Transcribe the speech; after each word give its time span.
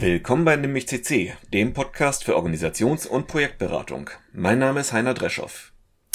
Willkommen 0.00 0.46
bei 0.46 0.56
Nimmich 0.56 0.88
CC, 0.88 1.34
dem 1.52 1.74
Podcast 1.74 2.24
für 2.24 2.34
Organisations- 2.34 3.06
und 3.06 3.26
Projektberatung. 3.26 4.08
Mein 4.32 4.58
Name 4.58 4.80
ist 4.80 4.94
Heiner 4.94 5.12
Dreschow. 5.12 5.74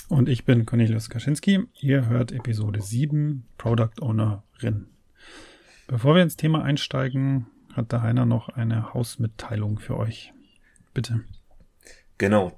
Und 0.09 0.27
ich 0.27 0.43
bin 0.43 0.65
Cornelius 0.65 1.07
Kaczynski. 1.11 1.67
Ihr 1.81 2.09
hört 2.09 2.31
Episode 2.31 2.81
7, 2.81 3.45
Product 3.59 4.01
Ownerin. 4.01 4.87
Bevor 5.85 6.15
wir 6.15 6.23
ins 6.23 6.35
Thema 6.35 6.63
einsteigen, 6.63 7.45
hat 7.73 7.91
der 7.91 8.01
Heiner 8.01 8.25
noch 8.25 8.49
eine 8.49 8.95
Hausmitteilung 8.95 9.77
für 9.77 9.97
euch. 9.97 10.33
Bitte. 10.95 11.23
Genau. 12.17 12.57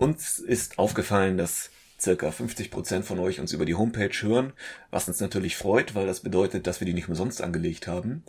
Uns 0.00 0.40
ist 0.40 0.80
aufgefallen, 0.80 1.38
dass 1.38 1.70
circa 2.00 2.32
50 2.32 2.72
Prozent 2.72 3.04
von 3.04 3.20
euch 3.20 3.38
uns 3.38 3.52
über 3.52 3.64
die 3.64 3.76
Homepage 3.76 4.22
hören, 4.22 4.52
was 4.90 5.06
uns 5.06 5.20
natürlich 5.20 5.56
freut, 5.56 5.94
weil 5.94 6.08
das 6.08 6.18
bedeutet, 6.18 6.66
dass 6.66 6.80
wir 6.80 6.86
die 6.86 6.94
nicht 6.94 7.08
umsonst 7.08 7.42
angelegt 7.42 7.86
haben. 7.86 8.24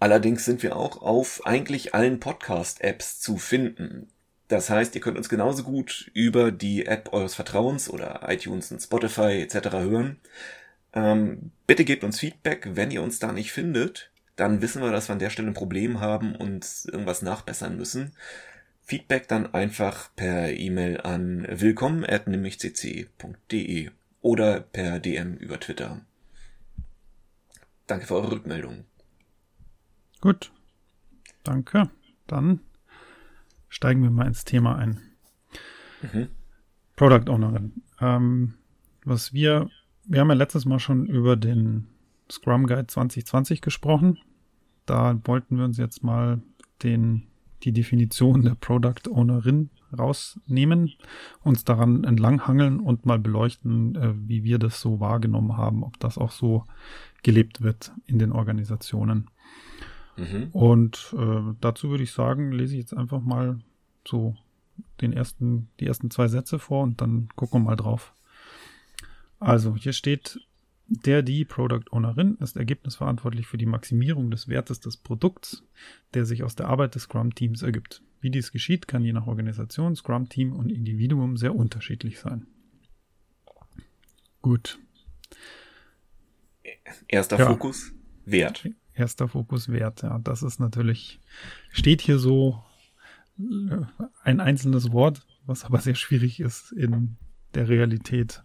Allerdings 0.00 0.44
sind 0.46 0.62
wir 0.62 0.76
auch 0.76 1.02
auf 1.02 1.44
eigentlich 1.44 1.94
allen 1.94 2.20
Podcast-Apps 2.20 3.20
zu 3.20 3.36
finden. 3.36 4.08
Das 4.48 4.70
heißt, 4.70 4.94
ihr 4.94 5.02
könnt 5.02 5.18
uns 5.18 5.28
genauso 5.28 5.62
gut 5.62 6.10
über 6.14 6.50
die 6.50 6.86
App 6.86 7.12
eures 7.12 7.34
Vertrauens 7.34 7.90
oder 7.90 8.22
iTunes 8.26 8.72
und 8.72 8.80
Spotify 8.80 9.42
etc. 9.42 9.72
hören. 9.72 10.16
Ähm, 10.94 11.50
bitte 11.66 11.84
gebt 11.84 12.02
uns 12.02 12.18
Feedback, 12.18 12.70
wenn 12.72 12.90
ihr 12.90 13.02
uns 13.02 13.18
da 13.18 13.30
nicht 13.30 13.52
findet. 13.52 14.10
Dann 14.36 14.62
wissen 14.62 14.82
wir, 14.82 14.90
dass 14.90 15.10
wir 15.10 15.12
an 15.12 15.18
der 15.18 15.28
Stelle 15.28 15.48
ein 15.48 15.54
Problem 15.54 16.00
haben 16.00 16.34
und 16.34 16.66
irgendwas 16.86 17.20
nachbessern 17.20 17.76
müssen. 17.76 18.14
Feedback 18.82 19.28
dann 19.28 19.52
einfach 19.52 20.08
per 20.16 20.50
E-Mail 20.50 21.02
an 21.02 21.46
willkommen@nimmigcc.de 21.48 23.90
oder 24.22 24.60
per 24.60 24.98
DM 24.98 25.36
über 25.36 25.60
Twitter. 25.60 26.00
Danke 27.86 28.06
für 28.06 28.14
eure 28.14 28.32
Rückmeldung. 28.32 28.86
Gut. 30.20 30.52
Danke. 31.42 31.90
Dann 32.26 32.60
steigen 33.68 34.02
wir 34.02 34.10
mal 34.10 34.26
ins 34.26 34.44
Thema 34.44 34.76
ein. 34.76 35.00
Mhm. 36.02 36.28
Product 36.96 37.30
Ownerin. 37.30 37.82
Ähm, 38.00 38.54
was 39.04 39.32
wir, 39.32 39.70
wir 40.04 40.20
haben 40.20 40.28
ja 40.28 40.34
letztes 40.34 40.66
Mal 40.66 40.78
schon 40.78 41.06
über 41.06 41.36
den 41.36 41.86
Scrum 42.30 42.66
Guide 42.66 42.86
2020 42.86 43.62
gesprochen. 43.62 44.18
Da 44.86 45.18
wollten 45.24 45.56
wir 45.56 45.64
uns 45.64 45.78
jetzt 45.78 46.02
mal 46.02 46.42
den, 46.82 47.26
die 47.62 47.72
Definition 47.72 48.42
der 48.42 48.54
Product 48.54 49.10
Ownerin 49.10 49.70
rausnehmen, 49.98 50.92
uns 51.42 51.64
daran 51.64 52.04
entlanghangeln 52.04 52.80
und 52.80 53.06
mal 53.06 53.18
beleuchten, 53.18 53.96
äh, 53.96 54.12
wie 54.28 54.44
wir 54.44 54.58
das 54.58 54.80
so 54.80 55.00
wahrgenommen 55.00 55.56
haben, 55.56 55.82
ob 55.82 55.98
das 55.98 56.18
auch 56.18 56.30
so 56.30 56.66
gelebt 57.22 57.62
wird 57.62 57.92
in 58.06 58.18
den 58.18 58.32
Organisationen. 58.32 59.30
Mhm. 60.20 60.48
Und 60.52 61.14
äh, 61.18 61.54
dazu 61.60 61.90
würde 61.90 62.04
ich 62.04 62.12
sagen, 62.12 62.52
lese 62.52 62.74
ich 62.74 62.80
jetzt 62.80 62.96
einfach 62.96 63.20
mal 63.20 63.58
so 64.06 64.36
den 65.00 65.12
ersten, 65.12 65.68
die 65.80 65.86
ersten 65.86 66.10
zwei 66.10 66.28
Sätze 66.28 66.58
vor 66.58 66.82
und 66.82 67.00
dann 67.00 67.28
gucken 67.36 67.62
wir 67.62 67.70
mal 67.70 67.76
drauf. 67.76 68.14
Also, 69.38 69.74
hier 69.76 69.92
steht, 69.92 70.40
der, 70.86 71.22
die 71.22 71.44
Product 71.44 71.84
Ownerin 71.92 72.36
ist 72.40 72.56
ergebnisverantwortlich 72.56 73.46
für 73.46 73.56
die 73.56 73.66
Maximierung 73.66 74.30
des 74.30 74.48
Wertes 74.48 74.80
des 74.80 74.96
Produkts, 74.96 75.62
der 76.14 76.26
sich 76.26 76.42
aus 76.42 76.56
der 76.56 76.68
Arbeit 76.68 76.94
des 76.94 77.04
Scrum-Teams 77.04 77.62
ergibt. 77.62 78.02
Wie 78.20 78.30
dies 78.30 78.52
geschieht, 78.52 78.86
kann 78.86 79.04
je 79.04 79.12
nach 79.12 79.26
Organisation, 79.26 79.96
Scrum-Team 79.96 80.52
und 80.52 80.70
Individuum 80.70 81.36
sehr 81.36 81.54
unterschiedlich 81.54 82.18
sein. 82.18 82.46
Gut. 84.42 84.78
Erster 87.08 87.38
ja. 87.38 87.46
Fokus, 87.46 87.92
Wert 88.26 88.68
erster 89.00 89.28
Fokus 89.28 89.68
wert. 89.68 90.02
Ja, 90.02 90.18
das 90.18 90.42
ist 90.42 90.60
natürlich, 90.60 91.20
steht 91.70 92.00
hier 92.00 92.18
so 92.18 92.62
äh, 93.38 93.76
ein 94.22 94.40
einzelnes 94.40 94.92
Wort, 94.92 95.26
was 95.46 95.64
aber 95.64 95.78
sehr 95.78 95.94
schwierig 95.94 96.40
ist 96.40 96.72
in 96.72 97.16
der 97.54 97.68
Realität 97.68 98.44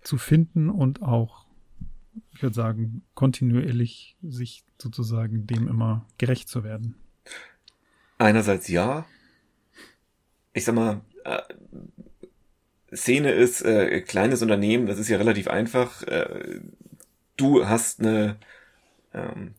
zu 0.00 0.18
finden 0.18 0.70
und 0.70 1.02
auch, 1.02 1.46
ich 2.32 2.42
würde 2.42 2.54
sagen, 2.54 3.02
kontinuierlich 3.14 4.16
sich 4.22 4.64
sozusagen 4.78 5.46
dem 5.46 5.68
immer 5.68 6.06
gerecht 6.18 6.48
zu 6.48 6.64
werden. 6.64 6.96
Einerseits 8.18 8.68
ja. 8.68 9.06
Ich 10.52 10.64
sag 10.64 10.74
mal, 10.74 11.02
äh, 11.24 11.42
Szene 12.94 13.32
ist 13.32 13.62
äh, 13.62 14.00
kleines 14.00 14.42
Unternehmen, 14.42 14.86
das 14.86 14.98
ist 14.98 15.08
ja 15.08 15.18
relativ 15.18 15.48
einfach. 15.48 16.02
Äh, 16.02 16.60
du 17.36 17.66
hast 17.66 18.00
eine 18.00 18.36
ähm, 19.14 19.54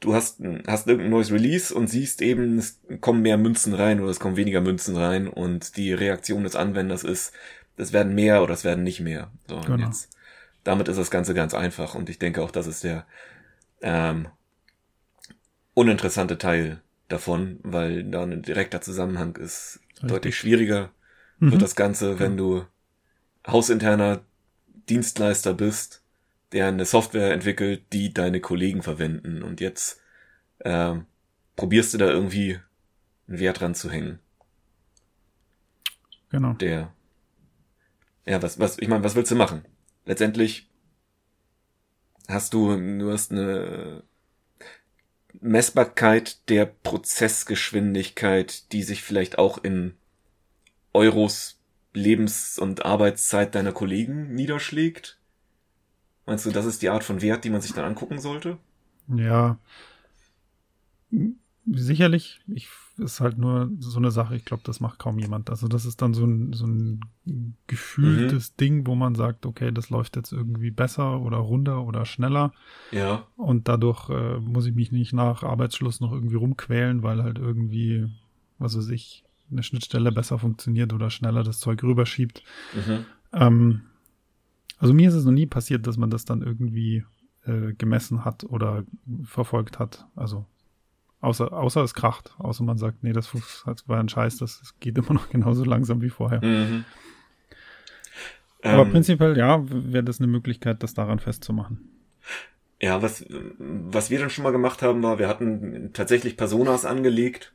du 0.00 0.14
hast, 0.14 0.40
hast 0.66 0.86
irgendein 0.86 1.10
neues 1.10 1.32
Release 1.32 1.74
und 1.74 1.88
siehst 1.88 2.22
eben, 2.22 2.58
es 2.58 2.80
kommen 3.00 3.22
mehr 3.22 3.36
Münzen 3.36 3.74
rein 3.74 4.00
oder 4.00 4.10
es 4.10 4.20
kommen 4.20 4.36
weniger 4.36 4.60
Münzen 4.60 4.96
rein 4.96 5.28
und 5.28 5.76
die 5.76 5.92
Reaktion 5.92 6.44
des 6.44 6.56
Anwenders 6.56 7.04
ist, 7.04 7.32
es 7.76 7.92
werden 7.92 8.14
mehr 8.14 8.42
oder 8.42 8.54
es 8.54 8.64
werden 8.64 8.84
nicht 8.84 9.00
mehr. 9.00 9.30
So, 9.48 9.60
genau. 9.60 9.86
jetzt, 9.86 10.10
damit 10.64 10.88
ist 10.88 10.98
das 10.98 11.10
Ganze 11.10 11.34
ganz 11.34 11.54
einfach 11.54 11.94
und 11.94 12.08
ich 12.10 12.18
denke 12.18 12.42
auch, 12.42 12.50
das 12.50 12.66
ist 12.66 12.84
der 12.84 13.06
ähm, 13.80 14.28
uninteressante 15.74 16.38
Teil 16.38 16.80
davon, 17.08 17.60
weil 17.62 18.04
da 18.04 18.22
ein 18.22 18.42
direkter 18.42 18.80
Zusammenhang 18.80 19.36
ist. 19.36 19.80
Richtig. 19.94 20.08
Deutlich 20.10 20.36
schwieriger 20.36 20.90
mhm. 21.38 21.52
wird 21.52 21.62
das 21.62 21.74
Ganze, 21.74 22.18
wenn 22.18 22.36
du 22.36 22.64
hausinterner 23.46 24.20
Dienstleister 24.88 25.54
bist 25.54 26.02
der 26.52 26.68
eine 26.68 26.84
Software 26.84 27.32
entwickelt, 27.32 27.84
die 27.92 28.12
deine 28.12 28.40
Kollegen 28.40 28.82
verwenden. 28.82 29.42
Und 29.42 29.60
jetzt 29.60 30.00
äh, 30.60 30.94
probierst 31.56 31.94
du 31.94 31.98
da 31.98 32.06
irgendwie 32.06 32.58
einen 33.26 33.38
Wert 33.38 33.60
dran 33.60 33.74
zu 33.74 33.90
hängen. 33.90 34.18
Genau. 36.30 36.52
Der. 36.54 36.92
Ja, 38.26 38.42
was, 38.42 38.58
was, 38.58 38.78
ich 38.78 38.88
meine, 38.88 39.04
was 39.04 39.14
willst 39.14 39.30
du 39.30 39.36
machen? 39.36 39.64
Letztendlich 40.04 40.70
hast 42.28 42.54
du, 42.54 42.76
du 42.98 43.10
hast 43.10 43.32
eine 43.32 44.02
Messbarkeit 45.40 46.48
der 46.48 46.66
Prozessgeschwindigkeit, 46.66 48.72
die 48.72 48.82
sich 48.82 49.02
vielleicht 49.02 49.38
auch 49.38 49.62
in 49.62 49.94
Euros 50.92 51.60
Lebens- 51.94 52.58
und 52.58 52.84
Arbeitszeit 52.84 53.54
deiner 53.54 53.72
Kollegen 53.72 54.34
niederschlägt. 54.34 55.18
Meinst 56.28 56.44
du, 56.44 56.50
das 56.50 56.66
ist 56.66 56.82
die 56.82 56.90
Art 56.90 57.04
von 57.04 57.22
Wert, 57.22 57.44
die 57.44 57.48
man 57.48 57.62
sich 57.62 57.72
dann 57.72 57.86
angucken 57.86 58.18
sollte? 58.18 58.58
Ja. 59.08 59.56
Sicherlich. 61.64 62.42
Ich, 62.48 62.68
ist 62.98 63.20
halt 63.20 63.38
nur 63.38 63.70
so 63.78 63.96
eine 63.96 64.10
Sache, 64.10 64.36
ich 64.36 64.44
glaube, 64.44 64.62
das 64.66 64.80
macht 64.80 64.98
kaum 64.98 65.18
jemand. 65.18 65.48
Also 65.48 65.68
das 65.68 65.86
ist 65.86 66.02
dann 66.02 66.12
so 66.12 66.26
ein, 66.26 66.52
so 66.52 66.66
ein 66.66 67.00
gefühltes 67.66 68.50
mhm. 68.50 68.56
Ding, 68.60 68.86
wo 68.86 68.94
man 68.94 69.14
sagt, 69.14 69.46
okay, 69.46 69.72
das 69.72 69.88
läuft 69.88 70.16
jetzt 70.16 70.32
irgendwie 70.32 70.70
besser 70.70 71.18
oder 71.22 71.38
runder 71.38 71.82
oder 71.84 72.04
schneller. 72.04 72.52
Ja. 72.90 73.26
Und 73.36 73.66
dadurch 73.66 74.10
äh, 74.10 74.38
muss 74.38 74.66
ich 74.66 74.74
mich 74.74 74.92
nicht 74.92 75.14
nach 75.14 75.42
Arbeitsschluss 75.44 76.00
noch 76.00 76.12
irgendwie 76.12 76.36
rumquälen, 76.36 77.02
weil 77.02 77.22
halt 77.22 77.38
irgendwie, 77.38 78.06
was 78.58 78.76
weiß 78.76 78.90
ich, 78.90 79.24
eine 79.50 79.62
Schnittstelle 79.62 80.12
besser 80.12 80.38
funktioniert 80.38 80.92
oder 80.92 81.08
schneller 81.08 81.42
das 81.42 81.58
Zeug 81.58 81.82
rüberschiebt. 81.82 82.42
Mhm. 82.74 83.06
Ähm, 83.32 83.80
also 84.78 84.94
mir 84.94 85.08
ist 85.08 85.14
es 85.14 85.24
noch 85.24 85.32
nie 85.32 85.46
passiert, 85.46 85.86
dass 85.86 85.96
man 85.96 86.10
das 86.10 86.24
dann 86.24 86.42
irgendwie 86.42 87.04
äh, 87.44 87.72
gemessen 87.74 88.24
hat 88.24 88.44
oder 88.44 88.84
verfolgt 89.24 89.78
hat. 89.78 90.06
Also 90.14 90.46
außer, 91.20 91.52
außer 91.52 91.82
es 91.82 91.94
kracht, 91.94 92.34
außer 92.38 92.64
man 92.64 92.78
sagt, 92.78 93.02
nee, 93.02 93.12
das 93.12 93.32
war 93.86 93.98
ein 93.98 94.08
Scheiß, 94.08 94.38
das 94.38 94.74
geht 94.80 94.98
immer 94.98 95.14
noch 95.14 95.28
genauso 95.30 95.64
langsam 95.64 96.00
wie 96.02 96.10
vorher. 96.10 96.44
Mhm. 96.44 96.84
Aber 98.62 98.82
ähm, 98.82 98.90
prinzipiell, 98.90 99.36
ja, 99.36 99.62
wäre 99.68 100.04
das 100.04 100.20
eine 100.20 100.26
Möglichkeit, 100.26 100.82
das 100.82 100.94
daran 100.94 101.18
festzumachen. 101.18 101.90
Ja, 102.80 103.02
was, 103.02 103.24
was 103.58 104.10
wir 104.10 104.18
dann 104.20 104.30
schon 104.30 104.44
mal 104.44 104.52
gemacht 104.52 104.82
haben, 104.82 105.02
war, 105.02 105.18
wir 105.18 105.28
hatten 105.28 105.90
tatsächlich 105.92 106.36
Personas 106.36 106.84
angelegt. 106.84 107.52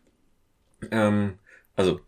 Ähm, 0.91 1.35
also 1.75 2.01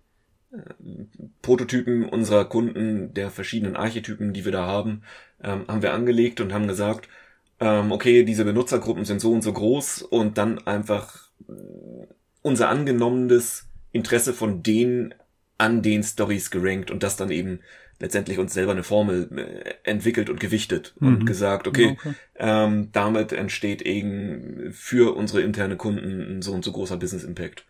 Prototypen 1.41 2.07
unserer 2.07 2.45
Kunden, 2.45 3.13
der 3.13 3.29
verschiedenen 3.29 3.75
Archetypen, 3.75 4.33
die 4.33 4.45
wir 4.45 4.51
da 4.51 4.65
haben, 4.65 5.03
ähm, 5.43 5.65
haben 5.67 5.81
wir 5.81 5.93
angelegt 5.93 6.41
und 6.41 6.53
haben 6.53 6.67
gesagt, 6.67 7.07
ähm, 7.59 7.91
okay, 7.91 8.23
diese 8.23 8.45
Benutzergruppen 8.45 9.05
sind 9.05 9.21
so 9.21 9.31
und 9.31 9.41
so 9.41 9.53
groß 9.53 10.01
und 10.01 10.37
dann 10.37 10.65
einfach 10.67 11.29
äh, 11.47 11.53
unser 12.41 12.69
angenommenes 12.69 13.67
Interesse 13.91 14.33
von 14.33 14.61
denen 14.61 15.13
an 15.57 15.81
den 15.81 16.03
Stories 16.03 16.51
gerankt 16.51 16.91
und 16.91 17.01
das 17.03 17.15
dann 17.15 17.31
eben 17.31 17.59
letztendlich 17.99 18.39
uns 18.39 18.53
selber 18.53 18.73
eine 18.73 18.83
Formel 18.83 19.29
äh, 19.37 19.89
entwickelt 19.89 20.29
und 20.29 20.39
gewichtet 20.39 20.93
mhm. 20.99 21.07
und 21.07 21.25
gesagt, 21.25 21.67
okay, 21.67 21.97
okay. 21.97 22.13
Ähm, 22.35 22.89
damit 22.91 23.31
entsteht 23.31 23.81
eben 23.81 24.73
für 24.73 25.15
unsere 25.15 25.41
interne 25.41 25.77
Kunden 25.77 26.37
ein 26.37 26.41
so 26.41 26.51
und 26.53 26.65
so 26.65 26.73
großer 26.73 26.97
Business 26.97 27.23
Impact. 27.23 27.65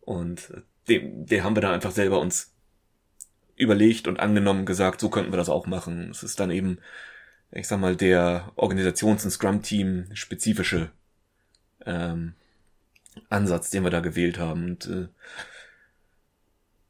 Und 0.00 0.50
den, 0.88 1.26
den 1.26 1.44
haben 1.44 1.56
wir 1.56 1.62
da 1.62 1.72
einfach 1.72 1.90
selber 1.92 2.20
uns 2.20 2.52
überlegt 3.56 4.08
und 4.08 4.20
angenommen, 4.20 4.66
gesagt, 4.66 5.00
so 5.00 5.10
könnten 5.10 5.32
wir 5.32 5.36
das 5.36 5.48
auch 5.48 5.66
machen. 5.66 6.10
Es 6.10 6.22
ist 6.22 6.40
dann 6.40 6.50
eben, 6.50 6.78
ich 7.50 7.66
sag 7.66 7.80
mal, 7.80 7.96
der 7.96 8.52
Organisations- 8.56 9.24
und 9.24 9.30
Scrum-Team 9.30 10.06
spezifische 10.14 10.90
ähm, 11.84 12.34
Ansatz, 13.28 13.70
den 13.70 13.82
wir 13.84 13.90
da 13.90 14.00
gewählt 14.00 14.38
haben. 14.38 14.64
Und 14.64 14.86
äh, 14.86 15.08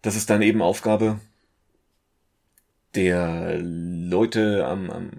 das 0.02 0.16
ist 0.16 0.30
dann 0.30 0.42
eben 0.42 0.62
Aufgabe 0.62 1.20
der 2.94 3.58
Leute 3.60 4.66
am, 4.66 4.90
am, 4.90 5.10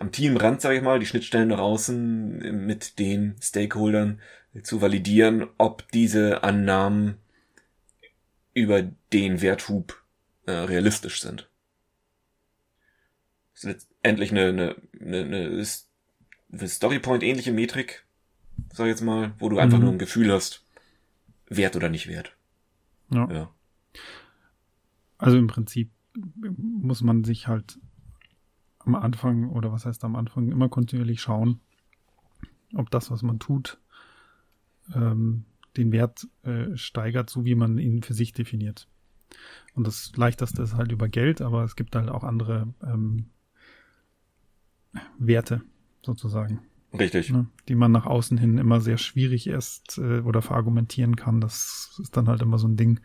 am 0.00 0.12
Teamrand, 0.12 0.60
sage 0.60 0.76
ich 0.76 0.82
mal, 0.82 0.98
die 0.98 1.06
Schnittstellen 1.06 1.48
nach 1.48 1.58
außen 1.58 2.66
mit 2.66 2.98
den 2.98 3.36
Stakeholdern 3.40 4.20
zu 4.62 4.80
validieren, 4.80 5.46
ob 5.58 5.90
diese 5.92 6.42
Annahmen 6.42 7.18
über 8.54 8.82
den 9.12 9.40
Werthub 9.40 10.02
äh, 10.46 10.52
realistisch 10.52 11.20
sind. 11.20 11.48
Das 13.52 13.64
ist 13.64 13.68
letztendlich 13.70 14.30
eine, 14.30 14.48
eine, 14.48 14.76
eine, 15.00 15.64
eine 16.52 16.68
Storypoint-ähnliche 16.68 17.52
Metrik, 17.52 18.04
sag 18.72 18.86
ich 18.86 18.90
jetzt 18.90 19.02
mal, 19.02 19.34
wo 19.38 19.48
du 19.48 19.58
einfach 19.58 19.78
mhm. 19.78 19.84
nur 19.84 19.92
ein 19.92 19.98
Gefühl 19.98 20.32
hast, 20.32 20.64
wert 21.46 21.76
oder 21.76 21.88
nicht 21.88 22.08
wert. 22.08 22.36
Ja. 23.10 23.30
ja. 23.30 23.54
Also 25.18 25.36
im 25.36 25.48
Prinzip 25.48 25.90
muss 26.14 27.02
man 27.02 27.24
sich 27.24 27.46
halt 27.46 27.78
am 28.78 28.94
Anfang 28.94 29.50
oder 29.50 29.72
was 29.72 29.84
heißt 29.84 30.02
am 30.04 30.16
Anfang 30.16 30.50
immer 30.50 30.68
kontinuierlich 30.68 31.20
schauen, 31.20 31.60
ob 32.74 32.90
das, 32.90 33.10
was 33.10 33.22
man 33.22 33.38
tut, 33.38 33.78
ähm, 34.94 35.44
den 35.76 35.92
Wert 35.92 36.26
äh, 36.42 36.76
steigert, 36.76 37.30
so 37.30 37.44
wie 37.44 37.54
man 37.54 37.78
ihn 37.78 38.02
für 38.02 38.14
sich 38.14 38.32
definiert. 38.32 38.88
Und 39.74 39.86
das 39.86 40.12
leichteste 40.16 40.62
ist 40.62 40.74
halt 40.74 40.92
über 40.92 41.08
Geld, 41.08 41.40
aber 41.40 41.64
es 41.64 41.76
gibt 41.76 41.94
halt 41.94 42.08
auch 42.08 42.24
andere 42.24 42.74
ähm, 42.82 43.26
Werte 45.18 45.62
sozusagen. 46.02 46.60
Richtig. 46.98 47.30
Ne, 47.30 47.46
die 47.68 47.76
man 47.76 47.92
nach 47.92 48.06
außen 48.06 48.36
hin 48.36 48.58
immer 48.58 48.80
sehr 48.80 48.98
schwierig 48.98 49.46
erst 49.46 49.98
äh, 49.98 50.20
oder 50.20 50.42
verargumentieren 50.42 51.14
kann. 51.14 51.40
Das 51.40 51.96
ist 52.02 52.16
dann 52.16 52.26
halt 52.26 52.42
immer 52.42 52.58
so 52.58 52.66
ein 52.66 52.76
Ding. 52.76 53.00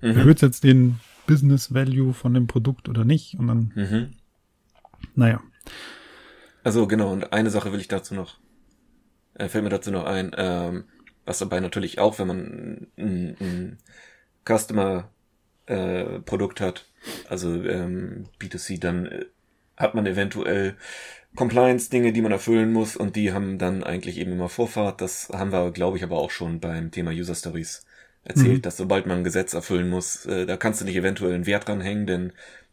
Mhm. 0.00 0.16
Erhöht 0.16 0.40
jetzt 0.40 0.64
den 0.64 1.00
Business 1.26 1.74
Value 1.74 2.14
von 2.14 2.32
dem 2.32 2.46
Produkt 2.46 2.88
oder 2.88 3.04
nicht? 3.04 3.38
Und 3.38 3.48
dann, 3.48 3.72
mhm. 3.74 4.10
naja. 5.14 5.42
Also 6.64 6.86
genau, 6.86 7.12
und 7.12 7.32
eine 7.32 7.50
Sache 7.50 7.72
will 7.72 7.80
ich 7.80 7.88
dazu 7.88 8.14
noch, 8.14 8.38
äh, 9.34 9.48
fällt 9.48 9.64
mir 9.64 9.70
dazu 9.70 9.90
noch 9.90 10.04
ein, 10.04 10.32
ähm, 10.36 10.84
was 11.30 11.38
dabei 11.38 11.60
natürlich 11.60 11.98
auch, 12.00 12.18
wenn 12.18 12.26
man 12.26 12.88
ein, 12.98 13.36
ein 13.40 13.78
Customer-Produkt 14.44 16.60
äh, 16.60 16.64
hat, 16.64 16.86
also 17.28 17.62
ähm, 17.62 18.26
B2C, 18.40 18.80
dann 18.80 19.06
äh, 19.06 19.26
hat 19.76 19.94
man 19.94 20.06
eventuell 20.06 20.74
Compliance-Dinge, 21.36 22.12
die 22.12 22.20
man 22.20 22.32
erfüllen 22.32 22.72
muss 22.72 22.96
und 22.96 23.14
die 23.14 23.32
haben 23.32 23.58
dann 23.58 23.84
eigentlich 23.84 24.18
eben 24.18 24.32
immer 24.32 24.48
Vorfahrt. 24.48 25.00
Das 25.00 25.28
haben 25.32 25.52
wir, 25.52 25.70
glaube 25.70 25.96
ich, 25.96 26.02
aber 26.02 26.18
auch 26.18 26.32
schon 26.32 26.58
beim 26.58 26.90
Thema 26.90 27.12
User 27.12 27.36
Stories 27.36 27.86
erzählt, 28.24 28.58
mhm. 28.58 28.62
dass 28.62 28.76
sobald 28.76 29.06
man 29.06 29.18
ein 29.18 29.24
Gesetz 29.24 29.54
erfüllen 29.54 29.88
muss, 29.88 30.26
äh, 30.26 30.46
da 30.46 30.56
kannst 30.56 30.80
du 30.80 30.84
nicht 30.84 30.96
eventuell 30.96 31.32
einen 31.32 31.46
Wert 31.46 31.68
dran 31.68 31.80
hängen, 31.80 32.06
denn 32.06 32.32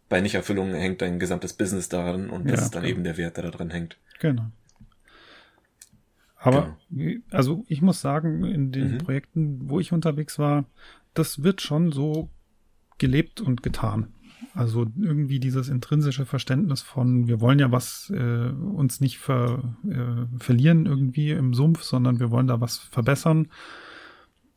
bei 0.10 0.20
Nichterfüllung 0.20 0.74
hängt 0.74 1.04
dein 1.04 1.20
gesamtes 1.20 1.54
Business 1.54 1.90
daran 1.90 2.32
und 2.32 2.50
das 2.50 2.60
ja, 2.60 2.66
ist 2.66 2.74
dann 2.74 2.82
klar. 2.82 2.92
eben 2.92 3.04
der 3.04 3.18
Wert, 3.18 3.38
der 3.38 3.44
da 3.44 3.52
dran 3.52 3.70
hängt. 3.70 3.98
Genau. 4.20 4.48
Aber 6.40 6.78
genau. 6.90 7.22
also 7.32 7.66
ich 7.68 7.82
muss 7.82 8.02
sagen, 8.02 8.44
in 8.46 8.72
den 8.72 8.94
mhm. 8.94 8.98
Projekten, 9.00 9.70
wo 9.70 9.80
ich 9.80 9.92
unterwegs 9.92 10.38
war, 10.38 10.66
das 11.14 11.44
wird 11.44 11.62
schon 11.62 11.92
so 11.92 12.30
gelebt 12.98 13.42
und 13.42 13.64
getan. 13.64 14.14
Also 14.54 14.86
irgendwie 15.00 15.40
dieses 15.40 15.68
intrinsische 15.70 16.26
Verständnis 16.26 16.82
von, 16.82 17.28
wir 17.28 17.42
wollen 17.42 17.60
ja 17.60 17.72
was 17.72 18.12
äh, 18.16 18.50
uns 18.50 19.02
nicht 19.02 19.18
ver, 19.18 19.76
äh, 19.88 20.38
verlieren 20.40 20.86
irgendwie 20.86 21.32
im 21.32 21.54
Sumpf, 21.54 21.82
sondern 21.84 22.20
wir 22.20 22.30
wollen 22.30 22.48
da 22.48 22.62
was 22.62 22.78
verbessern 22.78 23.48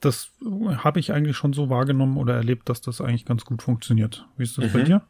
das 0.01 0.33
habe 0.79 0.99
ich 0.99 1.13
eigentlich 1.13 1.37
schon 1.37 1.53
so 1.53 1.69
wahrgenommen 1.69 2.17
oder 2.17 2.35
erlebt, 2.35 2.69
dass 2.69 2.81
das 2.81 3.01
eigentlich 3.01 3.27
ganz 3.27 3.45
gut 3.45 3.63
funktioniert. 3.63 4.27
Wie 4.37 4.43
ist 4.43 4.59
das 4.59 4.67
mhm. 4.67 4.73
bei 4.73 4.83
dir? 4.83 5.03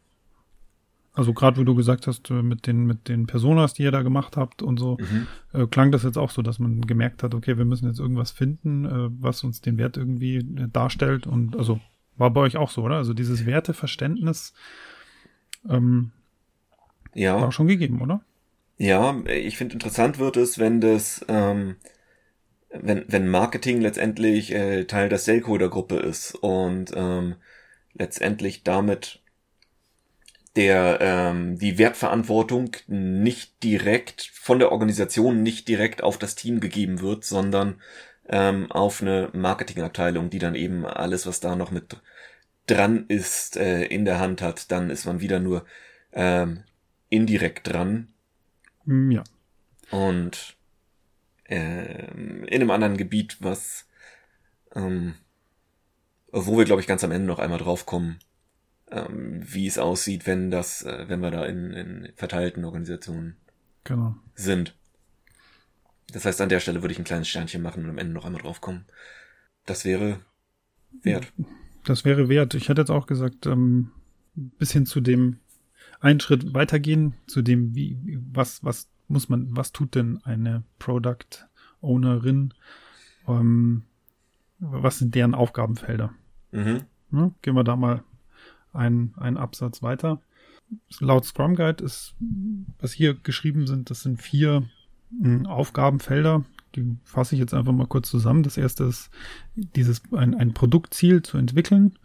Also 1.21 1.35
gerade 1.35 1.61
wie 1.61 1.67
du 1.67 1.75
gesagt 1.75 2.07
hast, 2.07 2.31
äh, 2.31 2.43
mit 2.43 2.67
den, 2.67 2.87
mit 2.87 3.11
den 3.11 3.27
Personas, 3.27 3.75
die 3.75 3.83
ihr 3.83 3.91
da 3.91 4.01
gemacht 4.01 4.39
habt 4.39 4.63
und 4.63 4.79
so, 4.79 4.97
mhm. 4.99 5.27
äh, 5.53 5.67
klang 5.67 5.93
das 5.93 6.03
jetzt 6.03 6.17
auch 6.17 6.31
so, 6.31 6.41
dass 6.41 6.59
man 6.59 6.81
gemerkt 6.81 7.23
hat, 7.23 7.35
okay, 7.35 7.59
wir 7.59 7.67
müssen 7.67 7.87
jetzt 7.87 8.01
irgendwas 8.01 8.31
finden, 8.31 8.87
äh, 8.87 9.11
was 9.21 9.45
uns 9.45 9.61
den 9.61 9.77
Wert 9.77 9.99
irgendwie 9.99 10.37
äh, 10.39 10.69
darstellt. 10.73 11.27
Und 11.27 11.59
also 11.59 11.79
war 12.17 12.31
bei 12.31 12.41
euch 12.41 12.57
auch 12.57 12.71
so, 12.71 12.83
oder? 12.83 12.97
Also 12.97 13.13
dieses 13.13 13.45
Werteverständnis 13.45 14.55
ähm, 15.69 16.13
ja. 17.13 17.39
war 17.39 17.53
schon 17.53 17.69
gegeben, 17.69 18.01
oder? 18.01 18.23
Ja, 18.79 19.15
ich 19.27 19.59
finde 19.59 19.75
interessant 19.75 20.19
wird 20.19 20.39
es, 20.39 20.59
wenn 20.59 20.81
das 20.81 21.23
ähm, 21.29 21.77
wenn, 22.71 23.05
wenn 23.09 23.29
Marketing 23.29 23.83
letztendlich 23.83 24.55
äh, 24.55 24.85
Teil 24.87 25.11
der 25.11 25.19
Stakeholder-Gruppe 25.19 25.97
ist 25.97 26.35
und 26.37 26.93
ähm, 26.95 27.35
letztendlich 27.93 28.63
damit 28.63 29.20
der 30.56 30.99
ähm, 31.00 31.58
die 31.58 31.79
Wertverantwortung 31.79 32.76
nicht 32.87 33.62
direkt 33.62 34.31
von 34.32 34.58
der 34.58 34.73
Organisation 34.73 35.43
nicht 35.43 35.69
direkt 35.69 36.02
auf 36.02 36.19
das 36.19 36.35
Team 36.35 36.61
gegeben 36.61 37.00
wird, 37.00 37.25
sondern 37.25 37.81
ähm, 38.29 38.70
auf 38.70 39.00
eine 39.00 39.31
Marketingabteilung, 39.32 40.31
die 40.31 40.38
dann 40.38 40.55
eben 40.55 40.85
alles, 40.87 41.26
was 41.26 41.41
da 41.41 41.56
noch 41.56 41.70
mit 41.70 41.97
dran 42.67 43.06
ist, 43.08 43.56
äh, 43.56 43.85
in 43.85 44.05
der 44.05 44.19
Hand 44.19 44.43
hat, 44.43 44.70
dann 44.70 44.91
ist 44.91 45.05
man 45.05 45.20
wieder 45.20 45.41
nur 45.41 45.64
ähm, 46.12 46.64
indirekt 47.08 47.69
dran. 47.69 48.08
Mm, 48.85 49.11
ja. 49.11 49.25
Und 49.91 50.56
äh, 51.49 52.11
in 52.12 52.47
einem 52.49 52.70
anderen 52.70 52.97
Gebiet, 52.97 53.38
was 53.41 53.87
ähm, 54.75 55.14
wo 56.32 56.56
wir, 56.56 56.64
glaube 56.64 56.81
ich, 56.81 56.87
ganz 56.87 57.05
am 57.05 57.12
Ende 57.12 57.26
noch 57.26 57.38
einmal 57.38 57.58
drauf 57.58 57.87
kommen, 57.87 58.19
ähm, 58.91 59.43
wie 59.45 59.67
es 59.67 59.79
aussieht, 59.79 60.27
wenn 60.27 60.51
das, 60.51 60.83
äh, 60.83 61.05
wenn 61.09 61.21
wir 61.21 61.31
da 61.31 61.45
in, 61.47 61.73
in 61.73 62.13
verteilten 62.17 62.65
Organisationen 62.65 63.37
genau. 63.85 64.17
sind. 64.35 64.75
Das 66.13 66.25
heißt, 66.25 66.41
an 66.41 66.49
der 66.49 66.61
Stelle 66.61 66.83
würde 66.83 66.93
ich 66.93 66.99
ein 66.99 67.05
kleines 67.05 67.29
Sternchen 67.29 67.63
machen 67.63 67.85
und 67.85 67.91
am 67.91 67.99
Ende 67.99 68.13
noch 68.13 68.25
einmal 68.25 68.43
drauf 68.43 68.61
kommen. 68.61 68.85
Das 69.67 69.85
wäre 69.85 70.21
wert. 71.03 71.33
Das 71.85 72.05
wäre 72.05 72.29
wert. 72.29 72.55
Ich 72.55 72.69
hätte 72.69 72.83
jetzt 72.83 72.91
auch 72.91 73.07
gesagt, 73.07 73.47
ähm, 73.47 73.93
bis 74.35 74.73
hin 74.73 74.87
zu 74.87 75.01
dem 75.01 75.39
einen 76.01 76.21
Schritt 76.21 76.55
weitergehen, 76.55 77.15
zu 77.27 77.43
dem, 77.43 77.75
wie, 77.75 78.19
was, 78.33 78.65
was 78.65 78.89
muss 79.09 79.29
man, 79.29 79.57
was 79.57 79.73
tut 79.73 79.95
denn 79.95 80.19
eine 80.25 80.63
Product 80.79 81.47
Ownerin? 81.81 82.55
Ähm, 83.29 83.85
was 84.59 84.99
sind 84.99 85.15
deren 85.15 85.35
Aufgabenfelder? 85.35 86.13
Mhm. 86.53 86.83
Ja, 87.12 87.31
gehen 87.43 87.55
wir 87.55 87.64
da 87.64 87.76
mal 87.76 88.03
einen, 88.73 89.15
einen 89.17 89.37
Absatz 89.37 89.83
weiter. 89.83 90.21
Laut 91.00 91.25
Scrum 91.25 91.57
Guide 91.57 91.83
ist, 91.83 92.15
was 92.79 92.93
hier 92.93 93.15
geschrieben 93.15 93.67
sind, 93.67 93.91
das 93.91 94.03
sind 94.03 94.23
vier 94.23 94.65
äh, 95.23 95.47
Aufgabenfelder. 95.47 96.45
Die 96.77 96.97
fasse 97.03 97.35
ich 97.35 97.41
jetzt 97.41 97.55
einfach 97.55 97.73
mal 97.73 97.89
kurz 97.89 98.09
zusammen. 98.09 98.45
Das 98.45 98.57
erste 98.57 98.85
ist, 98.85 99.11
dieses, 99.57 100.03
ein, 100.12 100.35
ein 100.37 100.55
Produktziel 100.55 101.23
zu 101.23 101.37
entwickeln, 101.39 101.99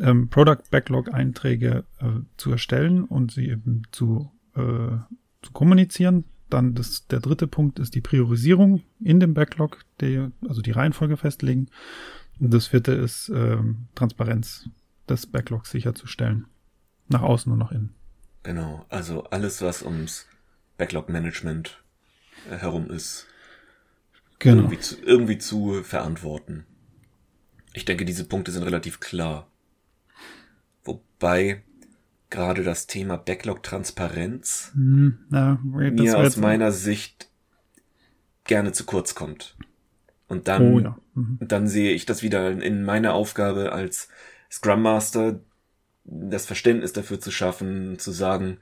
ähm, 0.00 0.28
Product 0.28 0.70
Backlog 0.70 1.12
Einträge 1.12 1.84
äh, 1.98 2.20
zu 2.36 2.52
erstellen 2.52 3.04
und 3.04 3.32
sie 3.32 3.48
eben 3.48 3.82
zu 3.90 4.30
äh, 4.54 4.98
zu 5.42 5.52
kommunizieren. 5.52 6.24
Dann 6.48 6.74
das, 6.74 7.06
der 7.06 7.20
dritte 7.20 7.46
Punkt 7.46 7.78
ist 7.78 7.94
die 7.94 8.00
Priorisierung 8.00 8.82
in 9.00 9.20
dem 9.20 9.34
Backlog, 9.34 9.84
die, 10.00 10.28
also 10.48 10.62
die 10.62 10.72
Reihenfolge 10.72 11.16
festlegen. 11.16 11.68
Und 12.40 12.52
das 12.52 12.68
vierte 12.68 12.92
ist 12.92 13.30
ähm, 13.34 13.88
Transparenz 13.94 14.68
des 15.10 15.26
Backlogs 15.26 15.70
sicherzustellen. 15.70 16.46
Nach 17.08 17.22
außen 17.22 17.52
und 17.52 17.58
nach 17.58 17.72
innen. 17.72 17.94
Genau, 18.42 18.86
also 18.88 19.24
alles, 19.24 19.60
was 19.60 19.82
ums 19.82 20.26
Backlog-Management 20.78 21.82
herum 22.48 22.90
ist, 22.90 23.26
genau. 24.38 24.62
irgendwie, 24.62 24.78
zu, 24.78 24.96
irgendwie 25.02 25.38
zu 25.38 25.82
verantworten. 25.82 26.64
Ich 27.74 27.84
denke, 27.84 28.04
diese 28.04 28.24
Punkte 28.24 28.50
sind 28.50 28.62
relativ 28.62 29.00
klar. 29.00 29.46
Wobei 30.84 31.62
gerade 32.30 32.62
das 32.62 32.86
Thema 32.86 33.16
Backlog-Transparenz 33.16 34.70
hm, 34.74 35.18
ja, 35.30 35.58
mir 35.62 36.18
aus 36.18 36.36
meiner 36.36 36.72
Sicht 36.72 37.28
gerne 38.44 38.72
zu 38.72 38.84
kurz 38.84 39.14
kommt. 39.14 39.56
Und 40.28 40.48
dann, 40.48 40.74
oh, 40.74 40.78
ja. 40.80 40.96
mhm. 41.14 41.38
dann 41.40 41.66
sehe 41.66 41.92
ich 41.92 42.06
das 42.06 42.22
wieder 42.22 42.50
in 42.50 42.84
meiner 42.84 43.14
Aufgabe 43.14 43.72
als 43.72 44.08
Scrum 44.50 44.82
Master, 44.82 45.40
das 46.04 46.46
Verständnis 46.46 46.92
dafür 46.92 47.20
zu 47.20 47.30
schaffen, 47.30 47.98
zu 47.98 48.10
sagen, 48.10 48.58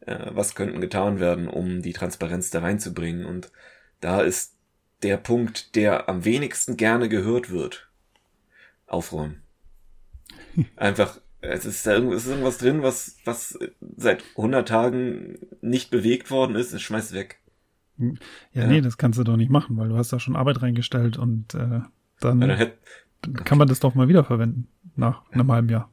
äh, 0.00 0.26
was 0.30 0.54
könnten 0.54 0.80
getan 0.80 1.20
werden, 1.20 1.48
um 1.48 1.82
die 1.82 1.92
Transparenz 1.92 2.50
da 2.50 2.60
reinzubringen. 2.60 3.26
Und 3.26 3.50
da 4.00 4.20
ist 4.20 4.54
der 5.02 5.16
Punkt, 5.16 5.74
der 5.74 6.08
am 6.08 6.24
wenigsten 6.24 6.76
gerne 6.76 7.08
gehört 7.08 7.50
wird. 7.50 7.88
Aufräumen. 8.86 9.42
Einfach 10.76 11.18
es 11.42 11.64
ist 11.64 11.86
da 11.86 11.96
es 11.96 12.24
ist 12.24 12.28
irgendwas 12.28 12.58
drin, 12.58 12.82
was, 12.82 13.16
was 13.24 13.58
seit 13.96 14.22
100 14.36 14.66
Tagen 14.66 15.38
nicht 15.60 15.90
bewegt 15.90 16.30
worden 16.30 16.54
ist, 16.56 16.72
es 16.72 16.82
schmeißt 16.82 17.12
weg. 17.12 17.40
Ja, 17.98 18.12
ja, 18.52 18.66
nee, 18.66 18.80
das 18.80 18.96
kannst 18.96 19.18
du 19.18 19.24
doch 19.24 19.36
nicht 19.36 19.50
machen, 19.50 19.76
weil 19.76 19.88
du 19.88 19.96
hast 19.96 20.12
da 20.12 20.18
schon 20.18 20.36
Arbeit 20.36 20.62
reingestellt 20.62 21.18
und 21.18 21.54
äh, 21.54 21.80
dann, 22.20 22.40
dann, 22.40 22.50
hätt, 22.50 22.78
dann 23.22 23.44
kann 23.44 23.58
man 23.58 23.68
das 23.68 23.80
doch 23.80 23.94
mal 23.94 24.08
wiederverwenden 24.08 24.68
nach 24.96 25.22
einem 25.30 25.50
halben 25.50 25.68
Jahr. 25.68 25.90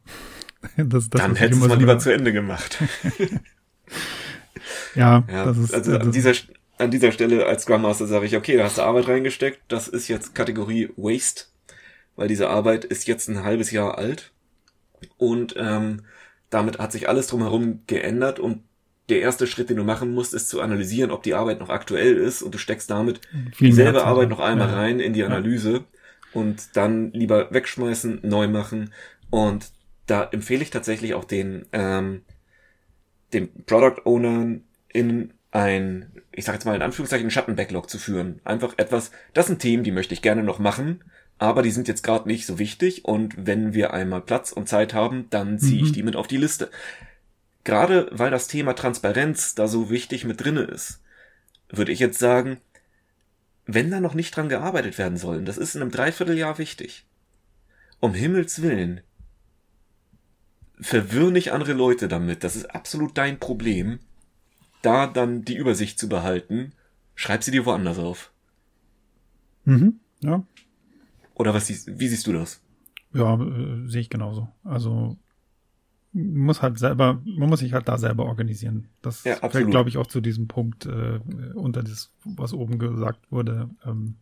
Das, 0.76 1.10
das 1.10 1.22
dann 1.22 1.36
hättest 1.36 1.62
du 1.62 1.66
es 1.66 1.70
mal 1.70 1.80
lieber 1.80 2.00
zu 2.00 2.14
Ende 2.14 2.34
gemacht. 2.34 2.84
ja, 4.96 5.24
ja, 5.32 5.46
das 5.46 5.58
ist. 5.58 5.74
Also 5.74 5.94
das 5.94 6.02
an, 6.02 6.12
dieser, 6.12 6.34
an 6.78 6.92
dieser 6.92 7.12
Stelle 7.14 7.46
als 7.46 7.64
Scrum 7.64 7.82
Master 7.82 8.08
sage 8.08 8.26
ich, 8.26 8.36
okay, 8.36 8.58
da 8.58 8.66
hast 8.66 8.78
du 8.78 8.82
Arbeit 8.82 9.08
reingesteckt. 9.08 9.62
Das 9.70 9.88
ist 9.88 10.10
jetzt 10.10 10.36
Kategorie 10.36 10.90
Waste, 10.98 11.46
weil 12.18 12.28
diese 12.28 12.50
Arbeit 12.50 12.84
ist 12.84 13.08
jetzt 13.08 13.30
ein 13.30 13.44
halbes 13.44 13.72
Jahr 13.72 13.98
alt. 13.98 14.34
Und 15.18 15.56
ähm, 15.58 16.02
damit 16.50 16.80
hat 16.80 16.92
sich 16.92 17.08
alles 17.08 17.28
drumherum 17.28 17.84
geändert 17.88 18.40
und 18.40 18.64
der 19.08 19.22
erste 19.22 19.48
Schritt, 19.48 19.70
den 19.70 19.78
du 19.78 19.84
machen 19.84 20.14
musst, 20.14 20.34
ist 20.34 20.50
zu 20.50 20.62
analysieren, 20.62 21.10
ob 21.10 21.24
die 21.24 21.34
Arbeit 21.34 21.60
noch 21.60 21.70
aktuell 21.70 22.16
ist 22.16 22.42
und 22.42 22.54
du 22.54 22.58
steckst 22.58 22.92
damit 22.92 23.22
Viel 23.54 23.70
dieselbe 23.70 24.06
Arbeit 24.06 24.30
noch 24.30 24.40
einmal 24.40 24.70
ja. 24.70 24.76
rein 24.76 25.00
in 25.00 25.14
die 25.14 25.24
Analyse 25.24 25.74
ja. 25.74 25.84
Und 26.34 26.76
dann 26.76 27.12
lieber 27.12 27.52
wegschmeißen, 27.52 28.20
neu 28.24 28.48
machen 28.48 28.94
und 29.30 29.72
da 30.06 30.24
empfehle 30.24 30.64
ich 30.64 30.72
tatsächlich 30.72 31.14
auch 31.14 31.26
den, 31.26 31.66
ähm, 31.72 32.24
dem 33.34 33.50
Product 33.66 34.02
Owner 34.06 34.58
in 34.92 35.34
ein, 35.52 36.12
ich 36.32 36.46
sage 36.46 36.58
jetzt 36.58 36.66
mal 36.66 36.76
in 36.76 36.82
Anführungszeichen, 36.82 37.30
Schatten-Backlog 37.30 37.90
zu 37.90 37.98
führen. 37.98 38.40
Einfach 38.44 38.74
etwas, 38.78 39.12
das 39.34 39.48
sind 39.48 39.60
Themen, 39.60 39.84
die 39.84 39.92
möchte 39.92 40.14
ich 40.14 40.22
gerne 40.22 40.44
noch 40.44 40.60
machen, 40.60 41.04
aber 41.38 41.62
die 41.62 41.72
sind 41.72 41.88
jetzt 41.88 42.04
gerade 42.04 42.28
nicht 42.28 42.46
so 42.46 42.60
wichtig 42.60 43.06
und 43.06 43.34
wenn 43.38 43.74
wir 43.74 43.94
einmal 43.94 44.22
Platz 44.22 44.52
und 44.52 44.68
Zeit 44.68 44.94
haben, 44.94 45.28
dann 45.30 45.60
ziehe 45.60 45.82
ich 45.82 45.90
mhm. 45.90 45.94
die 45.94 46.04
mit 46.04 46.16
auf 46.16 46.28
die 46.28 46.38
Liste. 46.38 46.70
Gerade 47.64 48.10
weil 48.12 48.32
das 48.32 48.48
Thema 48.48 48.74
Transparenz 48.74 49.56
da 49.56 49.68
so 49.68 49.90
wichtig 49.90 50.26
mit 50.26 50.44
drinne 50.44 50.62
ist, 50.62 51.02
würde 51.70 51.92
ich 51.92 52.00
jetzt 52.00 52.20
sagen, 52.20 52.58
wenn 53.74 53.92
da 53.92 54.00
noch 54.00 54.14
nicht 54.14 54.36
dran 54.36 54.50
gearbeitet 54.50 54.98
werden 54.98 55.18
soll, 55.18 55.44
das 55.44 55.58
ist 55.58 55.76
in 55.76 55.82
einem 55.82 55.92
Dreivierteljahr 55.92 56.58
wichtig. 56.58 57.06
Um 58.00 58.14
Himmels 58.14 58.62
Willen, 58.62 59.02
verwirr 60.80 61.32
nicht 61.32 61.52
andere 61.52 61.74
Leute 61.74 62.08
damit. 62.08 62.44
Das 62.44 62.56
ist 62.56 62.74
absolut 62.74 63.18
dein 63.18 63.40
Problem. 63.40 64.00
Da 64.82 65.08
dann 65.08 65.44
die 65.44 65.56
Übersicht 65.56 66.00
zu 66.00 66.08
behalten, 66.08 66.74
schreib 67.16 67.44
sie 67.44 67.52
dir 67.52 67.66
woanders 67.66 68.00
auf. 68.00 68.32
Mhm, 69.66 70.00
ja. 70.22 70.44
Oder 71.36 71.54
was 71.54 71.68
siehst, 71.68 72.00
wie 72.00 72.08
siehst 72.08 72.26
du 72.28 72.34
das? 72.34 72.62
Ja, 73.14 73.36
äh, 73.36 73.88
sehe 73.88 74.02
ich 74.02 74.10
genauso. 74.10 74.48
Also 74.64 75.18
muss 76.20 76.62
halt 76.62 76.80
selber, 76.80 77.22
man 77.26 77.50
muss 77.50 77.60
sich 77.60 77.74
halt 77.74 77.88
da 77.88 77.98
selber 77.98 78.26
organisieren. 78.26 78.88
Das 79.02 79.24
ja, 79.24 79.36
fällt, 79.36 79.70
glaube 79.70 79.90
ich, 79.90 79.98
auch 79.98 80.08
zu 80.08 80.22
diesem 80.22 80.48
Punkt 80.48 80.86
äh, 80.86 81.20
unter 81.54 81.84
das, 81.84 82.12
was 82.26 82.54
oben 82.54 82.80
gesagt 82.80 83.32
wurde. 83.32 83.70
Ähm, 83.86 84.16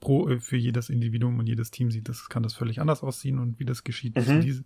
pro 0.00 0.28
äh, 0.28 0.40
für 0.40 0.56
jedes 0.56 0.90
Individuum 0.90 1.38
und 1.38 1.46
jedes 1.46 1.70
Team 1.70 1.90
sieht 1.90 2.08
das, 2.08 2.28
kann 2.28 2.42
das 2.42 2.54
völlig 2.54 2.80
anders 2.80 3.02
aussehen 3.02 3.38
und 3.38 3.58
wie 3.58 3.64
das 3.64 3.84
geschieht, 3.84 4.16
mhm. 4.16 4.40
diese, 4.40 4.64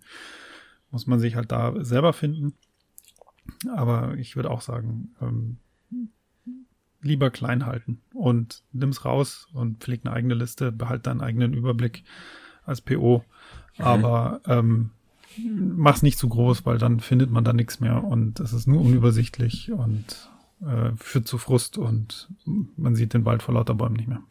muss 0.91 1.07
man 1.07 1.19
sich 1.19 1.35
halt 1.35 1.51
da 1.51 1.73
selber 1.83 2.13
finden. 2.13 2.53
Aber 3.75 4.15
ich 4.17 4.35
würde 4.35 4.51
auch 4.51 4.61
sagen, 4.61 5.15
ähm, 5.21 5.57
lieber 7.01 7.31
klein 7.31 7.65
halten 7.65 8.01
und 8.13 8.63
nimm's 8.71 9.05
raus 9.05 9.47
und 9.53 9.83
pfleg 9.83 10.01
eine 10.03 10.13
eigene 10.13 10.33
Liste, 10.33 10.71
behalt 10.71 11.07
deinen 11.07 11.21
eigenen 11.21 11.53
Überblick 11.53 12.03
als 12.65 12.81
PO. 12.81 13.23
Mhm. 13.77 13.83
Aber 13.83 14.41
ähm, 14.45 14.91
mach's 15.37 16.01
nicht 16.01 16.17
zu 16.17 16.29
groß, 16.29 16.65
weil 16.65 16.77
dann 16.77 16.99
findet 16.99 17.31
man 17.31 17.43
da 17.43 17.53
nichts 17.53 17.79
mehr 17.79 18.03
und 18.03 18.39
es 18.39 18.53
ist 18.53 18.67
nur 18.67 18.81
unübersichtlich 18.81 19.71
und 19.71 20.29
äh, 20.61 20.91
führt 20.97 21.27
zu 21.27 21.37
Frust 21.37 21.77
und 21.77 22.29
man 22.45 22.95
sieht 22.95 23.13
den 23.13 23.25
Wald 23.25 23.43
vor 23.43 23.53
lauter 23.53 23.75
Bäumen 23.75 23.95
nicht 23.95 24.07
mehr. 24.07 24.21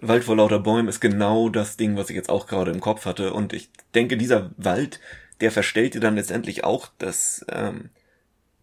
Wald 0.00 0.24
vor 0.24 0.36
lauter 0.36 0.58
Bäumen 0.58 0.88
ist 0.88 1.00
genau 1.00 1.48
das 1.48 1.76
Ding, 1.76 1.96
was 1.96 2.10
ich 2.10 2.16
jetzt 2.16 2.28
auch 2.28 2.46
gerade 2.46 2.70
im 2.70 2.80
Kopf 2.80 3.06
hatte. 3.06 3.32
Und 3.32 3.52
ich 3.52 3.70
denke, 3.94 4.16
dieser 4.16 4.50
Wald, 4.56 5.00
der 5.40 5.50
verstellt 5.50 5.94
dir 5.94 6.00
dann 6.00 6.16
letztendlich 6.16 6.64
auch 6.64 6.88
das, 6.98 7.44
ähm, 7.48 7.90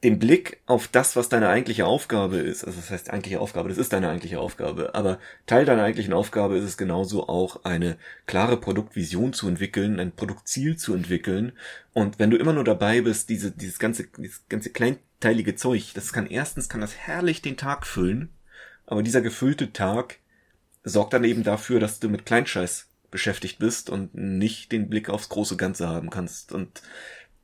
den 0.03 0.19
Blick 0.19 0.59
auf 0.65 0.89
das, 0.89 1.15
was 1.15 1.29
deine 1.29 1.47
eigentliche 1.47 1.85
Aufgabe 1.85 2.37
ist, 2.37 2.65
also 2.65 2.77
das 2.79 2.89
heißt 2.89 3.09
eigentliche 3.09 3.39
Aufgabe, 3.39 3.69
das 3.69 3.77
ist 3.77 3.93
deine 3.93 4.09
eigentliche 4.09 4.39
Aufgabe, 4.39 4.93
aber 4.95 5.17
Teil 5.45 5.63
deiner 5.63 5.83
eigentlichen 5.83 6.13
Aufgabe 6.13 6.57
ist 6.57 6.65
es 6.65 6.77
genauso 6.77 7.29
auch 7.29 7.63
eine 7.63 7.97
klare 8.25 8.57
Produktvision 8.57 9.31
zu 9.31 9.47
entwickeln, 9.47 10.01
ein 10.01 10.11
Produktziel 10.11 10.75
zu 10.75 10.93
entwickeln. 10.93 11.53
Und 11.93 12.19
wenn 12.19 12.29
du 12.29 12.37
immer 12.37 12.51
nur 12.51 12.65
dabei 12.65 13.01
bist, 13.01 13.29
diese, 13.29 13.51
dieses 13.51 13.79
ganze, 13.79 14.07
dieses 14.17 14.43
ganze 14.49 14.71
kleinteilige 14.71 15.55
Zeug, 15.55 15.93
das 15.93 16.11
kann 16.11 16.27
erstens, 16.27 16.67
kann 16.67 16.81
das 16.81 16.95
herrlich 16.95 17.41
den 17.41 17.55
Tag 17.55 17.87
füllen, 17.87 18.29
aber 18.85 19.03
dieser 19.03 19.21
gefüllte 19.21 19.71
Tag 19.71 20.17
sorgt 20.83 21.13
dann 21.13 21.23
eben 21.23 21.43
dafür, 21.43 21.79
dass 21.79 22.01
du 22.01 22.09
mit 22.09 22.25
Kleinscheiß 22.25 22.89
beschäftigt 23.09 23.57
bist 23.57 23.89
und 23.89 24.13
nicht 24.15 24.73
den 24.73 24.89
Blick 24.89 25.09
aufs 25.09 25.29
große 25.29 25.55
Ganze 25.55 25.87
haben 25.87 26.09
kannst. 26.09 26.51
Und 26.51 26.81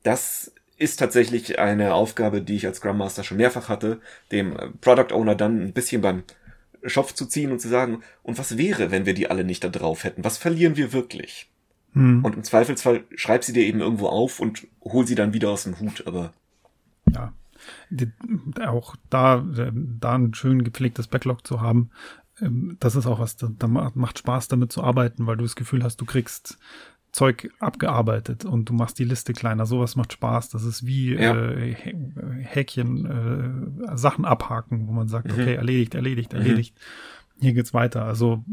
das 0.03 0.51
ist 0.79 0.97
tatsächlich 0.97 1.59
eine 1.59 1.93
Aufgabe, 1.93 2.41
die 2.41 2.55
ich 2.55 2.65
als 2.65 2.77
Scrum 2.77 2.97
Master 2.97 3.23
schon 3.23 3.37
mehrfach 3.37 3.69
hatte, 3.69 3.99
dem 4.31 4.55
Product 4.81 5.13
Owner 5.13 5.35
dann 5.35 5.61
ein 5.61 5.73
bisschen 5.73 6.01
beim 6.01 6.23
Schopf 6.83 7.13
zu 7.13 7.25
ziehen 7.25 7.51
und 7.51 7.59
zu 7.59 7.67
sagen, 7.67 8.01
und 8.23 8.37
was 8.37 8.57
wäre, 8.57 8.89
wenn 8.89 9.05
wir 9.05 9.13
die 9.13 9.29
alle 9.29 9.43
nicht 9.43 9.63
da 9.63 9.69
drauf 9.69 10.05
hätten? 10.05 10.23
Was 10.23 10.37
verlieren 10.37 10.77
wir 10.77 10.93
wirklich? 10.93 11.51
Hm. 11.93 12.23
Und 12.23 12.35
im 12.35 12.43
Zweifelsfall 12.43 13.03
schreib 13.15 13.43
sie 13.43 13.53
dir 13.53 13.63
eben 13.63 13.81
irgendwo 13.81 14.07
auf 14.07 14.39
und 14.39 14.67
hol 14.81 15.05
sie 15.05 15.15
dann 15.15 15.33
wieder 15.33 15.49
aus 15.49 15.63
dem 15.63 15.79
Hut, 15.79 16.03
aber. 16.07 16.33
Ja. 17.13 17.33
Die, 17.89 18.09
auch 18.65 18.95
da, 19.09 19.45
da 19.53 20.15
ein 20.15 20.33
schön 20.33 20.63
gepflegtes 20.63 21.07
Backlog 21.07 21.45
zu 21.45 21.59
haben, 21.59 21.91
ähm, 22.41 22.77
das 22.79 22.95
ist 22.95 23.05
auch 23.05 23.19
was, 23.19 23.35
da 23.35 23.67
macht 23.67 24.19
Spaß 24.19 24.47
damit 24.47 24.71
zu 24.71 24.81
arbeiten, 24.81 25.27
weil 25.27 25.35
du 25.35 25.43
das 25.43 25.57
Gefühl 25.57 25.83
hast, 25.83 25.97
du 25.97 26.05
kriegst 26.05 26.57
Zeug 27.11 27.49
abgearbeitet 27.59 28.45
und 28.45 28.69
du 28.69 28.73
machst 28.73 28.99
die 28.99 29.03
Liste 29.03 29.33
kleiner. 29.33 29.65
Sowas 29.65 29.95
macht 29.95 30.13
Spaß. 30.13 30.49
Das 30.49 30.63
ist 30.63 30.85
wie 30.85 31.13
ja. 31.13 31.35
äh, 31.35 31.73
Häkchen, 32.41 33.05
äh, 33.05 33.97
Sachen 33.97 34.25
abhaken, 34.25 34.87
wo 34.87 34.91
man 34.91 35.07
sagt, 35.07 35.27
mhm. 35.27 35.33
okay, 35.33 35.55
erledigt, 35.55 35.95
erledigt, 35.95 36.33
mhm. 36.33 36.39
erledigt. 36.39 36.75
Hier 37.41 37.53
geht's 37.53 37.73
weiter. 37.73 38.05
Also 38.05 38.43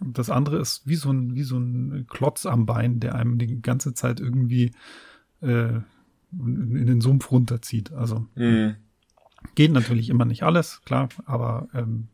das 0.00 0.30
andere 0.30 0.58
ist 0.58 0.86
wie 0.86 0.96
so 0.96 1.12
ein 1.12 1.34
wie 1.34 1.42
so 1.42 1.58
ein 1.58 2.06
Klotz 2.08 2.46
am 2.46 2.66
Bein, 2.66 2.98
der 2.98 3.14
einem 3.14 3.38
die 3.38 3.60
ganze 3.60 3.94
Zeit 3.94 4.20
irgendwie 4.20 4.72
äh, 5.42 5.80
in 6.32 6.86
den 6.86 7.00
Sumpf 7.00 7.30
runterzieht. 7.30 7.92
Also 7.92 8.26
mhm. 8.34 8.76
geht 9.54 9.70
natürlich 9.70 10.08
immer 10.08 10.24
nicht 10.24 10.42
alles, 10.42 10.80
klar, 10.84 11.10
aber 11.26 11.68
ähm, 11.74 12.08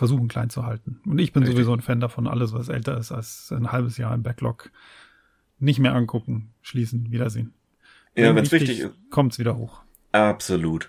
versuchen 0.00 0.28
klein 0.28 0.48
zu 0.48 0.64
halten. 0.64 0.98
Und 1.04 1.18
ich 1.18 1.34
bin 1.34 1.42
Richtig. 1.42 1.58
sowieso 1.58 1.74
ein 1.74 1.82
Fan 1.82 2.00
davon, 2.00 2.26
alles, 2.26 2.54
was 2.54 2.70
älter 2.70 2.96
ist 2.96 3.12
als 3.12 3.52
ein 3.52 3.70
halbes 3.70 3.98
Jahr 3.98 4.14
im 4.14 4.22
Backlog, 4.22 4.70
nicht 5.58 5.78
mehr 5.78 5.94
angucken, 5.94 6.54
schließen, 6.62 7.12
wiedersehen. 7.12 7.52
Ja, 8.16 8.34
wenn 8.34 8.42
es 8.42 8.50
wichtig 8.50 8.80
ist. 8.80 8.94
Kommt's 9.10 9.38
wieder 9.38 9.58
hoch. 9.58 9.82
Absolut. 10.12 10.88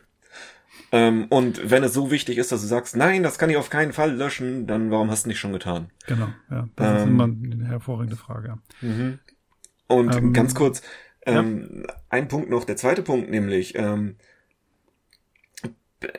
Ähm, 0.94 1.26
und 1.30 1.70
wenn 1.70 1.84
es 1.84 1.94
so 1.94 2.10
wichtig 2.10 2.38
ist, 2.38 2.54
dass 2.54 2.62
du 2.62 2.68
sagst, 2.68 2.96
nein, 2.96 3.22
das 3.22 3.38
kann 3.38 3.50
ich 3.50 3.58
auf 3.58 3.70
keinen 3.70 3.92
Fall 3.92 4.16
löschen, 4.16 4.66
dann 4.66 4.92
warum 4.92 5.12
hast 5.12 5.26
du 5.26 5.28
nicht 5.28 5.40
schon 5.40 5.52
getan? 5.52 5.90
Genau, 6.08 6.30
ja. 6.50 6.70
Das 6.78 6.88
ähm, 6.88 6.96
ist 6.96 7.04
immer 7.04 7.24
eine 7.26 7.68
hervorragende 7.68 8.16
Frage. 8.16 8.60
Mhm. 8.80 9.20
Und 9.88 10.16
ähm, 10.16 10.32
ganz 10.32 10.56
kurz, 10.56 10.82
ähm, 11.26 11.84
ja. 11.86 11.96
ein 12.08 12.30
Punkt 12.30 12.50
noch, 12.50 12.64
der 12.64 12.78
zweite 12.78 13.02
Punkt 13.02 13.30
nämlich, 13.30 13.76
ähm, 13.76 14.16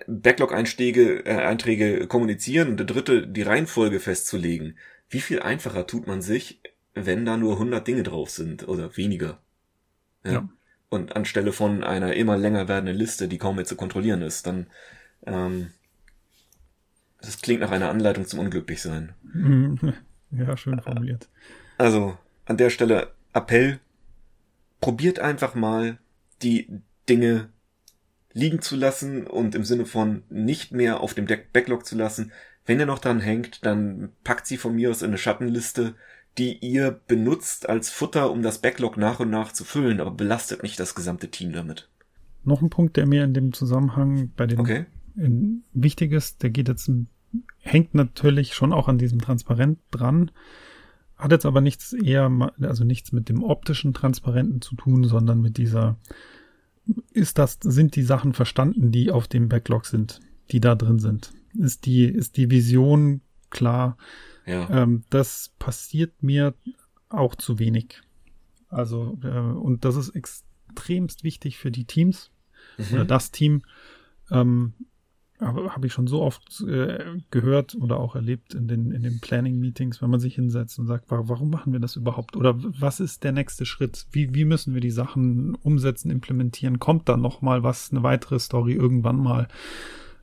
Backlog-Einträge 0.06 1.26
äh, 1.26 1.36
Einträge 1.36 2.06
kommunizieren 2.06 2.68
und 2.68 2.76
der 2.78 2.86
dritte 2.86 3.26
die 3.26 3.42
Reihenfolge 3.42 4.00
festzulegen. 4.00 4.76
Wie 5.08 5.20
viel 5.20 5.40
einfacher 5.40 5.86
tut 5.86 6.06
man 6.06 6.22
sich, 6.22 6.60
wenn 6.94 7.24
da 7.24 7.36
nur 7.36 7.54
100 7.54 7.86
Dinge 7.86 8.02
drauf 8.02 8.30
sind 8.30 8.66
oder 8.68 8.96
weniger? 8.96 9.40
Ja. 10.24 10.32
ja. 10.32 10.48
Und 10.88 11.16
anstelle 11.16 11.52
von 11.52 11.84
einer 11.84 12.14
immer 12.14 12.36
länger 12.36 12.68
werdenden 12.68 12.96
Liste, 12.96 13.28
die 13.28 13.38
kaum 13.38 13.56
mehr 13.56 13.64
zu 13.64 13.76
kontrollieren 13.76 14.22
ist, 14.22 14.46
dann 14.46 14.66
ähm, 15.26 15.70
das 17.20 17.40
klingt 17.40 17.60
nach 17.60 17.70
einer 17.70 17.88
Anleitung 17.88 18.26
zum 18.26 18.40
Unglücklichsein. 18.40 19.14
Ja, 20.34 20.56
schön 20.56 20.80
formuliert. 20.80 21.28
Also 21.76 22.16
an 22.46 22.56
der 22.56 22.70
Stelle 22.70 23.12
Appell, 23.34 23.80
probiert 24.80 25.18
einfach 25.18 25.54
mal 25.54 25.98
die 26.42 26.80
Dinge 27.08 27.50
liegen 28.32 28.60
zu 28.60 28.76
lassen 28.76 29.26
und 29.26 29.54
im 29.54 29.64
Sinne 29.64 29.86
von 29.86 30.22
nicht 30.30 30.72
mehr 30.72 31.00
auf 31.00 31.14
dem 31.14 31.26
Backlog 31.26 31.86
zu 31.86 31.96
lassen. 31.96 32.32
Wenn 32.64 32.78
ihr 32.78 32.86
noch 32.86 32.98
dran 32.98 33.20
hängt, 33.20 33.64
dann 33.66 34.10
packt 34.24 34.46
sie 34.46 34.56
von 34.56 34.74
mir 34.74 34.90
aus 34.90 35.02
in 35.02 35.08
eine 35.08 35.18
Schattenliste, 35.18 35.94
die 36.38 36.58
ihr 36.58 37.00
benutzt 37.06 37.68
als 37.68 37.90
Futter, 37.90 38.30
um 38.30 38.42
das 38.42 38.58
Backlog 38.58 38.96
nach 38.96 39.20
und 39.20 39.30
nach 39.30 39.52
zu 39.52 39.64
füllen, 39.64 40.00
aber 40.00 40.12
belastet 40.12 40.62
nicht 40.62 40.80
das 40.80 40.94
gesamte 40.94 41.28
Team 41.28 41.52
damit. 41.52 41.88
Noch 42.44 42.62
ein 42.62 42.70
Punkt, 42.70 42.96
der 42.96 43.06
mir 43.06 43.24
in 43.24 43.34
dem 43.34 43.52
Zusammenhang 43.52 44.30
bei 44.36 44.46
den 44.46 44.60
okay. 44.60 44.86
in, 45.16 45.64
wichtig 45.72 46.12
ist, 46.12 46.42
der 46.42 46.50
geht 46.50 46.68
jetzt, 46.68 46.90
hängt 47.58 47.94
natürlich 47.94 48.54
schon 48.54 48.72
auch 48.72 48.88
an 48.88 48.98
diesem 48.98 49.20
Transparent 49.20 49.78
dran, 49.90 50.30
hat 51.16 51.32
jetzt 51.32 51.46
aber 51.46 51.60
nichts 51.60 51.92
eher, 51.92 52.30
also 52.60 52.84
nichts 52.84 53.12
mit 53.12 53.28
dem 53.28 53.44
optischen 53.44 53.94
Transparenten 53.94 54.60
zu 54.60 54.74
tun, 54.74 55.04
sondern 55.04 55.40
mit 55.40 55.56
dieser 55.56 55.98
ist 57.12 57.38
das, 57.38 57.58
sind 57.62 57.96
die 57.96 58.02
Sachen 58.02 58.32
verstanden, 58.32 58.92
die 58.92 59.10
auf 59.10 59.28
dem 59.28 59.48
Backlog 59.48 59.86
sind, 59.86 60.20
die 60.50 60.60
da 60.60 60.74
drin 60.74 60.98
sind? 60.98 61.32
Ist 61.54 61.86
die, 61.86 62.04
ist 62.04 62.36
die 62.36 62.50
Vision 62.50 63.20
klar? 63.50 63.96
Ja. 64.46 64.68
Ähm, 64.70 65.04
das 65.10 65.52
passiert 65.58 66.22
mir 66.22 66.54
auch 67.08 67.34
zu 67.34 67.58
wenig. 67.58 68.00
Also, 68.68 69.18
äh, 69.22 69.28
und 69.28 69.84
das 69.84 69.96
ist 69.96 70.10
extremst 70.10 71.24
wichtig 71.24 71.58
für 71.58 71.70
die 71.70 71.84
Teams 71.84 72.30
mhm. 72.78 72.94
oder 72.94 73.04
das 73.04 73.30
Team. 73.30 73.62
Ähm, 74.30 74.72
habe 75.42 75.74
hab 75.74 75.84
ich 75.84 75.92
schon 75.92 76.06
so 76.06 76.22
oft 76.22 76.60
äh, 76.62 77.04
gehört 77.30 77.74
oder 77.74 77.98
auch 77.98 78.14
erlebt 78.14 78.54
in 78.54 78.68
den, 78.68 78.90
in 78.90 79.02
den 79.02 79.20
Planning-Meetings, 79.20 80.02
wenn 80.02 80.10
man 80.10 80.20
sich 80.20 80.34
hinsetzt 80.34 80.78
und 80.78 80.86
sagt, 80.86 81.06
warum 81.08 81.50
machen 81.50 81.72
wir 81.72 81.80
das 81.80 81.96
überhaupt? 81.96 82.36
Oder 82.36 82.54
was 82.58 83.00
ist 83.00 83.24
der 83.24 83.32
nächste 83.32 83.66
Schritt? 83.66 84.06
Wie, 84.12 84.34
wie 84.34 84.44
müssen 84.44 84.74
wir 84.74 84.80
die 84.80 84.90
Sachen 84.90 85.54
umsetzen, 85.56 86.10
implementieren? 86.10 86.78
Kommt 86.78 87.08
da 87.08 87.16
noch 87.16 87.42
mal 87.42 87.62
was, 87.62 87.90
eine 87.90 88.02
weitere 88.02 88.38
Story 88.38 88.72
irgendwann 88.72 89.16
mal? 89.16 89.48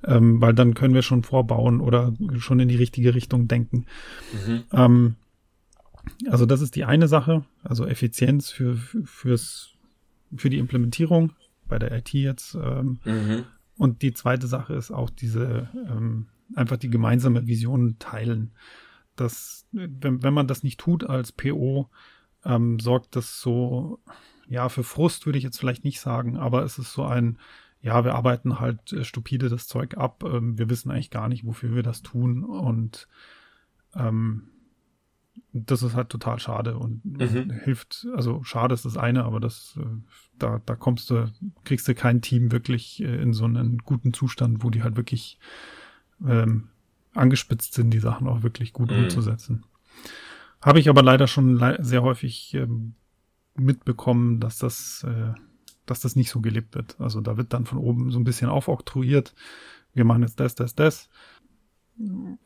Ähm, 0.06 0.42
weil 0.42 0.54
dann 0.54 0.76
können 0.76 0.94
wir 0.94 1.02
schon 1.02 1.24
vorbauen 1.24 1.82
oder 1.82 2.14
schon 2.38 2.60
in 2.62 2.70
die 2.70 2.78
richtige 2.78 3.16
Richtung 3.16 3.50
denken. 3.50 3.86
Mhm. 4.48 4.64
Ähm, 4.72 5.16
also 6.30 6.46
das 6.46 6.62
ist 6.62 6.76
die 6.76 6.86
eine 6.86 7.08
Sache, 7.08 7.44
also 7.64 7.86
Effizienz 7.86 8.50
für, 8.50 8.78
fürs, 9.04 9.72
für 10.36 10.50
die 10.50 10.58
Implementierung 10.58 11.34
bei 11.68 11.80
der 11.80 11.92
IT 11.92 12.14
jetzt. 12.14 12.56
Ähm, 12.56 13.00
mhm. 13.04 13.44
Und 13.80 14.02
die 14.02 14.12
zweite 14.12 14.46
Sache 14.48 14.74
ist 14.74 14.92
auch 14.92 15.10
diese, 15.10 15.70
ähm, 15.88 16.28
einfach 16.54 16.76
die 16.76 16.90
gemeinsame 16.90 17.48
Vision 17.48 17.98
teilen. 17.98 18.52
Das, 19.16 19.66
wenn, 19.72 20.22
wenn 20.22 20.34
man 20.34 20.48
das 20.48 20.64
nicht 20.64 20.82
tut 20.82 21.06
als 21.06 21.32
PO, 21.32 21.90
ähm, 22.44 22.82
sorgt 22.82 23.16
das 23.16 23.40
so, 23.40 24.00
ja, 24.50 24.68
für 24.68 24.84
Frust 24.84 25.26
würde 25.26 25.38
ich 25.38 25.46
jetzt 25.46 25.58
vielleicht 25.58 25.86
nicht 25.86 26.02
sagen, 26.02 26.36
aber 26.36 26.66
es 26.66 26.78
ist 26.78 26.92
so 26.92 27.06
ein, 27.06 27.40
ja, 27.82 28.04
wir 28.04 28.16
arbeiten 28.16 28.60
halt 28.60 28.92
äh, 28.92 29.06
stupide 29.06 29.48
das 29.48 29.68
Zeug 29.68 29.96
ab, 29.96 30.26
ähm, 30.26 30.58
wir 30.58 30.70
wissen 30.70 30.92
eigentlich 30.92 31.10
gar 31.10 31.30
nicht, 31.30 31.46
wofür 31.46 31.74
wir 31.74 31.84
das 31.84 32.02
tun 32.02 32.44
und 32.44 33.08
ähm, 33.96 34.50
das 35.54 35.84
ist 35.84 35.96
halt 35.96 36.10
total 36.10 36.40
schade 36.40 36.78
und 36.78 37.04
mhm. 37.04 37.52
hilft, 37.64 38.08
also 38.16 38.44
schade 38.44 38.74
ist 38.74 38.86
das 38.86 38.98
eine, 38.98 39.24
aber 39.26 39.40
das, 39.40 39.78
äh, 39.80 39.86
da, 40.38 40.62
da 40.66 40.76
kommst 40.76 41.10
du, 41.10 41.32
kriegst 41.64 41.88
du 41.88 41.96
kein 41.96 42.22
Team 42.22 42.52
wirklich 42.52 43.02
äh, 43.02 43.22
in 43.22 43.34
so 43.34 43.46
einen 43.46 43.80
guten 43.80 44.14
Zustand, 44.14 44.64
wo 44.64 44.70
die 44.70 44.84
halt 44.84 44.96
wirklich 44.96 45.40
ähm, 46.26 46.70
angespitzt 47.14 47.74
sind, 47.74 47.92
die 47.92 48.00
Sachen 48.00 48.28
auch 48.28 48.44
wirklich 48.44 48.74
gut 48.74 48.92
mhm. 48.92 49.04
umzusetzen. 49.04 49.66
Habe 50.62 50.80
ich 50.80 50.90
aber 50.90 51.04
leider 51.04 51.28
schon 51.28 51.58
le 51.58 51.78
sehr 51.82 52.04
häufig 52.04 52.54
ähm, 52.54 52.96
mitbekommen, 53.56 54.40
dass 54.40 54.58
das, 54.58 55.06
äh, 55.08 55.34
dass 55.86 56.02
das 56.02 56.16
nicht 56.16 56.30
so 56.30 56.42
gelebt 56.42 56.76
wird. 56.76 57.00
Also 57.00 57.22
da 57.22 57.38
wird 57.38 57.54
dann 57.54 57.66
von 57.66 57.78
oben 57.78 58.12
so 58.12 58.20
ein 58.20 58.24
bisschen 58.24 58.50
aufoktroyiert. 58.50 59.34
Wir 59.94 60.06
machen 60.06 60.22
jetzt 60.22 60.40
das, 60.40 60.56
das, 60.56 60.76
das 60.76 61.10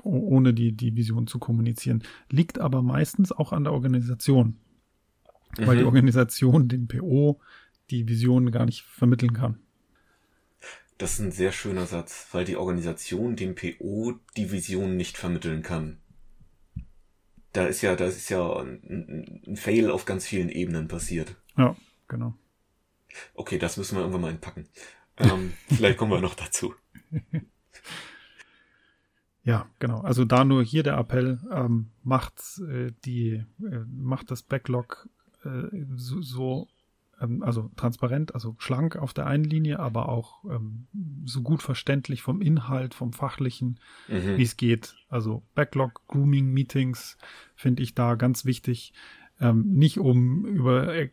ohne 0.03 0.53
die, 0.53 0.71
die 0.71 0.95
Vision 0.95 1.27
zu 1.27 1.39
kommunizieren. 1.39 2.03
Liegt 2.29 2.59
aber 2.59 2.81
meistens 2.81 3.31
auch 3.31 3.51
an 3.53 3.63
der 3.63 3.73
Organisation. 3.73 4.57
Mhm. 5.57 5.67
Weil 5.67 5.77
die 5.77 5.81
mhm. 5.81 5.87
Organisation 5.87 6.67
dem 6.67 6.87
PO 6.87 7.39
die 7.89 8.07
Vision 8.07 8.51
gar 8.51 8.65
nicht 8.65 8.83
vermitteln 8.83 9.33
kann. 9.33 9.59
Das 10.97 11.13
ist 11.13 11.19
ein 11.19 11.31
sehr 11.31 11.51
schöner 11.51 11.85
Satz, 11.85 12.27
weil 12.31 12.45
die 12.45 12.55
Organisation 12.55 13.35
dem 13.35 13.55
PO 13.55 14.13
die 14.37 14.51
Vision 14.51 14.95
nicht 14.95 15.17
vermitteln 15.17 15.61
kann. 15.61 15.99
Da 17.51 17.65
ist 17.65 17.81
ja, 17.81 17.95
das 17.95 18.15
ist 18.15 18.29
ja 18.29 18.57
ein, 18.57 19.41
ein 19.45 19.57
Fail 19.57 19.91
auf 19.91 20.05
ganz 20.05 20.25
vielen 20.25 20.49
Ebenen 20.49 20.87
passiert. 20.87 21.35
Ja, 21.57 21.75
genau. 22.07 22.35
Okay, 23.35 23.59
das 23.59 23.77
müssen 23.77 23.95
wir 23.95 24.01
irgendwann 24.01 24.21
mal 24.21 24.31
entpacken. 24.31 24.67
Ähm, 25.17 25.53
vielleicht 25.67 25.97
kommen 25.97 26.11
wir 26.11 26.21
noch 26.21 26.35
dazu. 26.35 26.73
Ja, 29.43 29.67
genau. 29.79 30.01
Also 30.01 30.23
da 30.25 30.45
nur 30.45 30.63
hier 30.63 30.83
der 30.83 30.97
Appell, 30.97 31.39
ähm, 31.51 31.89
macht 32.03 32.41
äh, 32.59 32.91
die, 33.05 33.43
äh, 33.59 33.79
macht 33.87 34.31
das 34.31 34.41
Backlog 34.41 35.09
äh, 35.43 35.85
so, 35.95 36.21
so 36.21 36.67
ähm, 37.23 37.43
also 37.43 37.69
transparent, 37.75 38.33
also 38.33 38.55
schlank 38.57 38.95
auf 38.95 39.13
der 39.13 39.27
einen 39.27 39.43
Linie, 39.43 39.79
aber 39.79 40.09
auch 40.09 40.43
ähm, 40.45 40.87
so 41.25 41.41
gut 41.41 41.61
verständlich 41.61 42.21
vom 42.21 42.41
Inhalt, 42.41 42.93
vom 42.93 43.13
Fachlichen, 43.13 43.79
mhm. 44.07 44.37
wie 44.37 44.43
es 44.43 44.57
geht. 44.57 44.95
Also 45.09 45.43
Backlog, 45.55 46.01
Grooming, 46.07 46.51
Meetings 46.51 47.17
finde 47.55 47.83
ich 47.83 47.95
da 47.95 48.15
ganz 48.15 48.45
wichtig. 48.45 48.93
Ähm, 49.39 49.65
nicht 49.73 49.99
um 49.99 50.45
über 50.45 50.93
äh, 50.93 51.09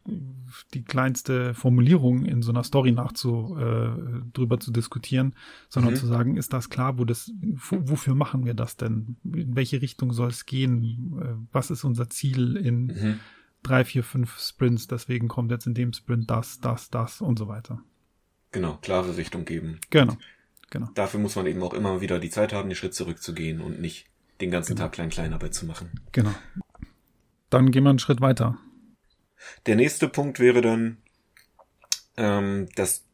die 0.74 0.82
kleinste 0.84 1.54
Formulierung 1.54 2.26
in 2.26 2.42
so 2.42 2.52
einer 2.52 2.64
Story 2.64 2.92
nachzu 2.92 3.56
äh, 3.58 3.90
drüber 4.32 4.60
zu 4.60 4.70
diskutieren, 4.72 5.34
sondern 5.68 5.94
mhm. 5.94 5.98
zu 5.98 6.06
sagen, 6.06 6.36
ist 6.36 6.52
das 6.52 6.68
klar, 6.68 6.98
wo 6.98 7.06
das, 7.06 7.32
wofür 7.40 8.14
machen 8.14 8.44
wir 8.44 8.52
das 8.52 8.76
denn? 8.76 9.16
In 9.24 9.56
welche 9.56 9.80
Richtung 9.80 10.12
soll 10.12 10.28
es 10.28 10.44
gehen? 10.44 11.18
Äh, 11.20 11.34
was 11.50 11.70
ist 11.70 11.82
unser 11.82 12.10
Ziel 12.10 12.56
in 12.56 12.86
mhm. 12.86 13.20
drei, 13.62 13.84
vier, 13.84 14.04
fünf 14.04 14.38
Sprints? 14.38 14.86
Deswegen 14.86 15.28
kommt 15.28 15.50
jetzt 15.50 15.66
in 15.66 15.74
dem 15.74 15.94
Sprint 15.94 16.30
das, 16.30 16.60
das, 16.60 16.90
das 16.90 17.22
und 17.22 17.38
so 17.38 17.48
weiter. 17.48 17.82
Genau, 18.52 18.76
klare 18.82 19.16
Richtung 19.16 19.46
geben. 19.46 19.78
Genau, 19.88 20.16
genau. 20.68 20.90
Dafür 20.94 21.20
muss 21.20 21.36
man 21.36 21.46
eben 21.46 21.62
auch 21.62 21.72
immer 21.72 22.02
wieder 22.02 22.18
die 22.18 22.30
Zeit 22.30 22.52
haben, 22.52 22.68
den 22.68 22.76
Schritt 22.76 22.94
zurückzugehen 22.94 23.60
und 23.62 23.80
nicht 23.80 24.06
den 24.40 24.50
ganzen 24.50 24.74
genau. 24.74 24.86
Tag 24.86 24.92
Klein-Kleinarbeit 24.92 25.54
zu 25.54 25.66
machen. 25.66 25.90
Genau. 26.12 26.34
Dann 27.50 27.70
gehen 27.70 27.84
wir 27.84 27.90
einen 27.90 27.98
Schritt 27.98 28.20
weiter. 28.20 28.58
Der 29.66 29.76
nächste 29.76 30.08
Punkt 30.08 30.38
wäre 30.38 30.60
dann, 30.60 30.98
ähm, 32.16 32.68
dass 32.76 33.04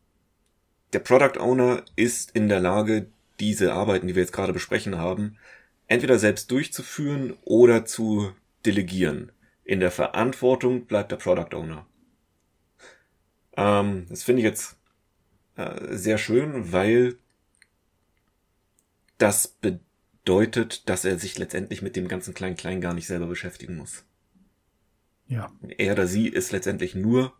der 0.93 1.01
Product 1.01 1.41
Owner 1.41 1.83
ist 1.97 2.31
in 2.33 2.49
der 2.49 2.61
Lage, 2.61 3.09
diese 3.41 3.73
Arbeiten, 3.75 4.07
die 4.07 4.15
wir 4.15 4.23
jetzt 4.23 4.33
gerade 4.33 4.53
besprechen 4.53 4.97
haben, 4.97 5.37
entweder 5.89 6.19
selbst 6.19 6.51
durchzuführen 6.51 7.37
oder 7.43 7.85
zu 7.85 8.33
delegieren. 8.65 9.33
In 9.65 9.81
der 9.81 9.91
Verantwortung 9.91 10.87
bleibt 10.87 11.13
der 11.13 11.17
Product 11.17 11.55
Owner. 11.55 11.87
Ähm, 13.57 14.07
das 14.09 14.23
finde 14.23 14.41
ich 14.41 14.45
jetzt 14.45 14.77
äh, 15.57 15.95
sehr 15.97 16.19
schön, 16.19 16.73
weil 16.73 17.17
das 19.19 19.49
bedeutet, 19.49 20.89
dass 20.89 21.05
er 21.05 21.19
sich 21.19 21.39
letztendlich 21.39 21.83
mit 21.83 21.97
dem 21.97 22.09
ganzen 22.09 22.35
Klein-Klein 22.35 22.81
gar 22.81 22.95
nicht 22.95 23.07
selber 23.07 23.27
beschäftigen 23.27 23.77
muss. 23.77 24.06
Ja. 25.29 25.51
Er 25.77 25.93
oder 25.93 26.07
sie 26.07 26.29
ist 26.29 26.53
letztendlich 26.53 26.95
nur 26.95 27.33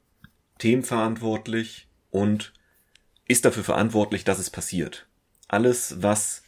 themenverantwortlich 0.59 1.89
und 2.11 2.53
ist 3.29 3.45
dafür 3.45 3.65
verantwortlich, 3.65 4.25
dass 4.25 4.39
es 4.39 4.51
passiert. 4.51 5.07
Alles, 5.49 6.03
was 6.03 6.43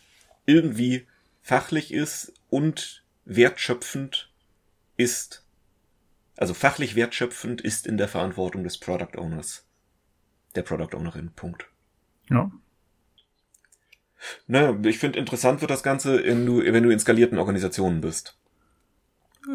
irgendwie 0.46 1.06
fachlich 1.42 1.92
ist 1.92 2.32
und 2.50 3.04
wertschöpfend 3.24 4.32
ist, 4.96 5.44
also 6.36 6.54
fachlich 6.54 6.94
wertschöpfend 6.94 7.60
ist 7.60 7.86
in 7.86 7.98
der 7.98 8.08
Verantwortung 8.08 8.64
des 8.64 8.78
Product 8.78 9.16
Owners. 9.16 9.64
Der 10.54 10.62
Product 10.62 10.96
Ownerin. 10.96 11.30
Punkt. 11.34 11.66
Ja. 12.30 12.50
Naja, 14.46 14.76
ich 14.84 14.98
finde 14.98 15.18
interessant 15.18 15.60
wird 15.60 15.70
das 15.70 15.82
Ganze, 15.82 16.24
wenn 16.24 16.44
du, 16.44 16.64
wenn 16.64 16.82
du 16.82 16.90
in 16.90 16.98
skalierten 16.98 17.38
Organisationen 17.38 18.00
bist. 18.00 18.36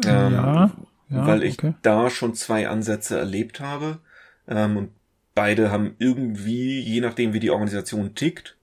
Ja. 0.04 0.64
Ähm, 0.64 0.86
ja, 1.08 1.26
weil 1.26 1.42
ich 1.42 1.58
okay. 1.58 1.74
da 1.82 2.10
schon 2.10 2.34
zwei 2.34 2.68
Ansätze 2.68 3.18
erlebt 3.18 3.60
habe. 3.60 3.98
Ähm, 4.48 4.76
und 4.76 4.90
beide 5.34 5.70
haben 5.70 5.94
irgendwie, 5.98 6.80
je 6.80 7.00
nachdem 7.00 7.32
wie 7.32 7.40
die 7.40 7.50
Organisation 7.50 8.14
tickt, 8.14 8.56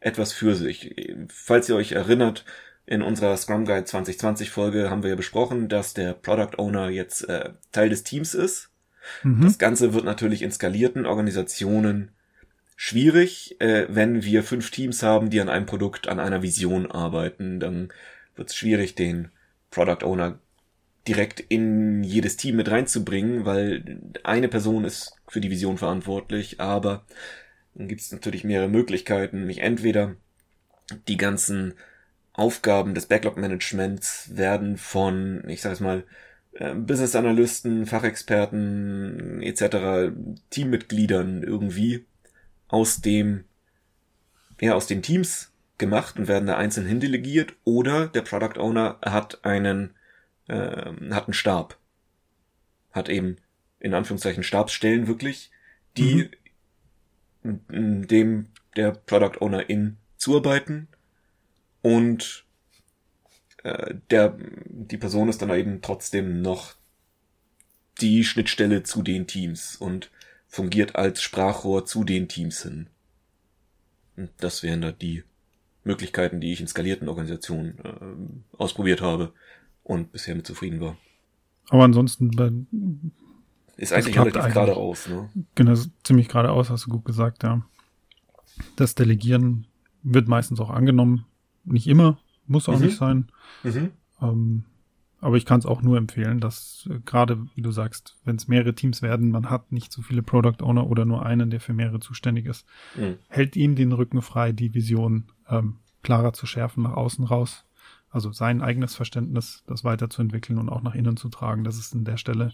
etwas 0.00 0.32
für 0.32 0.54
sich. 0.54 0.94
Falls 1.28 1.68
ihr 1.68 1.76
euch 1.76 1.92
erinnert, 1.92 2.44
in 2.86 3.02
unserer 3.02 3.36
Scrum 3.36 3.66
Guide 3.66 3.84
2020 3.84 4.50
Folge 4.50 4.90
haben 4.90 5.02
wir 5.02 5.10
ja 5.10 5.16
besprochen, 5.16 5.68
dass 5.68 5.92
der 5.92 6.14
Product 6.14 6.58
Owner 6.58 6.88
jetzt 6.88 7.28
äh, 7.28 7.50
Teil 7.72 7.90
des 7.90 8.02
Teams 8.02 8.34
ist. 8.34 8.70
Mhm. 9.22 9.42
Das 9.42 9.58
Ganze 9.58 9.92
wird 9.92 10.04
natürlich 10.04 10.42
in 10.42 10.50
skalierten 10.50 11.04
Organisationen 11.04 12.12
schwierig, 12.76 13.60
äh, 13.60 13.86
wenn 13.88 14.22
wir 14.22 14.42
fünf 14.42 14.70
Teams 14.70 15.02
haben, 15.02 15.30
die 15.30 15.40
an 15.40 15.48
einem 15.48 15.66
Produkt, 15.66 16.08
an 16.08 16.20
einer 16.20 16.42
Vision 16.42 16.90
arbeiten, 16.90 17.60
dann 17.60 17.88
wird 18.36 18.50
es 18.50 18.56
schwierig, 18.56 18.94
den 18.94 19.28
Product 19.70 20.04
Owner 20.04 20.38
direkt 21.08 21.40
in 21.40 22.04
jedes 22.04 22.36
Team 22.36 22.56
mit 22.56 22.70
reinzubringen, 22.70 23.44
weil 23.44 24.00
eine 24.24 24.48
Person 24.48 24.84
ist 24.84 25.14
für 25.26 25.40
die 25.40 25.50
Vision 25.50 25.78
verantwortlich, 25.78 26.60
aber 26.60 27.04
dann 27.74 27.88
gibt 27.88 28.00
es 28.00 28.12
natürlich 28.12 28.44
mehrere 28.44 28.68
Möglichkeiten, 28.68 29.46
mich 29.46 29.58
entweder 29.58 30.16
die 31.06 31.16
ganzen 31.16 31.74
Aufgaben 32.32 32.94
des 32.94 33.06
Backlog-Managements 33.06 34.30
werden 34.36 34.76
von, 34.76 35.42
ich 35.48 35.62
sag 35.62 35.80
mal, 35.80 36.04
äh, 36.52 36.74
Business 36.74 37.16
Analysten, 37.16 37.86
Fachexperten 37.86 39.42
etc., 39.42 40.12
Teammitgliedern 40.50 41.42
irgendwie 41.42 42.06
aus 42.68 43.00
dem, 43.00 43.44
ja, 44.60 44.74
aus 44.74 44.86
den 44.86 45.02
Teams 45.02 45.52
gemacht 45.78 46.18
und 46.18 46.28
werden 46.28 46.46
da 46.46 46.56
einzeln 46.56 46.86
hindelegiert 46.86 47.54
oder 47.64 48.08
der 48.08 48.22
Product 48.22 48.60
Owner 48.60 48.98
hat 49.02 49.44
einen 49.44 49.94
äh, 50.48 50.92
hat 51.10 51.26
einen 51.26 51.34
Stab. 51.34 51.78
Hat 52.92 53.08
eben 53.08 53.36
in 53.80 53.94
Anführungszeichen 53.94 54.42
Stabsstellen 54.42 55.06
wirklich, 55.06 55.50
die 55.96 56.30
mhm. 57.42 58.08
dem 58.08 58.46
der 58.76 58.92
Product 58.92 59.40
Owner 59.40 59.68
in 59.70 59.96
zuarbeiten 60.16 60.88
und 61.82 62.44
äh, 63.62 63.94
der, 64.10 64.36
die 64.66 64.96
Person 64.96 65.28
ist 65.28 65.42
dann 65.42 65.50
eben 65.50 65.80
trotzdem 65.82 66.42
noch 66.42 66.74
die 68.00 68.24
Schnittstelle 68.24 68.82
zu 68.82 69.02
den 69.02 69.26
Teams 69.26 69.76
und 69.76 70.10
fungiert 70.46 70.96
als 70.96 71.22
Sprachrohr 71.22 71.84
zu 71.84 72.04
den 72.04 72.28
Teams 72.28 72.62
hin. 72.62 72.88
Und 74.16 74.30
das 74.38 74.62
wären 74.62 74.80
da 74.80 74.92
die 74.92 75.24
Möglichkeiten, 75.84 76.40
die 76.40 76.52
ich 76.52 76.60
in 76.60 76.68
skalierten 76.68 77.08
Organisationen 77.08 77.78
äh, 77.78 78.56
ausprobiert 78.56 79.00
habe 79.00 79.32
und 79.88 80.12
bisher 80.12 80.36
mit 80.36 80.46
zufrieden 80.46 80.80
war. 80.80 80.96
Aber 81.70 81.84
ansonsten 81.84 82.30
bei, 82.30 82.52
ist 83.76 83.92
eigentlich 83.92 84.18
relativ 84.18 84.44
geradeaus, 84.52 85.08
ne? 85.08 85.28
Genau, 85.54 85.74
ziemlich 86.04 86.28
geradeaus, 86.28 86.70
hast 86.70 86.86
du 86.86 86.90
gut 86.90 87.04
gesagt, 87.04 87.42
ja. 87.42 87.62
Das 88.76 88.94
Delegieren 88.94 89.66
wird 90.02 90.28
meistens 90.28 90.60
auch 90.60 90.70
angenommen. 90.70 91.24
Nicht 91.64 91.86
immer, 91.86 92.18
muss 92.46 92.68
auch 92.68 92.78
mhm. 92.78 92.84
nicht 92.84 92.96
sein. 92.96 93.28
Mhm. 93.62 93.90
Ähm, 94.20 94.64
aber 95.20 95.36
ich 95.36 95.46
kann 95.46 95.58
es 95.58 95.66
auch 95.66 95.82
nur 95.82 95.96
empfehlen, 95.96 96.40
dass 96.40 96.88
äh, 96.90 97.00
gerade, 97.04 97.46
wie 97.54 97.62
du 97.62 97.70
sagst, 97.70 98.16
wenn 98.24 98.36
es 98.36 98.48
mehrere 98.48 98.74
Teams 98.74 99.02
werden, 99.02 99.30
man 99.30 99.50
hat 99.50 99.72
nicht 99.72 99.92
so 99.92 100.02
viele 100.02 100.22
Product 100.22 100.62
Owner 100.62 100.88
oder 100.88 101.04
nur 101.04 101.24
einen, 101.24 101.50
der 101.50 101.60
für 101.60 101.72
mehrere 101.72 102.00
zuständig 102.00 102.46
ist, 102.46 102.66
mhm. 102.96 103.18
hält 103.28 103.56
ihm 103.56 103.74
den 103.74 103.92
Rücken 103.92 104.22
frei, 104.22 104.52
die 104.52 104.74
Vision 104.74 105.24
ähm, 105.48 105.76
klarer 106.02 106.32
zu 106.32 106.46
schärfen 106.46 106.84
nach 106.84 106.94
außen 106.94 107.24
raus. 107.24 107.64
Also 108.10 108.32
sein 108.32 108.62
eigenes 108.62 108.94
Verständnis, 108.94 109.62
das 109.66 109.84
weiterzuentwickeln 109.84 110.58
und 110.58 110.68
auch 110.68 110.82
nach 110.82 110.94
innen 110.94 111.16
zu 111.16 111.28
tragen. 111.28 111.64
Das 111.64 111.78
ist 111.78 111.94
an 111.94 112.04
der 112.04 112.16
Stelle 112.16 112.52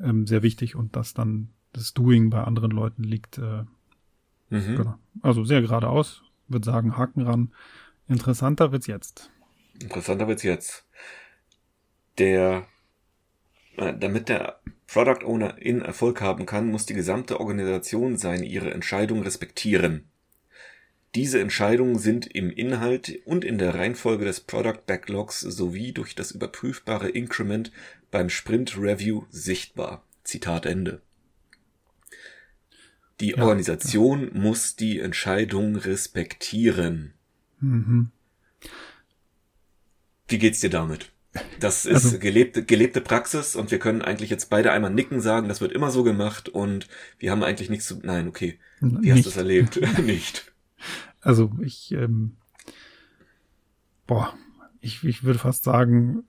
ähm, 0.00 0.26
sehr 0.26 0.42
wichtig 0.42 0.76
und 0.76 0.96
dass 0.96 1.14
dann 1.14 1.50
das 1.72 1.94
Doing 1.94 2.30
bei 2.30 2.42
anderen 2.42 2.70
Leuten 2.70 3.04
liegt. 3.04 3.38
Äh, 3.38 3.64
mhm. 4.50 4.76
genau. 4.76 4.94
Also 5.22 5.44
sehr 5.44 5.60
geradeaus, 5.60 6.22
würde 6.48 6.64
sagen, 6.64 6.96
Haken 6.96 7.22
ran. 7.22 7.52
Interessanter 8.08 8.72
wird's 8.72 8.86
jetzt. 8.86 9.30
Interessanter 9.80 10.26
wird's 10.26 10.42
jetzt. 10.42 10.86
Der, 12.18 12.66
äh, 13.76 13.96
damit 13.96 14.28
der 14.28 14.60
Product 14.86 15.24
Owner 15.24 15.58
in 15.58 15.80
Erfolg 15.80 16.20
haben 16.20 16.46
kann, 16.46 16.70
muss 16.70 16.86
die 16.86 16.94
gesamte 16.94 17.38
Organisation 17.38 18.16
seine 18.16 18.44
ihre 18.44 18.72
Entscheidung 18.72 19.22
respektieren. 19.22 20.09
Diese 21.14 21.40
Entscheidungen 21.40 21.98
sind 21.98 22.26
im 22.26 22.50
Inhalt 22.50 23.20
und 23.24 23.44
in 23.44 23.58
der 23.58 23.74
Reihenfolge 23.74 24.24
des 24.24 24.40
Product 24.40 24.86
Backlogs 24.86 25.40
sowie 25.40 25.92
durch 25.92 26.14
das 26.14 26.30
überprüfbare 26.30 27.08
Increment 27.08 27.72
beim 28.10 28.30
Sprint 28.30 28.78
Review 28.78 29.24
sichtbar. 29.30 30.04
Zitat 30.22 30.66
Ende. 30.66 31.02
Die 33.18 33.30
ja, 33.30 33.38
Organisation 33.38 34.30
ja. 34.32 34.40
muss 34.40 34.76
die 34.76 35.00
Entscheidung 35.00 35.76
respektieren. 35.76 37.14
Mhm. 37.58 38.10
Wie 40.28 40.38
geht's 40.38 40.60
dir 40.60 40.70
damit? 40.70 41.10
Das 41.60 41.86
ist 41.86 42.06
also, 42.06 42.18
gelebte, 42.18 42.64
gelebte 42.64 43.00
Praxis 43.00 43.54
und 43.54 43.70
wir 43.70 43.78
können 43.78 44.02
eigentlich 44.02 44.30
jetzt 44.30 44.50
beide 44.50 44.72
einmal 44.72 44.92
nicken 44.92 45.20
sagen, 45.20 45.48
das 45.48 45.60
wird 45.60 45.72
immer 45.72 45.90
so 45.90 46.02
gemacht 46.02 46.48
und 46.48 46.88
wir 47.18 47.30
haben 47.30 47.44
eigentlich 47.44 47.70
nichts 47.70 47.86
zu. 47.86 48.00
Nein, 48.02 48.28
okay. 48.28 48.58
Wie 48.80 49.12
hast 49.12 49.26
du 49.26 49.28
es 49.28 49.36
erlebt? 49.36 49.80
nicht. 50.04 50.49
Also 51.20 51.50
ich, 51.60 51.92
ähm, 51.92 52.36
boah, 54.06 54.32
ich, 54.80 55.04
ich 55.04 55.22
würde 55.22 55.38
fast 55.38 55.64
sagen, 55.64 56.24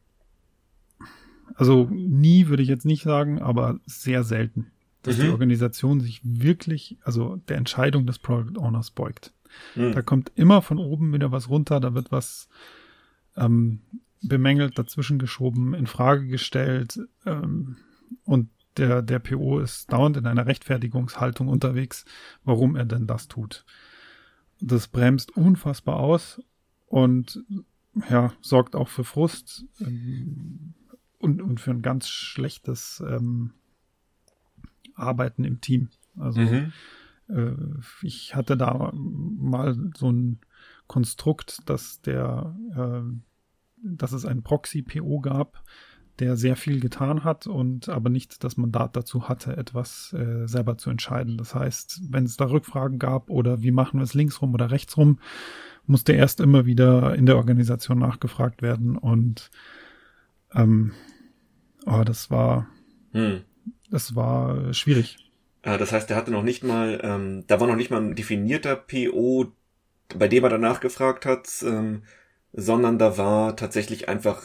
also 1.55 1.87
nie 1.91 2.47
würde 2.47 2.63
ich 2.63 2.69
jetzt 2.69 2.85
nicht 2.85 3.03
sagen, 3.03 3.41
aber 3.41 3.79
sehr 3.85 4.23
selten, 4.23 4.71
dass 5.03 5.17
mhm. 5.17 5.21
die 5.21 5.29
Organisation 5.29 5.99
sich 6.01 6.21
wirklich, 6.23 6.97
also 7.03 7.37
der 7.47 7.57
Entscheidung 7.57 8.05
des 8.05 8.19
Product 8.19 8.59
Owners 8.59 8.91
beugt. 8.91 9.33
Mhm. 9.75 9.93
Da 9.93 10.01
kommt 10.01 10.31
immer 10.35 10.61
von 10.61 10.77
oben 10.77 11.13
wieder 11.13 11.31
was 11.31 11.49
runter, 11.49 11.79
da 11.79 11.93
wird 11.93 12.11
was 12.11 12.49
ähm, 13.35 13.81
bemängelt, 14.21 14.77
dazwischen 14.77 15.19
geschoben, 15.19 15.73
in 15.73 15.87
Frage 15.87 16.27
gestellt 16.27 16.99
ähm, 17.25 17.77
und 18.23 18.49
der, 18.77 19.01
der 19.01 19.19
PO 19.19 19.59
ist 19.59 19.91
dauernd 19.91 20.15
in 20.15 20.25
einer 20.25 20.45
Rechtfertigungshaltung 20.45 21.49
unterwegs, 21.49 22.05
warum 22.43 22.75
er 22.75 22.85
denn 22.85 23.07
das 23.07 23.27
tut 23.27 23.65
das 24.61 24.87
bremst 24.87 25.35
unfassbar 25.35 25.99
aus 25.99 26.41
und 26.87 27.43
ja, 28.09 28.31
sorgt 28.41 28.75
auch 28.75 28.87
für 28.87 29.03
Frust 29.03 29.65
ähm, 29.79 30.73
und, 31.19 31.41
und 31.41 31.59
für 31.59 31.71
ein 31.71 31.81
ganz 31.81 32.09
schlechtes 32.09 33.03
ähm, 33.05 33.51
Arbeiten 34.95 35.43
im 35.43 35.61
Team. 35.61 35.89
Also 36.17 36.41
mhm. 36.41 36.73
äh, 37.27 37.55
ich 38.01 38.35
hatte 38.35 38.55
da 38.55 38.91
mal 38.93 39.91
so 39.97 40.11
ein 40.11 40.39
Konstrukt, 40.87 41.69
dass 41.69 42.01
der, 42.01 42.55
äh, 42.75 43.01
dass 43.83 44.11
es 44.13 44.25
ein 44.25 44.43
Proxy-PO 44.43 45.21
gab, 45.21 45.63
der 46.19 46.35
sehr 46.35 46.55
viel 46.55 46.79
getan 46.79 47.23
hat 47.23 47.47
und 47.47 47.89
aber 47.89 48.09
nicht 48.09 48.43
das 48.43 48.57
Mandat 48.57 48.95
dazu 48.95 49.27
hatte, 49.27 49.57
etwas 49.57 50.13
äh, 50.13 50.47
selber 50.47 50.77
zu 50.77 50.89
entscheiden. 50.89 51.37
Das 51.37 51.55
heißt, 51.55 52.01
wenn 52.09 52.25
es 52.25 52.37
da 52.37 52.45
Rückfragen 52.45 52.99
gab 52.99 53.29
oder 53.29 53.61
wie 53.61 53.71
machen 53.71 53.99
wir 53.99 54.03
es 54.03 54.13
linksrum 54.13 54.53
oder 54.53 54.71
rechtsrum, 54.71 55.19
musste 55.87 56.13
erst 56.13 56.39
immer 56.39 56.65
wieder 56.65 57.15
in 57.15 57.25
der 57.25 57.37
Organisation 57.37 57.97
nachgefragt 57.99 58.61
werden 58.61 58.97
und 58.97 59.49
ähm, 60.53 60.91
oh, 61.85 62.03
das 62.05 62.29
war 62.29 62.67
hm. 63.13 63.41
das 63.89 64.15
war 64.15 64.73
schwierig. 64.73 65.17
Ah, 65.63 65.77
das 65.77 65.91
heißt, 65.91 66.09
er 66.09 66.17
hatte 66.17 66.31
noch 66.31 66.43
nicht 66.43 66.63
mal, 66.63 66.99
ähm, 67.03 67.43
da 67.47 67.59
war 67.59 67.67
noch 67.67 67.75
nicht 67.75 67.91
mal 67.91 68.01
ein 68.01 68.15
definierter 68.15 68.75
PO, 68.75 69.51
bei 70.17 70.27
dem 70.27 70.43
er 70.43 70.49
danach 70.49 70.79
gefragt 70.79 71.25
hat, 71.25 71.47
ähm, 71.63 72.03
sondern 72.51 72.97
da 72.97 73.17
war 73.17 73.55
tatsächlich 73.55 74.09
einfach 74.09 74.41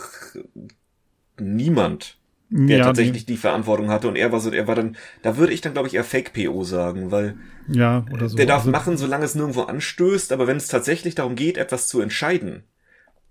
niemand, 1.40 2.18
der 2.48 2.78
ja, 2.78 2.84
tatsächlich 2.84 3.26
die, 3.26 3.34
die 3.34 3.38
Verantwortung 3.38 3.90
hatte 3.90 4.08
und 4.08 4.16
er 4.16 4.30
war 4.30 4.40
so, 4.40 4.50
er 4.50 4.68
war 4.68 4.76
dann, 4.76 4.96
da 5.22 5.36
würde 5.36 5.52
ich 5.52 5.60
dann 5.60 5.72
glaube 5.72 5.88
ich 5.88 5.94
eher 5.94 6.04
Fake 6.04 6.32
PO 6.32 6.62
sagen, 6.62 7.10
weil 7.10 7.36
ja, 7.68 8.04
oder 8.12 8.28
so. 8.28 8.36
der 8.36 8.46
darf 8.46 8.60
also, 8.60 8.70
machen, 8.70 8.96
solange 8.96 9.24
es 9.24 9.34
nirgendwo 9.34 9.62
anstößt, 9.62 10.32
aber 10.32 10.46
wenn 10.46 10.56
es 10.56 10.68
tatsächlich 10.68 11.16
darum 11.16 11.34
geht, 11.34 11.58
etwas 11.58 11.88
zu 11.88 12.00
entscheiden, 12.00 12.62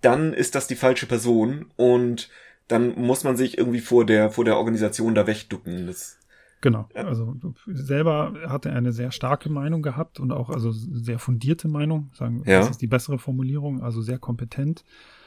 dann 0.01 0.33
ist 0.33 0.55
das 0.55 0.67
die 0.67 0.75
falsche 0.75 1.05
Person 1.05 1.67
und 1.77 2.29
dann 2.67 2.99
muss 2.99 3.23
man 3.23 3.37
sich 3.37 3.57
irgendwie 3.57 3.79
vor 3.79 4.05
der 4.05 4.31
vor 4.31 4.43
der 4.43 4.57
Organisation 4.57 5.15
da 5.15 5.27
wegducken. 5.27 5.87
Das, 5.87 6.19
genau. 6.61 6.89
Also 6.93 7.35
selber 7.67 8.33
hatte 8.47 8.69
er 8.69 8.75
eine 8.75 8.91
sehr 8.91 9.11
starke 9.11 9.49
Meinung 9.49 9.81
gehabt 9.81 10.19
und 10.19 10.31
auch 10.31 10.49
also 10.49 10.71
sehr 10.71 11.19
fundierte 11.19 11.67
Meinung, 11.67 12.09
sagen, 12.13 12.43
ja. 12.45 12.59
das 12.59 12.71
ist 12.71 12.81
die 12.81 12.87
bessere 12.87 13.17
Formulierung, 13.17 13.81
also 13.81 14.01
sehr 14.01 14.19
kompetent. 14.19 14.83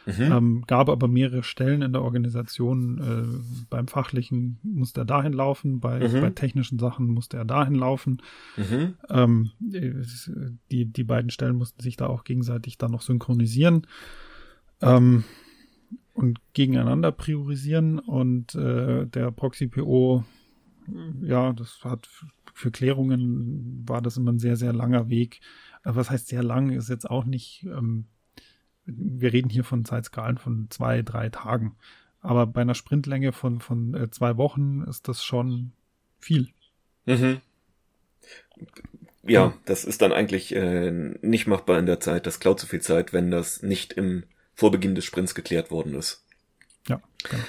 Mhm. 0.09 0.33
Ähm, 0.33 0.64
gab 0.66 0.88
aber 0.88 1.07
mehrere 1.07 1.42
Stellen 1.42 1.83
in 1.83 1.92
der 1.92 2.03
Organisation. 2.03 2.99
Äh, 2.99 3.64
beim 3.68 3.88
Fachlichen 3.88 4.59
musste 4.62 5.03
er 5.03 5.05
dahin 5.05 5.35
laufen, 5.35 5.81
bei, 5.81 6.09
mhm. 6.09 6.23
bei 6.23 6.31
technischen 6.31 6.79
Sachen 6.79 7.09
musste 7.09 7.37
er 7.37 7.44
dahin 7.44 7.75
laufen. 7.75 8.23
Mhm. 8.57 8.94
Ähm, 9.11 9.51
die, 9.61 10.87
die 10.87 11.05
beiden 11.05 11.31
Stellen 11.31 11.57
mussten 11.57 11.83
sich 11.83 11.97
da 11.97 12.07
auch 12.07 12.25
gegenseitig 12.25 12.79
dann 12.79 12.92
noch 12.92 13.03
synchronisieren 13.03 13.87
ähm, 14.81 15.25
und 16.14 16.40
gegeneinander 16.55 17.12
priorisieren. 17.12 17.99
Und 17.99 18.55
äh, 18.55 19.05
der 19.07 19.31
Proxy-PO, 19.31 20.25
ja, 21.21 21.53
das 21.53 21.81
hat 21.85 22.09
für 22.55 22.71
Klärungen 22.71 23.85
war 23.87 24.01
das 24.01 24.16
immer 24.16 24.33
ein 24.33 24.38
sehr, 24.38 24.57
sehr 24.57 24.73
langer 24.73 25.11
Weg. 25.11 25.40
Was 25.85 26.11
heißt 26.11 26.29
sehr 26.29 26.42
lang, 26.42 26.71
ist 26.71 26.88
jetzt 26.88 27.09
auch 27.09 27.27
nicht 27.27 27.64
ähm, 27.64 28.07
wir 28.88 29.33
reden 29.33 29.51
hier 29.51 29.64
von 29.64 29.85
Zeitskalen 29.85 30.38
von 30.38 30.66
zwei, 30.70 31.03
drei 31.03 31.29
Tagen. 31.29 31.77
Aber 32.20 32.46
bei 32.46 32.62
einer 32.62 32.74
Sprintlänge 32.74 33.33
von, 33.33 33.61
von 33.61 33.94
äh, 33.94 34.11
zwei 34.11 34.37
Wochen 34.37 34.83
ist 34.83 35.09
das 35.09 35.22
schon 35.22 35.72
viel. 36.18 36.48
Mhm. 37.07 37.40
Ja, 39.22 39.55
das 39.66 39.85
ist 39.85 40.03
dann 40.03 40.12
eigentlich 40.12 40.55
äh, 40.55 40.90
nicht 40.90 41.46
machbar 41.46 41.79
in 41.79 41.87
der 41.87 42.01
Zeit. 42.01 42.27
Das 42.27 42.40
klaut 42.40 42.59
zu 42.59 42.66
viel 42.66 42.81
Zeit, 42.81 43.12
wenn 43.12 43.31
das 43.31 43.62
nicht 43.62 43.92
im 43.92 44.24
Vorbeginn 44.55 44.94
des 44.94 45.05
Sprints 45.05 45.35
geklärt 45.35 45.70
worden 45.70 45.94
ist. 45.94 46.24
Ja, 46.88 47.01
genau. 47.29 47.44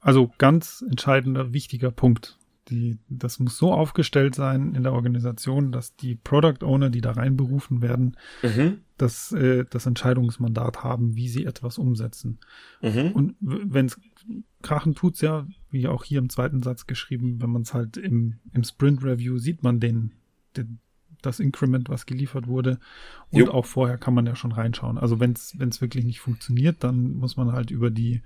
Also 0.00 0.32
ganz 0.38 0.82
entscheidender, 0.88 1.52
wichtiger 1.52 1.90
Punkt. 1.90 2.38
Die, 2.70 2.98
das 3.08 3.38
muss 3.40 3.58
so 3.58 3.72
aufgestellt 3.72 4.34
sein 4.34 4.74
in 4.74 4.84
der 4.84 4.92
Organisation, 4.92 5.72
dass 5.72 5.96
die 5.96 6.14
Product 6.14 6.64
Owner, 6.64 6.88
die 6.90 7.00
da 7.00 7.12
reinberufen 7.12 7.82
werden, 7.82 8.16
mhm 8.42 8.78
das, 9.00 9.32
äh, 9.32 9.64
das 9.68 9.86
Entscheidungsmandat 9.86 10.84
haben, 10.84 11.16
wie 11.16 11.28
sie 11.28 11.46
etwas 11.46 11.78
umsetzen. 11.78 12.38
Mhm. 12.82 13.12
Und 13.12 13.34
wenn 13.40 13.86
es 13.86 13.98
krachen 14.62 14.94
tut's 14.94 15.22
ja, 15.22 15.46
wie 15.70 15.88
auch 15.88 16.04
hier 16.04 16.18
im 16.18 16.28
zweiten 16.28 16.62
Satz 16.62 16.86
geschrieben, 16.86 17.40
wenn 17.40 17.50
man 17.50 17.62
es 17.62 17.72
halt 17.72 17.96
im, 17.96 18.40
im 18.52 18.62
Sprint 18.62 19.02
Review 19.02 19.38
sieht 19.38 19.62
man 19.62 19.80
den, 19.80 20.12
den 20.56 20.80
das 21.22 21.40
Increment, 21.40 21.88
was 21.88 22.06
geliefert 22.06 22.46
wurde. 22.46 22.78
Und 23.30 23.40
jo. 23.40 23.50
auch 23.50 23.66
vorher 23.66 23.98
kann 23.98 24.14
man 24.14 24.26
ja 24.26 24.36
schon 24.36 24.52
reinschauen. 24.52 24.98
Also 24.98 25.20
wenn 25.20 25.32
es 25.32 25.80
wirklich 25.80 26.04
nicht 26.04 26.20
funktioniert, 26.20 26.82
dann 26.84 27.14
muss 27.14 27.36
man 27.36 27.52
halt 27.52 27.70
über 27.70 27.90
die 27.90 28.22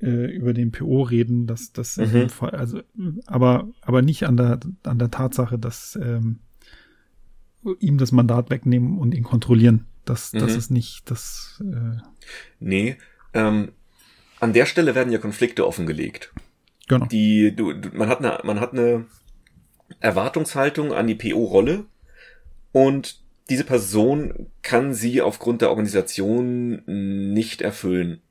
äh, 0.00 0.26
über 0.34 0.54
den 0.54 0.72
PO 0.72 1.02
reden, 1.02 1.46
dass 1.46 1.72
das 1.72 1.96
mhm. 1.96 2.28
Also 2.40 2.82
aber 3.26 3.68
aber 3.80 4.02
nicht 4.02 4.24
an 4.24 4.36
der 4.36 4.60
an 4.82 4.98
der 4.98 5.10
Tatsache, 5.10 5.58
dass 5.58 5.98
ähm, 6.00 6.40
ihm 7.78 7.98
das 7.98 8.12
Mandat 8.12 8.50
wegnehmen 8.50 8.98
und 8.98 9.14
ihn 9.14 9.24
kontrollieren. 9.24 9.86
Das, 10.04 10.30
das 10.30 10.52
mhm. 10.52 10.58
ist 10.58 10.70
nicht 10.70 11.10
das. 11.10 11.62
Äh 11.62 11.98
nee, 12.58 12.96
ähm, 13.34 13.72
an 14.40 14.52
der 14.52 14.66
Stelle 14.66 14.94
werden 14.94 15.12
ja 15.12 15.18
Konflikte 15.18 15.66
offengelegt. 15.66 16.32
Genau. 16.88 17.06
Die, 17.06 17.54
du, 17.54 17.74
man 17.92 18.08
hat 18.08 18.18
eine, 18.18 18.40
man 18.42 18.60
hat 18.60 18.72
eine 18.72 19.04
Erwartungshaltung 20.00 20.92
an 20.92 21.06
die 21.06 21.14
PO-Rolle 21.14 21.84
und 22.72 23.20
diese 23.48 23.64
Person 23.64 24.48
kann 24.62 24.94
sie 24.94 25.20
aufgrund 25.20 25.60
der 25.60 25.70
Organisation 25.70 26.82
nicht 26.86 27.62
erfüllen. 27.62 28.22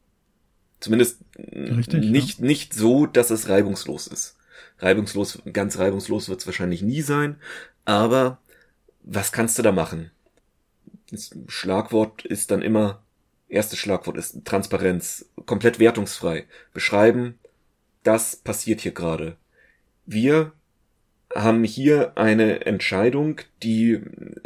Zumindest 0.80 1.20
Richtig, 1.38 2.10
nicht, 2.10 2.40
ja. 2.40 2.46
nicht 2.46 2.74
so, 2.74 3.06
dass 3.06 3.30
es 3.30 3.50
reibungslos 3.50 4.08
ist. 4.08 4.38
Reibungslos, 4.80 5.42
ganz 5.52 5.78
reibungslos 5.78 6.30
wird 6.30 6.40
es 6.40 6.46
wahrscheinlich 6.46 6.82
nie 6.82 7.02
sein, 7.02 7.36
aber 7.86 8.40
was 9.04 9.32
kannst 9.32 9.58
du 9.58 9.62
da 9.62 9.72
machen? 9.72 10.12
Das 11.12 11.32
Schlagwort 11.48 12.24
ist 12.24 12.52
dann 12.52 12.62
immer, 12.62 13.02
erstes 13.50 13.80
Schlagwort 13.80 14.18
ist 14.18 14.46
Transparenz, 14.46 15.26
komplett 15.46 15.80
wertungsfrei. 15.80 16.46
Beschreiben, 16.74 17.40
das 18.04 18.36
passiert 18.36 18.82
hier 18.82 18.94
gerade. 18.94 19.36
Wir 20.06 20.54
haben 21.36 21.64
hier 21.64 22.18
eine 22.18 22.66
Entscheidung, 22.66 23.42
die 23.62 24.02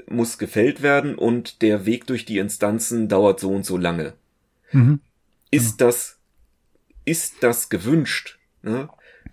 muss 0.07 0.37
gefällt 0.37 0.81
werden 0.81 1.15
und 1.15 1.61
der 1.61 1.85
Weg 1.85 2.07
durch 2.07 2.25
die 2.25 2.39
Instanzen 2.39 3.07
dauert 3.07 3.39
so 3.39 3.51
und 3.51 3.65
so 3.65 3.77
lange. 3.77 4.13
Mhm. 4.71 4.99
Ist 5.49 5.79
ja. 5.79 5.87
das, 5.87 6.17
ist 7.05 7.35
das 7.41 7.69
gewünscht, 7.69 8.39
ne? 8.61 8.89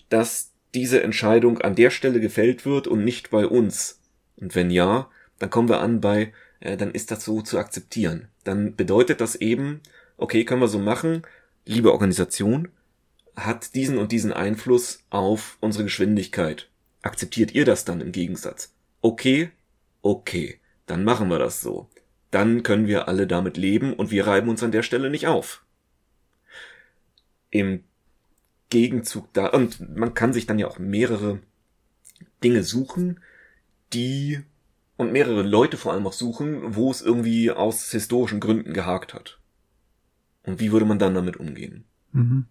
dass 0.08 0.52
diese 0.74 1.02
Entscheidung 1.02 1.58
an 1.58 1.74
der 1.74 1.90
Stelle 1.90 2.20
gefällt 2.20 2.64
wird 2.64 2.86
und 2.86 3.04
nicht 3.04 3.30
bei 3.30 3.46
uns? 3.46 4.00
Und 4.36 4.54
wenn 4.54 4.70
ja, 4.70 5.10
dann 5.38 5.50
kommen 5.50 5.68
wir 5.68 5.80
an 5.80 6.00
bei, 6.00 6.32
äh, 6.60 6.76
dann 6.76 6.92
ist 6.92 7.10
das 7.10 7.24
so 7.24 7.42
zu 7.42 7.58
akzeptieren. 7.58 8.28
Dann 8.44 8.76
bedeutet 8.76 9.20
das 9.20 9.36
eben, 9.36 9.80
okay, 10.16 10.44
können 10.44 10.60
wir 10.60 10.68
so 10.68 10.78
machen, 10.78 11.22
liebe 11.64 11.92
Organisation, 11.92 12.68
hat 13.36 13.74
diesen 13.74 13.98
und 13.98 14.12
diesen 14.12 14.32
Einfluss 14.32 15.04
auf 15.10 15.56
unsere 15.60 15.84
Geschwindigkeit. 15.84 16.68
Akzeptiert 17.02 17.52
ihr 17.54 17.64
das 17.64 17.84
dann 17.84 18.00
im 18.00 18.12
Gegensatz? 18.12 18.74
Okay, 19.00 19.50
okay, 20.02 20.60
dann 20.86 21.04
machen 21.04 21.28
wir 21.28 21.38
das 21.38 21.60
so. 21.60 21.88
Dann 22.30 22.62
können 22.62 22.86
wir 22.86 23.08
alle 23.08 23.26
damit 23.26 23.56
leben 23.56 23.94
und 23.94 24.10
wir 24.10 24.26
reiben 24.26 24.48
uns 24.48 24.62
an 24.62 24.72
der 24.72 24.82
Stelle 24.82 25.10
nicht 25.10 25.26
auf. 25.26 25.64
Im 27.50 27.84
Gegenzug 28.70 29.32
da, 29.32 29.46
und 29.48 29.96
man 29.96 30.14
kann 30.14 30.32
sich 30.32 30.46
dann 30.46 30.58
ja 30.58 30.68
auch 30.68 30.78
mehrere 30.78 31.40
Dinge 32.42 32.62
suchen, 32.62 33.20
die 33.92 34.40
und 34.96 35.12
mehrere 35.12 35.42
Leute 35.42 35.76
vor 35.76 35.92
allem 35.92 36.06
auch 36.06 36.12
suchen, 36.12 36.76
wo 36.76 36.90
es 36.90 37.00
irgendwie 37.00 37.50
aus 37.50 37.90
historischen 37.90 38.38
Gründen 38.38 38.72
gehakt 38.74 39.14
hat. 39.14 39.38
Und 40.44 40.60
wie 40.60 40.72
würde 40.72 40.86
man 40.86 40.98
dann 40.98 41.14
damit 41.14 41.38
umgehen? 41.38 41.84
Mhm. 42.12 42.46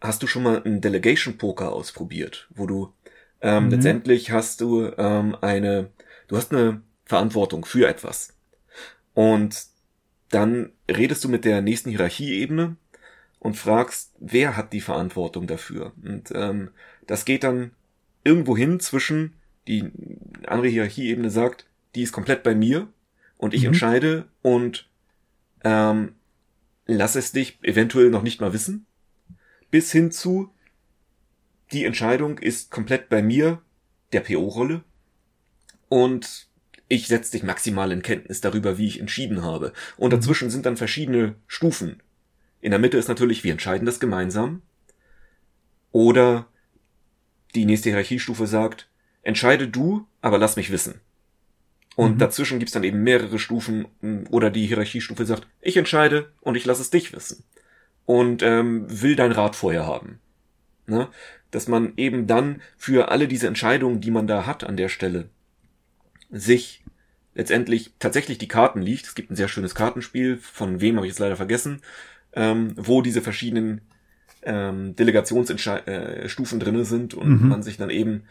Hast 0.00 0.22
du 0.22 0.26
schon 0.26 0.42
mal 0.42 0.62
einen 0.62 0.80
Delegation 0.80 1.38
Poker 1.38 1.72
ausprobiert, 1.72 2.48
wo 2.54 2.66
du 2.66 2.92
ähm, 3.40 3.64
mhm. 3.64 3.70
letztendlich 3.70 4.30
hast 4.30 4.60
du 4.60 4.86
ähm, 4.96 5.36
eine, 5.40 5.90
du 6.28 6.36
hast 6.36 6.52
eine 6.52 6.80
Verantwortung 7.04 7.64
für 7.64 7.88
etwas 7.88 8.34
und 9.14 9.66
dann 10.30 10.72
redest 10.88 11.24
du 11.24 11.28
mit 11.28 11.44
der 11.44 11.60
nächsten 11.60 11.90
Hierarchieebene 11.90 12.76
und 13.42 13.56
fragst, 13.56 14.12
wer 14.20 14.56
hat 14.56 14.72
die 14.72 14.80
Verantwortung 14.80 15.48
dafür? 15.48 15.92
Und 16.04 16.30
ähm, 16.32 16.70
das 17.08 17.24
geht 17.24 17.42
dann 17.42 17.72
irgendwo 18.22 18.56
hin 18.56 18.78
zwischen 18.78 19.34
die 19.66 19.90
andere 20.46 20.68
Hierarchieebene 20.68 21.28
sagt, 21.28 21.66
die 21.96 22.02
ist 22.02 22.12
komplett 22.12 22.44
bei 22.44 22.54
mir 22.54 22.86
und 23.38 23.52
ich 23.52 23.62
mhm. 23.62 23.68
entscheide 23.68 24.28
und 24.42 24.88
ähm, 25.64 26.14
lass 26.86 27.16
es 27.16 27.32
dich 27.32 27.58
eventuell 27.62 28.10
noch 28.10 28.22
nicht 28.22 28.40
mal 28.40 28.52
wissen, 28.52 28.86
bis 29.72 29.90
hin 29.90 30.12
zu, 30.12 30.54
die 31.72 31.84
Entscheidung 31.84 32.38
ist 32.38 32.70
komplett 32.70 33.08
bei 33.08 33.22
mir, 33.22 33.60
der 34.12 34.20
PO-Rolle, 34.20 34.84
und 35.88 36.46
ich 36.86 37.08
setze 37.08 37.32
dich 37.32 37.42
maximal 37.42 37.90
in 37.90 38.02
Kenntnis 38.02 38.40
darüber, 38.40 38.78
wie 38.78 38.86
ich 38.86 39.00
entschieden 39.00 39.42
habe. 39.42 39.72
Und 39.96 40.12
mhm. 40.12 40.16
dazwischen 40.16 40.48
sind 40.48 40.64
dann 40.64 40.76
verschiedene 40.76 41.34
Stufen. 41.48 42.00
In 42.62 42.70
der 42.70 42.78
Mitte 42.78 42.96
ist 42.96 43.08
natürlich, 43.08 43.44
wir 43.44 43.52
entscheiden 43.52 43.84
das 43.84 44.00
gemeinsam. 44.00 44.62
Oder 45.90 46.46
die 47.54 47.66
nächste 47.66 47.90
Hierarchiestufe 47.90 48.46
sagt, 48.46 48.88
entscheide 49.22 49.68
du, 49.68 50.06
aber 50.22 50.38
lass 50.38 50.56
mich 50.56 50.70
wissen. 50.70 51.00
Und 51.96 52.14
mhm. 52.14 52.18
dazwischen 52.18 52.58
gibt's 52.58 52.72
dann 52.72 52.84
eben 52.84 53.02
mehrere 53.02 53.38
Stufen 53.38 53.86
oder 54.30 54.50
die 54.50 54.66
Hierarchiestufe 54.66 55.26
sagt, 55.26 55.46
ich 55.60 55.76
entscheide 55.76 56.32
und 56.40 56.56
ich 56.56 56.64
lasse 56.64 56.80
es 56.80 56.90
dich 56.90 57.12
wissen. 57.12 57.44
Und 58.06 58.42
ähm, 58.42 58.86
will 58.88 59.16
dein 59.16 59.32
Rat 59.32 59.54
vorher 59.54 59.84
haben. 59.84 60.20
Ne? 60.86 61.08
Dass 61.50 61.68
man 61.68 61.92
eben 61.96 62.26
dann 62.26 62.62
für 62.76 63.10
alle 63.10 63.28
diese 63.28 63.48
Entscheidungen, 63.48 64.00
die 64.00 64.10
man 64.10 64.26
da 64.26 64.46
hat 64.46 64.64
an 64.64 64.76
der 64.76 64.88
Stelle, 64.88 65.28
sich 66.30 66.82
letztendlich 67.34 67.92
tatsächlich 67.98 68.38
die 68.38 68.48
Karten 68.48 68.82
liegt. 68.82 69.06
Es 69.06 69.14
gibt 69.14 69.30
ein 69.30 69.36
sehr 69.36 69.48
schönes 69.48 69.74
Kartenspiel, 69.74 70.36
von 70.38 70.80
wem 70.80 70.96
habe 70.96 71.06
ich 71.06 71.12
jetzt 71.12 71.18
leider 71.18 71.36
vergessen, 71.36 71.82
ähm, 72.34 72.74
wo 72.76 73.02
diese 73.02 73.22
verschiedenen 73.22 73.82
ähm, 74.42 74.96
Delegationsstufen 74.96 76.60
äh, 76.60 76.64
drinne 76.64 76.84
sind 76.84 77.14
und 77.14 77.42
mhm. 77.42 77.48
man 77.48 77.62
sich 77.62 77.76
dann 77.76 77.90
eben 77.90 78.24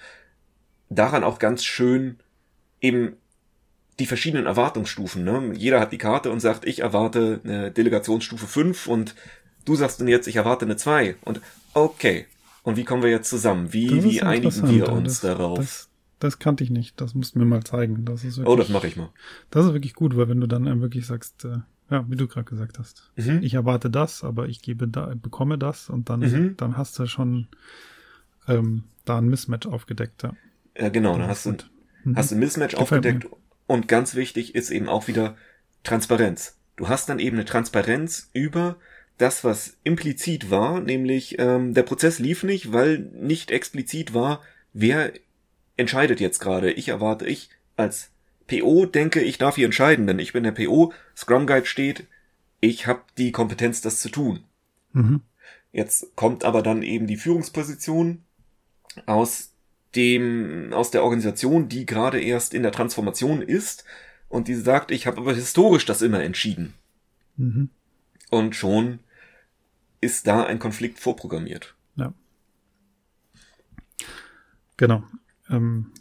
daran 0.89 1.23
auch 1.23 1.39
ganz 1.39 1.63
schön 1.63 2.17
eben 2.81 3.13
die 3.99 4.05
verschiedenen 4.05 4.45
Erwartungsstufen. 4.45 5.23
Ne? 5.23 5.53
Jeder 5.55 5.79
hat 5.79 5.91
die 5.91 5.97
Karte 5.97 6.31
und 6.31 6.39
sagt, 6.39 6.65
ich 6.65 6.79
erwarte 6.79 7.39
eine 7.43 7.71
Delegationsstufe 7.71 8.47
5 8.47 8.87
und 8.87 9.15
du 9.65 9.75
sagst 9.75 10.01
dann 10.01 10.07
jetzt, 10.07 10.27
ich 10.27 10.37
erwarte 10.37 10.65
eine 10.65 10.75
2. 10.75 11.15
Und 11.23 11.41
okay. 11.73 12.25
Und 12.63 12.77
wie 12.77 12.83
kommen 12.83 13.03
wir 13.03 13.09
jetzt 13.09 13.29
zusammen? 13.29 13.73
Wie, 13.73 14.03
wie 14.03 14.21
einigen 14.21 14.69
wir 14.69 14.91
uns 14.91 15.21
das, 15.21 15.31
darauf? 15.31 15.57
Das, 15.57 15.89
das 16.19 16.39
kannte 16.39 16.63
ich 16.63 16.69
nicht. 16.69 16.99
Das 16.99 17.15
musst 17.15 17.35
du 17.35 17.39
mir 17.39 17.45
mal 17.45 17.63
zeigen. 17.63 18.05
Das 18.05 18.23
ist 18.23 18.37
wirklich, 18.37 18.53
oh, 18.53 18.55
das 18.55 18.69
mache 18.69 18.87
ich 18.87 18.97
mal. 18.97 19.09
Das 19.49 19.65
ist 19.65 19.73
wirklich 19.73 19.93
gut, 19.93 20.15
weil 20.15 20.29
wenn 20.29 20.41
du 20.41 20.47
dann 20.47 20.81
wirklich 20.81 21.07
sagst, 21.07 21.45
äh, 21.45 21.59
ja, 21.91 22.05
wie 22.09 22.15
du 22.15 22.27
gerade 22.27 22.49
gesagt 22.49 22.79
hast, 22.79 23.11
mhm. 23.15 23.39
ich 23.43 23.53
erwarte 23.53 23.89
das, 23.89 24.23
aber 24.23 24.47
ich 24.47 24.61
gebe 24.61 24.87
da, 24.87 25.13
bekomme 25.15 25.57
das 25.57 25.89
und 25.89 26.09
dann, 26.09 26.21
mhm. 26.21 26.57
dann 26.57 26.77
hast 26.77 26.97
du 26.97 27.05
schon 27.05 27.47
ähm, 28.47 28.85
da 29.05 29.17
ein 29.17 29.27
Mismatch 29.27 29.67
aufgedeckt. 29.67 30.23
Ja. 30.23 30.33
Ja, 30.77 30.89
genau, 30.89 31.17
dann 31.17 31.27
hast 31.27 31.45
du, 31.45 31.55
mhm. 32.03 32.15
hast 32.15 32.31
du 32.31 32.35
ein 32.35 32.39
Mismatch 32.39 32.75
Gefällt 32.75 33.05
aufgedeckt 33.05 33.23
mir. 33.25 33.37
und 33.67 33.87
ganz 33.87 34.15
wichtig 34.15 34.55
ist 34.55 34.71
eben 34.71 34.87
auch 34.87 35.07
wieder 35.07 35.35
Transparenz. 35.83 36.57
Du 36.77 36.87
hast 36.87 37.09
dann 37.09 37.19
eben 37.19 37.35
eine 37.35 37.45
Transparenz 37.45 38.29
über 38.33 38.77
das, 39.17 39.43
was 39.43 39.77
implizit 39.83 40.49
war, 40.49 40.79
nämlich 40.79 41.37
ähm, 41.37 41.73
der 41.73 41.83
Prozess 41.83 42.19
lief 42.19 42.43
nicht, 42.43 42.71
weil 42.71 42.99
nicht 42.99 43.51
explizit 43.51 44.13
war, 44.13 44.41
wer 44.73 45.11
entscheidet 45.77 46.19
jetzt 46.19 46.39
gerade. 46.39 46.71
Ich 46.71 46.87
erwarte, 46.87 47.27
ich 47.27 47.49
als 47.75 48.11
PO 48.47 48.85
denke, 48.85 49.21
ich 49.21 49.37
darf 49.37 49.55
hier 49.55 49.65
entscheiden, 49.65 50.07
denn 50.07 50.19
ich 50.19 50.33
bin 50.33 50.43
der 50.43 50.51
PO, 50.51 50.93
Scrum 51.15 51.47
Guide 51.47 51.65
steht, 51.65 52.07
ich 52.59 52.87
habe 52.87 53.01
die 53.17 53.31
Kompetenz, 53.31 53.81
das 53.81 54.01
zu 54.01 54.09
tun. 54.09 54.43
Mhm. 54.93 55.21
Jetzt 55.71 56.15
kommt 56.15 56.43
aber 56.43 56.61
dann 56.61 56.83
eben 56.83 57.07
die 57.07 57.17
Führungsposition 57.17 58.23
aus 59.05 59.53
dem 59.95 60.71
aus 60.73 60.91
der 60.91 61.03
Organisation, 61.03 61.69
die 61.69 61.85
gerade 61.85 62.21
erst 62.21 62.53
in 62.53 62.63
der 62.63 62.71
Transformation 62.71 63.41
ist 63.41 63.85
und 64.29 64.47
die 64.47 64.55
sagt, 64.55 64.91
ich 64.91 65.07
habe 65.07 65.17
aber 65.17 65.33
historisch 65.33 65.85
das 65.85 66.01
immer 66.01 66.21
entschieden. 66.21 66.73
Mhm. 67.37 67.69
Und 68.29 68.55
schon 68.55 68.99
ist 69.99 70.27
da 70.27 70.45
ein 70.45 70.59
Konflikt 70.59 70.99
vorprogrammiert. 70.99 71.75
Ja. 71.95 72.13
Genau. 74.77 75.03
Ähm, 75.49 75.91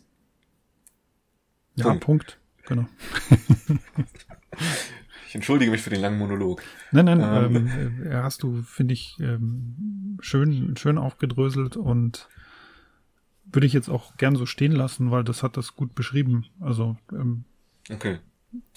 ja, 1.81 1.87
Punkt. 1.87 2.05
Punkt. 2.05 2.39
Genau. 2.67 2.87
ich 5.29 5.35
entschuldige 5.35 5.71
mich 5.71 5.83
für 5.83 5.91
den 5.91 6.01
langen 6.01 6.19
Monolog. 6.19 6.63
Nein, 6.93 7.07
nein, 7.07 7.21
ähm, 7.21 7.57
ähm, 7.57 8.13
hast 8.13 8.43
du, 8.43 8.63
finde 8.63 8.95
ich, 8.95 9.17
ähm, 9.21 10.19
schön, 10.21 10.77
schön 10.77 10.99
aufgedröselt 10.99 11.77
und 11.77 12.29
würde 13.53 13.67
ich 13.67 13.73
jetzt 13.73 13.89
auch 13.89 14.17
gern 14.17 14.37
so 14.37 14.47
stehen 14.47 14.73
lassen, 14.73 15.11
weil 15.11 15.25
das 15.25 15.43
hat 15.43 15.57
das 15.57 15.75
gut 15.75 15.95
beschrieben. 15.95 16.47
Also 16.61 16.97
ähm, 17.13 17.45
okay. 17.91 18.19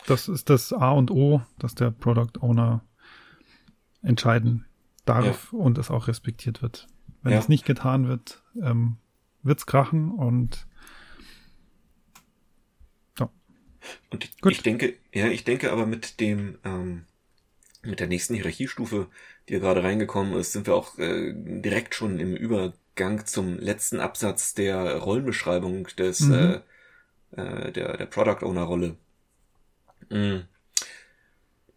das 0.08 0.28
ist 0.28 0.50
das 0.50 0.74
A 0.74 0.92
und 0.92 1.12
O, 1.12 1.42
dass 1.60 1.76
der 1.76 1.92
Product 1.92 2.40
Owner 2.42 2.84
entscheiden 4.02 4.66
darf 5.06 5.52
ja. 5.52 5.60
und 5.60 5.78
es 5.78 5.92
auch 5.92 6.08
respektiert 6.08 6.62
wird. 6.62 6.88
Wenn 7.22 7.34
ja. 7.34 7.40
es 7.40 7.50
nicht 7.50 7.66
getan 7.66 8.08
wird, 8.08 8.44
ähm, 8.62 8.98
wird's 9.44 9.66
krachen 9.66 10.12
und 10.12 10.68
ja. 13.20 13.30
Und 14.10 14.26
ich, 14.26 14.42
Gut. 14.42 14.52
ich 14.52 14.64
denke, 14.64 14.96
ja, 15.14 15.28
ich 15.28 15.44
denke 15.44 15.72
aber 15.72 15.86
mit 15.86 16.20
dem 16.20 16.58
ähm, 16.64 17.06
mit 17.82 18.00
der 18.00 18.08
nächsten 18.08 18.34
Hierarchiestufe, 18.34 19.08
die 19.48 19.54
ja 19.54 19.60
gerade 19.60 19.84
reingekommen 19.84 20.34
ist, 20.36 20.54
sind 20.54 20.68
wir 20.68 20.76
auch 20.76 20.98
äh, 20.98 21.34
direkt 21.36 21.96
schon 21.96 22.20
im 22.20 22.36
Über 22.36 22.74
Gang 22.96 23.28
zum 23.28 23.58
letzten 23.60 24.00
Absatz 24.00 24.54
der 24.54 24.98
Rollenbeschreibung 24.98 25.88
des 25.98 26.22
mhm. 26.22 26.62
äh, 27.36 27.42
äh, 27.42 27.72
der 27.72 27.98
der 27.98 28.06
Product 28.06 28.46
Owner 28.46 28.64
Rolle. 28.64 28.96
Mhm. 30.10 30.46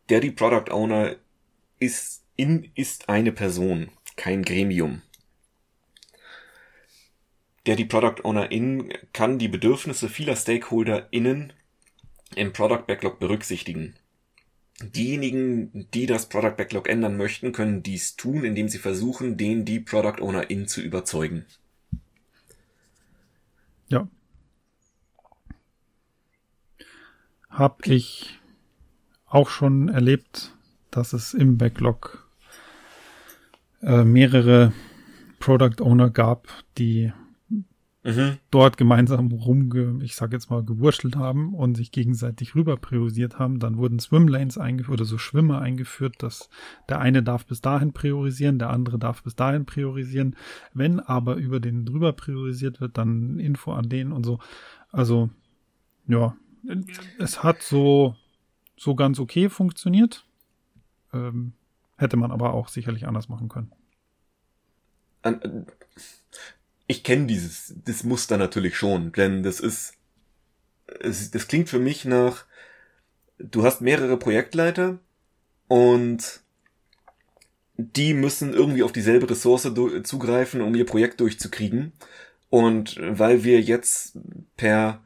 der 0.09 0.21
die 0.21 0.31
Product 0.31 0.71
Owner 0.73 1.17
ist, 1.79 2.23
in, 2.37 2.71
ist 2.75 3.09
eine 3.09 3.33
Person, 3.33 3.91
kein 4.17 4.43
Gremium. 4.43 5.03
Der 7.67 7.77
die 7.77 7.85
Product 7.85 8.25
Owner 8.25 8.51
in 8.53 8.93
kann 9.13 9.39
die 9.39 9.49
Bedürfnisse 9.49 10.09
vieler 10.09 10.37
Stakeholder 10.37 11.09
innen 11.13 11.53
im 12.35 12.53
Product 12.53 12.85
Backlog 12.87 13.19
berücksichtigen. 13.19 13.95
Diejenigen, 14.83 15.89
die 15.95 16.07
das 16.07 16.29
Product 16.29 16.55
Backlog 16.57 16.89
ändern 16.89 17.17
möchten, 17.17 17.53
können 17.53 17.83
dies 17.83 18.17
tun, 18.17 18.45
indem 18.45 18.69
sie 18.69 18.79
versuchen, 18.79 19.37
den 19.37 19.65
die 19.65 19.81
Product 19.81 20.21
Owner 20.21 20.51
in 20.51 20.69
zu 20.69 20.83
überzeugen. 20.83 21.47
Ja. 23.89 24.07
Hab 27.49 27.87
ich 27.87 28.39
auch 29.25 29.49
schon 29.49 29.89
erlebt, 29.89 30.53
dass 30.91 31.15
es 31.15 31.33
im 31.33 31.57
Backlog 31.57 32.29
äh, 33.83 34.05
mehrere 34.05 34.75
Product 35.39 35.81
Owner 35.81 36.11
gab, 36.11 36.49
die 36.77 37.13
mhm. 38.07 38.39
dort 38.51 38.77
gemeinsam 38.77 39.33
rumge, 39.33 40.03
ich 40.03 40.15
sag 40.15 40.33
jetzt 40.33 40.51
mal, 40.51 40.65
gewurschtelt 40.65 41.17
haben 41.17 41.55
und 41.55 41.77
sich 41.77 41.91
gegenseitig 41.91 42.55
rüber 42.55 42.77
priorisiert 42.77 43.39
haben. 43.39 43.59
Dann 43.59 43.77
wurden 43.77 43.99
Swimlanes 43.99 44.59
eingeführt 44.59 45.01
oder 45.01 45.05
so 45.05 45.19
Schwimmer 45.19 45.61
eingeführt, 45.61 46.23
dass 46.23 46.49
der 46.89 47.01
eine 47.01 47.23
darf 47.23 47.47
bis 47.47 47.61
dahin 47.61 47.93
priorisieren, 47.93 48.59
der 48.59 48.71
andere 48.71 48.99
darf 48.99 49.23
bis 49.23 49.35
dahin 49.35 49.67
priorisieren. 49.67 50.37
Wenn 50.73 51.01
aber 51.01 51.35
über 51.35 51.61
den 51.61 51.85
drüber 51.85 52.13
priorisiert 52.13 52.81
wird, 52.81 52.97
dann 52.97 53.39
Info 53.39 53.73
an 53.73 53.89
den 53.89 54.13
und 54.13 54.25
so. 54.25 54.39
Also, 54.93 55.29
ja, 56.07 56.37
es 57.19 57.43
hat 57.43 57.63
so, 57.63 58.15
so 58.77 58.95
ganz 58.95 59.19
okay 59.19 59.49
funktioniert. 59.49 60.25
Ähm, 61.13 61.53
hätte 61.97 62.17
man 62.17 62.31
aber 62.31 62.53
auch 62.55 62.69
sicherlich 62.69 63.07
anders 63.07 63.29
machen 63.29 63.49
können. 63.49 63.73
An, 65.23 65.67
ich 66.87 67.03
kenne 67.03 67.27
dieses 67.27 67.75
das 67.85 68.05
Muster 68.05 68.37
natürlich 68.37 68.77
schon, 68.77 69.13
denn 69.13 69.43
das 69.43 69.61
ist 69.61 69.95
es, 71.01 71.31
das 71.31 71.49
klingt 71.49 71.69
für 71.69 71.79
mich 71.79 72.05
nach 72.05 72.47
du 73.39 73.65
hast 73.65 73.81
mehrere 73.81 74.17
Projektleiter 74.17 74.99
und 75.69 76.41
die 77.77 78.15
müssen 78.15 78.55
irgendwie 78.55 78.83
auf 78.83 78.93
dieselbe 78.93 79.29
Ressource 79.29 79.71
zugreifen, 80.05 80.63
um 80.63 80.75
ihr 80.75 80.87
Projekt 80.87 81.21
durchzukriegen. 81.21 81.93
Und 82.49 82.97
weil 83.01 83.45
wir 83.45 83.61
jetzt 83.61 84.19
per 84.57 85.03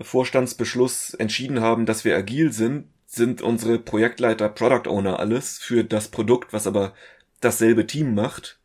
Vorstandsbeschluss 0.00 1.14
entschieden 1.14 1.60
haben, 1.60 1.86
dass 1.86 2.04
wir 2.04 2.16
agil 2.16 2.52
sind, 2.52 2.86
sind 3.06 3.42
unsere 3.42 3.78
Projektleiter 3.78 4.48
Product 4.48 4.88
Owner 4.88 5.18
alles 5.18 5.58
für 5.58 5.84
das 5.84 6.08
Produkt, 6.08 6.52
was 6.52 6.66
aber 6.66 6.94
dasselbe 7.40 7.86
Team 7.86 8.14
macht. 8.14 8.60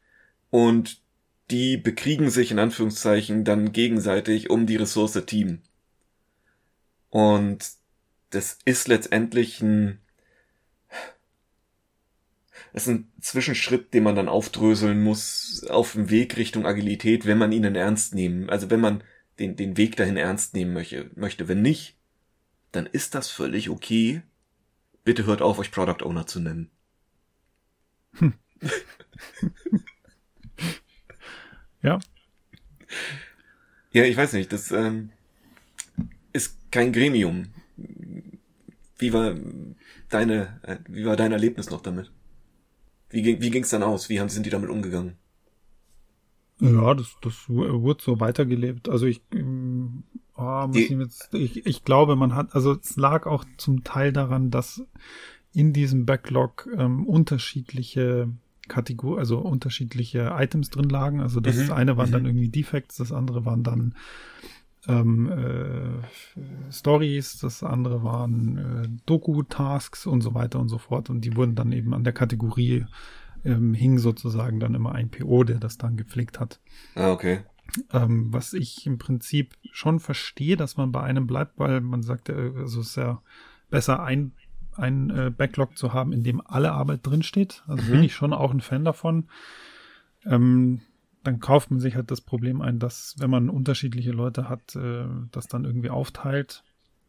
Und 0.50 1.02
die 1.51 1.77
bekriegen 1.77 2.29
sich 2.29 2.51
in 2.51 2.59
Anführungszeichen 2.59 3.43
dann 3.43 3.71
gegenseitig 3.71 4.49
um 4.49 4.65
die 4.65 4.75
Ressource 4.75 5.23
Team. 5.25 5.62
Und 7.09 7.71
das 8.29 8.59
ist 8.65 8.88
letztendlich 8.88 9.62
ein, 9.62 9.99
es 12.71 12.83
ist 12.83 12.89
ein 12.89 13.12
Zwischenschritt, 13.19 13.93
den 13.93 14.03
man 14.03 14.15
dann 14.15 14.29
aufdröseln 14.29 15.01
muss 15.01 15.65
auf 15.69 15.93
dem 15.93 16.12
Weg 16.12 16.38
Richtung 16.38 16.67
Agilität, 16.67 17.25
wenn 17.25 17.39
man 17.39 17.51
ihn 17.51 17.63
ernst 17.63 18.13
nehmen, 18.13 18.49
also 18.49 18.69
wenn 18.69 18.79
man 18.79 19.03
den, 19.39 19.55
den 19.55 19.77
Weg 19.77 19.95
dahin 19.95 20.17
ernst 20.17 20.53
nehmen 20.53 20.73
möchte, 20.73 21.09
möchte. 21.15 21.47
Wenn 21.47 21.62
nicht, 21.62 21.97
dann 22.71 22.85
ist 22.85 23.15
das 23.15 23.29
völlig 23.29 23.69
okay. 23.69 24.21
Bitte 25.03 25.25
hört 25.25 25.41
auf, 25.41 25.57
euch 25.57 25.71
Product 25.71 26.05
Owner 26.05 26.27
zu 26.27 26.39
nennen. 26.39 26.69
Hm. 28.19 28.33
Ja. 31.82 32.00
Ja, 33.92 34.04
ich 34.04 34.18
weiß 34.18 34.34
nicht, 34.34 34.52
das 34.52 34.72
ähm, 34.72 35.10
ist 36.34 36.72
kein 36.72 36.94
Gremium. 36.94 37.48
Wie 38.98 39.13
war 39.13 39.36
deine, 40.10 40.60
äh, 40.63 40.78
wie 40.88 41.06
war 41.06 41.15
dein 41.15 41.32
Erlebnis 41.32 41.70
noch 41.70 41.82
damit? 41.82 42.12
Wie 43.10 43.22
ging, 43.22 43.42
wie 43.42 43.50
ging's 43.50 43.70
dann 43.70 43.84
aus? 43.84 44.10
Wie 44.10 44.20
haben, 44.20 44.30
sind 44.30 44.46
die 44.46 44.52
damit 44.52 44.70
umgegangen? 44.70 45.15
Ja, 46.60 46.94
das, 46.94 47.15
das 47.22 47.48
wurde 47.48 48.04
so 48.04 48.20
weitergelebt. 48.20 48.89
Also 48.89 49.06
ich, 49.06 49.22
ähm, 49.34 50.04
oh, 50.36 50.68
muss 50.68 50.76
ich, 50.76 50.89
jetzt, 50.89 51.34
ich, 51.34 51.65
ich 51.65 51.84
glaube, 51.86 52.15
man 52.15 52.36
hat, 52.36 52.54
also 52.54 52.74
es 52.74 52.98
lag 52.98 53.26
auch 53.26 53.46
zum 53.58 53.84
Teil 53.84 54.12
daran, 54.12 54.52
dass 54.52 54.84
in 55.54 55.74
diesem 55.74 56.06
Backlog 56.06 56.68
ähm, 56.78 57.06
unterschiedliche 57.08 58.30
Kategor 58.69 59.19
also 59.19 59.39
unterschiedliche 59.39 60.34
Items 60.38 60.69
drin 60.69 60.88
lagen. 60.88 61.19
Also 61.19 61.41
das 61.41 61.58
mhm. 61.58 61.73
eine 61.73 61.97
waren 61.97 62.10
mhm. 62.10 62.13
dann 62.13 62.25
irgendwie 62.25 62.49
Defects, 62.49 62.95
das 62.95 63.12
andere 63.12 63.45
waren 63.45 63.63
dann 63.63 63.95
ähm, 64.88 65.29
äh, 65.29 66.71
Stories, 66.71 67.39
das 67.39 67.63
andere 67.63 68.03
waren 68.03 68.58
äh, 68.58 68.88
Doku-Tasks 69.05 70.08
und 70.08 70.21
so 70.21 70.34
weiter 70.34 70.60
und 70.60 70.69
so 70.69 70.77
fort. 70.77 71.10
Und 71.10 71.21
die 71.21 71.36
wurden 71.36 71.55
dann 71.55 71.73
eben 71.73 71.93
an 71.93 72.03
der 72.05 72.13
Kategorie 72.13 72.86
ähm, 73.43 73.73
hing 73.73 73.97
sozusagen 73.97 74.60
dann 74.60 74.75
immer 74.75 74.93
ein 74.93 75.10
PO, 75.10 75.43
der 75.43 75.60
das 75.60 75.77
dann 75.77 75.97
gepflegt 75.97 76.39
hat. 76.39 76.60
Ah, 76.95 77.12
okay. 77.12 77.41
Ähm, 77.91 78.34
was 78.34 78.53
ich 78.53 78.86
im 78.86 78.97
Prinzip 78.97 79.55
schon 79.71 79.99
verstehe, 79.99 80.58
dass 80.58 80.77
man 80.77 80.91
bei 80.91 81.01
einem 81.01 81.27
bleibt, 81.27 81.60
weil 81.60 81.82
man 81.82 82.01
sagt 82.01 82.29
ja, 82.29 82.36
also 82.36 82.82
es 82.82 82.89
ist 82.89 82.95
ja 82.95 83.21
besser 83.69 84.01
ein 84.01 84.34
ein 84.80 85.10
äh, 85.10 85.32
Backlog 85.36 85.78
zu 85.78 85.94
haben, 85.94 86.13
in 86.13 86.24
dem 86.24 86.42
alle 86.46 86.72
Arbeit 86.72 87.02
drinsteht. 87.04 87.63
Also 87.68 87.84
mhm. 87.84 87.92
bin 87.92 88.04
ich 88.04 88.15
schon 88.15 88.34
auch 88.34 88.52
ein 88.52 88.62
Fan 88.62 88.86
davon. 88.86 89.30
Ähm, 90.26 90.82
dann 91.24 91.39
kauft 91.39 91.70
man 91.70 91.80
sich 91.80 91.96
halt 91.96 92.12
das 92.12 92.22
Problem 92.22 92.62
ein, 92.62 92.80
dass 92.80 93.15
wenn 93.20 93.30
man 93.30 93.50
unterschiedliche 93.50 94.12
Leute 94.12 94.50
hat, 94.50 94.76
äh, 94.76 95.06
das 95.32 95.48
dann 95.48 95.65
irgendwie 95.65 95.89
aufteilt. 95.89 96.63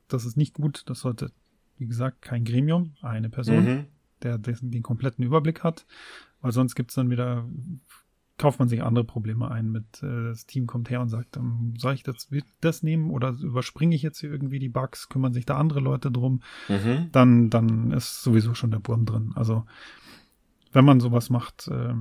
Das 0.09 0.25
ist 0.25 0.37
nicht 0.37 0.55
gut. 0.55 0.83
Das 0.87 1.01
sollte, 1.01 1.31
wie 1.79 1.87
gesagt, 1.87 2.23
kein 2.23 2.45
Gremium, 2.45 2.95
eine 3.03 3.31
Person, 3.31 3.65
mhm. 3.65 3.87
der 4.23 4.39
dessen, 4.39 4.71
den 4.71 4.83
kompletten 4.83 5.25
Überblick 5.25 5.63
hat. 5.63 5.87
Weil 6.41 6.53
sonst 6.53 6.75
gibt's 6.75 6.95
dann 6.95 7.11
wieder 7.11 7.47
kauft 8.41 8.59
man 8.59 8.69
sich 8.69 8.83
andere 8.83 9.05
Probleme 9.05 9.51
ein 9.51 9.71
mit, 9.71 10.03
äh, 10.03 10.25
das 10.31 10.47
Team 10.47 10.67
kommt 10.67 10.89
her 10.89 11.03
und 11.03 11.11
sagt, 11.11 11.37
ähm, 11.37 11.75
soll 11.77 11.93
ich 11.93 12.03
das, 12.03 12.29
das 12.63 12.83
nehmen 12.83 13.11
oder 13.11 13.37
überspringe 13.39 13.95
ich 13.95 14.03
jetzt 14.03 14.21
hier 14.21 14.31
irgendwie 14.31 14.59
die 14.59 14.71
Bugs, 14.71 15.11
kümmern 15.11 15.35
sich 15.35 15.45
da 15.45 15.59
andere 15.59 15.81
Leute 15.81 16.11
drum, 16.11 16.41
mhm. 16.69 17.11
dann, 17.13 17.51
dann 17.51 17.93
ist 17.93 18.23
sowieso 18.23 18.55
schon 18.55 18.71
der 18.71 18.81
Wurm 18.85 19.05
drin. 19.05 19.33
Also, 19.35 19.67
wenn 20.73 20.87
man 20.87 21.01
sowas 21.01 21.29
macht, 21.29 21.69
äh, 21.69 21.95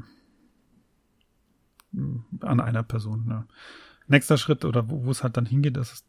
an 2.42 2.60
einer 2.62 2.84
Person. 2.84 3.26
Ja. 3.30 3.46
Nächster 4.08 4.38
Schritt 4.38 4.64
oder 4.64 4.90
wo, 4.90 5.12
es 5.12 5.24
halt 5.24 5.36
dann 5.36 5.46
hingeht, 5.46 5.76
das 5.76 5.92
ist, 5.92 6.06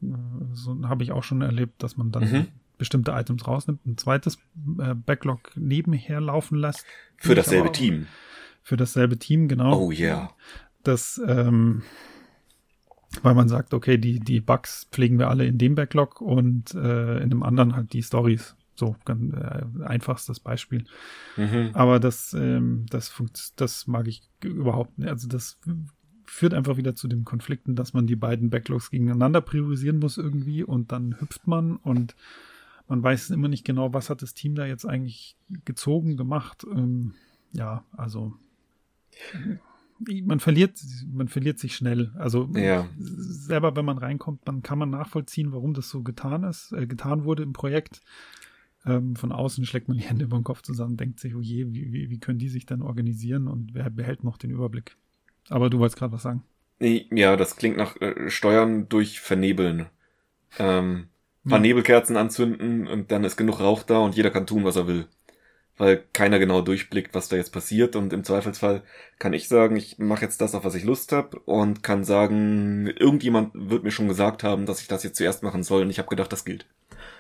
so 0.53 0.89
habe 0.89 1.03
ich 1.03 1.11
auch 1.11 1.25
schon 1.25 1.43
erlebt, 1.43 1.83
dass 1.83 1.97
man 1.97 2.13
dann 2.13 2.31
mhm. 2.31 2.47
bestimmte 2.79 3.11
Items 3.13 3.49
rausnimmt, 3.49 3.85
ein 3.85 3.99
zweites 3.99 4.39
äh, 4.79 4.95
Backlog 4.95 5.51
nebenher 5.57 6.21
laufen 6.21 6.57
lässt. 6.57 6.87
Für 7.17 7.35
dasselbe 7.35 7.73
Team 7.73 8.07
für 8.71 8.77
dasselbe 8.77 9.19
Team, 9.19 9.49
genau. 9.49 9.77
Oh 9.77 9.91
yeah. 9.91 10.31
Das, 10.85 11.21
ähm, 11.27 11.83
weil 13.21 13.35
man 13.35 13.49
sagt, 13.49 13.75
okay, 13.75 13.99
die, 13.99 14.21
die 14.21 14.41
Bugs 14.41 14.87
pflegen 14.93 15.19
wir 15.19 15.29
alle 15.29 15.45
in 15.45 15.59
dem 15.59 15.75
Backlog 15.75 16.21
und 16.21 16.73
äh, 16.77 17.19
in 17.19 17.31
dem 17.31 17.43
anderen 17.43 17.75
halt 17.75 17.93
die 17.93 18.03
Stories. 18.05 18.55
So, 18.77 18.95
ganz 19.05 19.35
äh, 19.35 19.65
einfachstes 19.83 20.39
Beispiel. 20.39 20.85
Mhm. 21.37 21.71
Aber 21.73 21.99
das, 21.99 22.33
ähm, 22.33 22.87
das, 22.91 23.13
das 23.57 23.89
mag 23.89 24.07
ich 24.07 24.23
überhaupt 24.45 25.01
nicht. 25.01 25.09
Also 25.09 25.27
das 25.27 25.59
führt 26.25 26.55
einfach 26.55 26.77
wieder 26.77 26.95
zu 26.95 27.09
den 27.09 27.25
Konflikten, 27.25 27.75
dass 27.75 27.93
man 27.93 28.07
die 28.07 28.15
beiden 28.15 28.51
Backlogs 28.51 28.93
gegeneinander 28.93 29.41
priorisieren 29.41 29.99
muss 29.99 30.17
irgendwie 30.17 30.63
und 30.63 30.93
dann 30.93 31.21
hüpft 31.21 31.49
man 31.49 31.75
und 31.75 32.15
man 32.87 33.03
weiß 33.03 33.31
immer 33.31 33.49
nicht 33.49 33.65
genau, 33.65 33.93
was 33.93 34.11
hat 34.11 34.23
das 34.23 34.35
Team 34.35 34.55
da 34.55 34.65
jetzt 34.65 34.87
eigentlich 34.87 35.37
gezogen, 35.65 36.17
gemacht. 36.17 36.65
Ähm, 36.73 37.15
ja, 37.53 37.85
also 37.97 38.37
man 40.25 40.41
verliert, 40.41 40.81
man 41.13 41.29
verliert 41.29 41.59
sich 41.59 41.77
schnell. 41.77 42.13
Also 42.17 42.49
ja. 42.55 42.89
selber, 42.99 43.77
wenn 43.77 43.85
man 43.85 43.99
reinkommt, 43.99 44.41
dann 44.47 44.63
kann 44.63 44.79
man 44.79 44.91
nachvollziehen, 44.91 45.53
warum 45.53 45.75
das 45.75 45.91
so 45.91 46.03
getan 46.03 46.45
ist, 46.45 46.73
äh, 46.73 46.87
getan 46.87 47.25
wurde 47.25 47.43
im 47.43 47.53
Projekt. 47.53 48.01
Ähm, 48.87 49.15
von 49.15 49.31
außen 49.31 49.67
schlägt 49.67 49.89
man 49.89 49.99
die 49.99 50.05
Hände 50.05 50.25
über 50.25 50.39
den 50.39 50.45
Kopf 50.45 50.63
zusammen, 50.63 50.97
denkt 50.97 51.21
sich, 51.21 51.35
oh 51.35 51.41
je, 51.41 51.67
wie, 51.69 51.93
wie, 51.93 52.09
wie 52.09 52.19
können 52.19 52.39
die 52.39 52.49
sich 52.49 52.65
dann 52.65 52.81
organisieren 52.81 53.47
und 53.47 53.75
wer 53.75 53.91
behält 53.91 54.25
noch 54.25 54.39
den 54.39 54.51
Überblick? 54.51 54.97
Aber 55.51 55.69
du 55.69 55.79
wolltest 55.79 55.99
gerade 55.99 56.13
was 56.13 56.23
sagen. 56.23 56.43
Ja, 56.81 57.37
das 57.37 57.57
klingt 57.57 57.77
nach 57.77 58.01
äh, 58.01 58.31
Steuern 58.31 58.89
durch 58.89 59.21
Vernebeln. 59.21 59.87
Ähm, 60.59 61.09
paar 61.47 61.59
ja. 61.59 61.63
Nebelkerzen 61.63 62.17
anzünden 62.17 62.87
und 62.87 63.13
dann 63.13 63.25
ist 63.25 63.37
genug 63.37 63.61
Rauch 63.61 63.83
da 63.83 63.99
und 63.99 64.17
jeder 64.17 64.31
kann 64.31 64.47
tun, 64.47 64.65
was 64.65 64.77
er 64.77 64.87
will 64.87 65.07
weil 65.81 66.05
keiner 66.13 66.39
genau 66.39 66.61
durchblickt, 66.61 67.15
was 67.15 67.31
da 67.31 67.37
jetzt 67.37 67.55
passiert. 67.55 67.97
Und 67.97 68.13
im 68.13 68.23
Zweifelsfall 68.23 68.83
kann 69.19 69.33
ich 69.33 69.49
sagen, 69.49 69.77
ich 69.77 69.99
mache 69.99 70.27
jetzt 70.27 70.43
das, 70.43 70.55
auf 70.55 70.63
was 70.63 70.75
ich 70.75 70.85
Lust 70.85 71.11
habe 71.11 71.39
und 71.41 71.83
kann 71.83 72.05
sagen, 72.05 72.87
irgendjemand 72.87 73.53
wird 73.55 73.83
mir 73.83 73.91
schon 73.91 74.07
gesagt 74.07 74.45
haben, 74.45 74.67
dass 74.67 74.83
ich 74.83 74.89
das 74.89 75.03
jetzt 75.05 75.17
zuerst 75.17 75.43
machen 75.43 75.63
soll 75.63 75.81
und 75.83 75.91
ich 75.91 75.99
habe 75.99 76.11
gedacht, 76.11 76.31
das 76.31 76.45
gilt. 76.45 76.67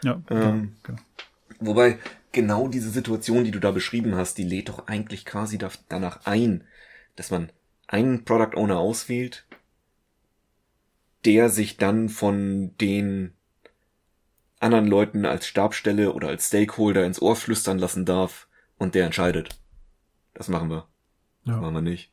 Ja, 0.04 0.20
ähm, 0.28 0.76
genau. 0.82 0.98
Wobei 1.58 1.98
genau 2.32 2.68
diese 2.68 2.90
Situation, 2.90 3.44
die 3.44 3.50
du 3.50 3.61
da 3.61 3.70
beschrieben 3.70 4.14
hast, 4.14 4.36
die 4.36 4.44
lädt 4.44 4.68
doch 4.68 4.88
eigentlich 4.88 5.24
quasi 5.24 5.56
danach 5.88 6.26
ein, 6.26 6.64
dass 7.16 7.30
man 7.30 7.50
einen 7.86 8.26
Product 8.26 8.58
Owner 8.58 8.78
auswählt, 8.78 9.46
der 11.24 11.48
sich 11.48 11.78
dann 11.78 12.11
von 12.11 12.76
den 12.78 13.32
anderen 14.58 14.86
Leuten 14.86 15.24
als 15.24 15.46
Stabstelle 15.46 16.12
oder 16.12 16.28
als 16.28 16.48
Stakeholder 16.48 17.06
ins 17.06 17.22
Ohr 17.22 17.36
flüstern 17.36 17.78
lassen 17.78 18.04
darf 18.04 18.48
und 18.81 18.95
der 18.95 19.05
entscheidet. 19.05 19.61
Das 20.35 20.49
machen 20.49 20.70
wir. 20.70 20.89
Ja. 21.45 21.53
Das 21.53 21.61
machen 21.61 21.74
wir 21.74 21.83
nicht. 21.83 22.11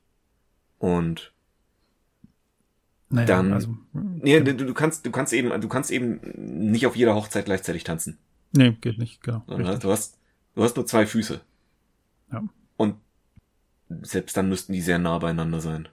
Und 0.78 1.34
naja, 3.10 3.26
dann, 3.26 3.54
also, 3.54 3.76
nee, 3.94 4.40
du, 4.42 4.54
du 4.54 4.74
kannst, 4.74 5.06
du 5.06 5.12
kannst 5.12 5.32
eben, 5.32 5.62
du 5.62 5.70
kannst 5.70 5.92
eben 5.92 6.20
nicht 6.70 6.86
auf 6.86 6.96
jeder 6.96 7.16
Hochzeit 7.16 7.46
gleichzeitig 7.46 7.86
tanzen. 7.86 8.18
Nee, 8.52 8.72
geht 8.82 8.98
nicht, 8.98 9.24
genau. 9.24 9.44
Du 9.48 9.92
hast, 9.92 10.20
du 10.56 10.64
hast 10.64 10.76
nur 10.76 10.86
zwei 10.86 11.06
Füße. 11.08 11.40
Ja. 12.34 12.44
Und 12.76 12.96
selbst 14.02 14.36
dann 14.36 14.50
müssten 14.50 14.74
die 14.74 14.82
sehr 14.82 15.00
nah 15.00 15.18
beieinander 15.20 15.62
sein. 15.62 15.88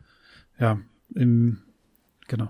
Ja, 0.58 0.80
im, 1.14 1.62
genau. 2.26 2.48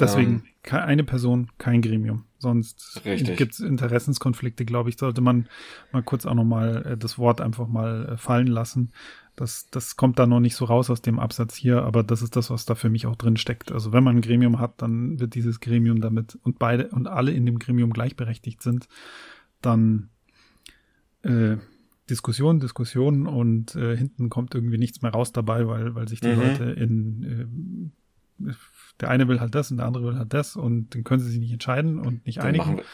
Deswegen 0.00 0.42
um, 0.68 0.76
eine 0.76 1.04
Person, 1.04 1.52
kein 1.58 1.80
Gremium. 1.80 2.24
Sonst 2.42 3.00
gibt 3.04 3.54
es 3.54 3.60
Interessenskonflikte, 3.60 4.64
glaube 4.64 4.90
ich, 4.90 4.98
sollte 4.98 5.20
man 5.20 5.48
mal 5.92 6.02
kurz 6.02 6.26
auch 6.26 6.34
nochmal 6.34 6.84
äh, 6.84 6.96
das 6.98 7.18
Wort 7.18 7.40
einfach 7.40 7.68
mal 7.68 8.10
äh, 8.10 8.16
fallen 8.16 8.48
lassen. 8.48 8.90
Das, 9.36 9.70
das 9.70 9.96
kommt 9.96 10.18
da 10.18 10.26
noch 10.26 10.40
nicht 10.40 10.56
so 10.56 10.66
raus 10.66 10.90
aus 10.90 11.00
dem 11.00 11.18
Absatz 11.18 11.54
hier, 11.54 11.84
aber 11.84 12.02
das 12.02 12.20
ist 12.20 12.36
das, 12.36 12.50
was 12.50 12.66
da 12.66 12.74
für 12.74 12.90
mich 12.90 13.06
auch 13.06 13.16
drin 13.16 13.38
steckt. 13.38 13.72
Also 13.72 13.92
wenn 13.92 14.04
man 14.04 14.16
ein 14.16 14.22
Gremium 14.22 14.58
hat, 14.58 14.82
dann 14.82 15.20
wird 15.20 15.34
dieses 15.34 15.60
Gremium 15.60 16.00
damit 16.00 16.38
und 16.42 16.58
beide 16.58 16.88
und 16.88 17.06
alle 17.06 17.30
in 17.30 17.46
dem 17.46 17.58
Gremium 17.58 17.92
gleichberechtigt 17.92 18.60
sind, 18.60 18.88
dann 19.62 20.10
äh, 21.22 21.56
Diskussion, 22.10 22.60
Diskussion 22.60 23.26
und 23.26 23.76
äh, 23.76 23.96
hinten 23.96 24.28
kommt 24.28 24.54
irgendwie 24.54 24.78
nichts 24.78 25.00
mehr 25.00 25.12
raus 25.12 25.32
dabei, 25.32 25.66
weil, 25.68 25.94
weil 25.94 26.08
sich 26.08 26.20
die 26.20 26.34
mhm. 26.34 26.40
Leute 26.40 26.64
in 26.64 27.22
äh, 27.22 28.01
der 29.00 29.10
eine 29.10 29.28
will 29.28 29.40
halt 29.40 29.54
das 29.54 29.70
und 29.70 29.78
der 29.78 29.86
andere 29.86 30.04
will 30.04 30.18
halt 30.18 30.32
das 30.32 30.56
und 30.56 30.94
dann 30.94 31.04
können 31.04 31.20
sie 31.20 31.30
sich 31.30 31.40
nicht 31.40 31.52
entscheiden 31.52 31.98
und 31.98 32.26
nicht 32.26 32.38
dann 32.38 32.46
einigen. 32.46 32.76
Wir, 32.78 32.84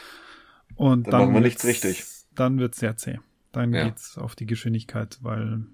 und 0.75 1.07
dann, 1.07 1.11
dann 1.11 1.21
machen 1.21 1.33
wir 1.33 1.41
nichts 1.41 1.65
richtig. 1.65 2.05
Dann 2.35 2.59
wird 2.59 2.73
es 2.73 2.79
sehr 2.79 2.95
zäh. 2.97 3.19
Dann 3.51 3.73
ja. 3.73 3.85
geht's 3.85 4.17
auf 4.17 4.35
die 4.35 4.45
Geschwindigkeit, 4.45 5.19
weil 5.21 5.65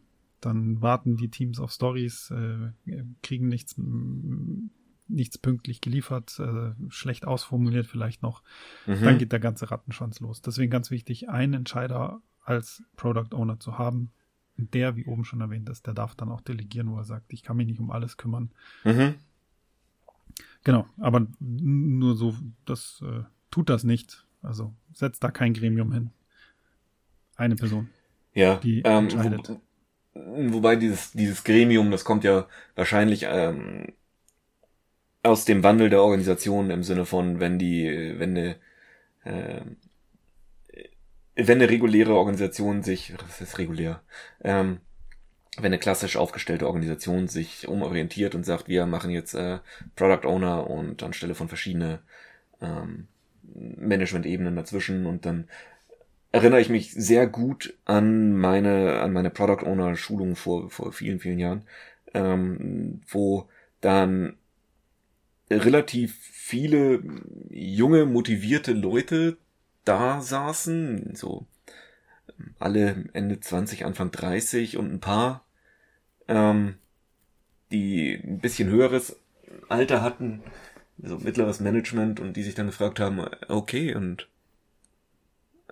dann 0.42 0.82
warten 0.82 1.18
die 1.18 1.30
Teams 1.30 1.60
auf 1.60 1.72
Stories, 1.72 2.32
äh, 2.32 2.72
kriegen 3.24 3.48
nichts, 3.48 3.76
nichts 5.08 5.38
pünktlich 5.38 5.82
geliefert, 5.82 6.40
äh, 6.40 6.74
schlecht 6.90 7.26
ausformuliert 7.26 7.88
vielleicht 7.88 8.22
noch. 8.22 8.44
Mhm. 8.86 9.02
Dann 9.02 9.18
geht 9.18 9.32
der 9.32 9.40
ganze 9.40 9.72
Rattenschwanz 9.72 10.20
los. 10.20 10.42
Deswegen 10.42 10.72
ganz 10.72 10.92
wichtig, 10.92 11.30
einen 11.30 11.54
Entscheider 11.54 12.22
als 12.44 12.84
Product 12.96 13.34
Owner 13.34 13.60
zu 13.60 13.78
haben. 13.78 14.12
Der, 14.58 14.96
wie 14.96 15.06
oben 15.06 15.26
schon 15.26 15.42
erwähnt 15.42 15.68
ist, 15.68 15.86
der 15.86 15.94
darf 15.94 16.16
dann 16.16 16.30
auch 16.30 16.40
delegieren, 16.40 16.90
wo 16.90 16.98
er 16.98 17.04
sagt, 17.04 17.34
ich 17.34 17.44
kann 17.44 17.58
mich 17.58 17.68
nicht 17.68 17.80
um 17.80 17.92
alles 17.92 18.16
kümmern. 18.16 18.52
Mhm. 18.86 19.16
Genau, 20.66 20.88
aber 20.98 21.28
nur 21.40 22.16
so, 22.16 22.36
das 22.66 23.02
äh, 23.06 23.22
tut 23.52 23.70
das 23.70 23.84
nicht. 23.84 24.26
Also 24.42 24.74
setzt 24.94 25.24
da 25.24 25.30
kein 25.30 25.54
Gremium 25.54 25.94
hin. 25.94 26.10
Eine 27.38 27.56
Person. 27.56 27.90
Ja, 28.34 28.56
die 28.58 28.80
ähm, 28.80 29.06
entscheidet. 29.06 29.60
Wo, 30.14 30.54
wobei 30.54 30.76
dieses, 30.76 31.12
dieses 31.12 31.44
Gremium, 31.44 31.92
das 31.92 32.04
kommt 32.04 32.24
ja 32.24 32.48
wahrscheinlich 32.74 33.26
ähm, 33.30 33.94
aus 35.22 35.46
dem 35.46 35.64
Wandel 35.64 35.92
der 35.92 36.02
Organisation 36.02 36.72
im 36.72 36.82
Sinne 36.82 37.06
von, 37.06 37.40
wenn 37.40 37.60
die, 37.60 38.16
wenn 38.18 38.36
eine, 38.36 38.56
äh, 39.24 39.62
wenn 41.36 41.62
eine 41.62 41.70
reguläre 41.70 42.16
Organisation 42.16 42.82
sich, 42.82 43.14
was 43.20 43.40
ist 43.40 43.60
regulär, 43.60 44.02
ähm, 44.44 44.80
wenn 45.58 45.66
eine 45.68 45.80
klassisch 45.80 46.18
aufgestellte 46.18 46.68
Organisation 46.68 47.28
sich 47.28 47.68
umorientiert 47.68 48.36
und 48.36 48.46
sagt, 48.46 48.68
wir 48.68 48.86
machen 48.86 49.12
jetzt 49.12 49.34
äh, 49.36 49.60
Product 49.96 50.28
Owner 50.28 50.70
und 50.70 51.02
anstelle 51.04 51.36
von 51.36 51.48
verschiedene 51.48 52.00
ähm, 52.62 53.08
Management-Ebenen 53.54 54.56
dazwischen 54.56 55.06
und 55.06 55.26
dann 55.26 55.48
erinnere 56.32 56.60
ich 56.60 56.70
mich 56.70 56.92
sehr 56.92 57.28
gut 57.28 57.78
an 57.86 58.34
meine 58.34 59.00
an 59.00 59.14
meine 59.14 59.30
Product 59.30 59.66
Owner 59.66 59.96
Schulung 59.96 60.36
vor 60.36 60.70
vor 60.70 60.92
vielen 60.92 61.20
vielen 61.20 61.40
Jahren, 61.40 61.64
ähm, 62.14 63.02
wo 63.08 63.48
dann 63.80 64.36
relativ 65.50 66.18
viele 66.20 67.02
junge 67.50 68.06
motivierte 68.06 68.74
Leute 68.74 69.38
da 69.86 70.20
saßen, 70.20 71.16
so 71.16 71.46
alle 72.60 73.06
Ende 73.14 73.40
20, 73.40 73.86
Anfang 73.86 74.12
30 74.12 74.78
und 74.78 74.92
ein 74.92 75.00
paar 75.00 75.45
ähm, 76.28 76.76
die 77.72 78.16
ein 78.24 78.40
bisschen 78.40 78.70
höheres 78.70 79.20
Alter 79.70 80.02
hatten, 80.02 80.44
so 81.02 81.18
mittleres 81.18 81.60
Management 81.60 82.20
und 82.20 82.34
die 82.34 82.44
sich 82.44 82.56
dann 82.56 82.68
gefragt 82.68 83.00
haben, 83.00 83.26
okay, 83.48 83.96
und 83.96 84.30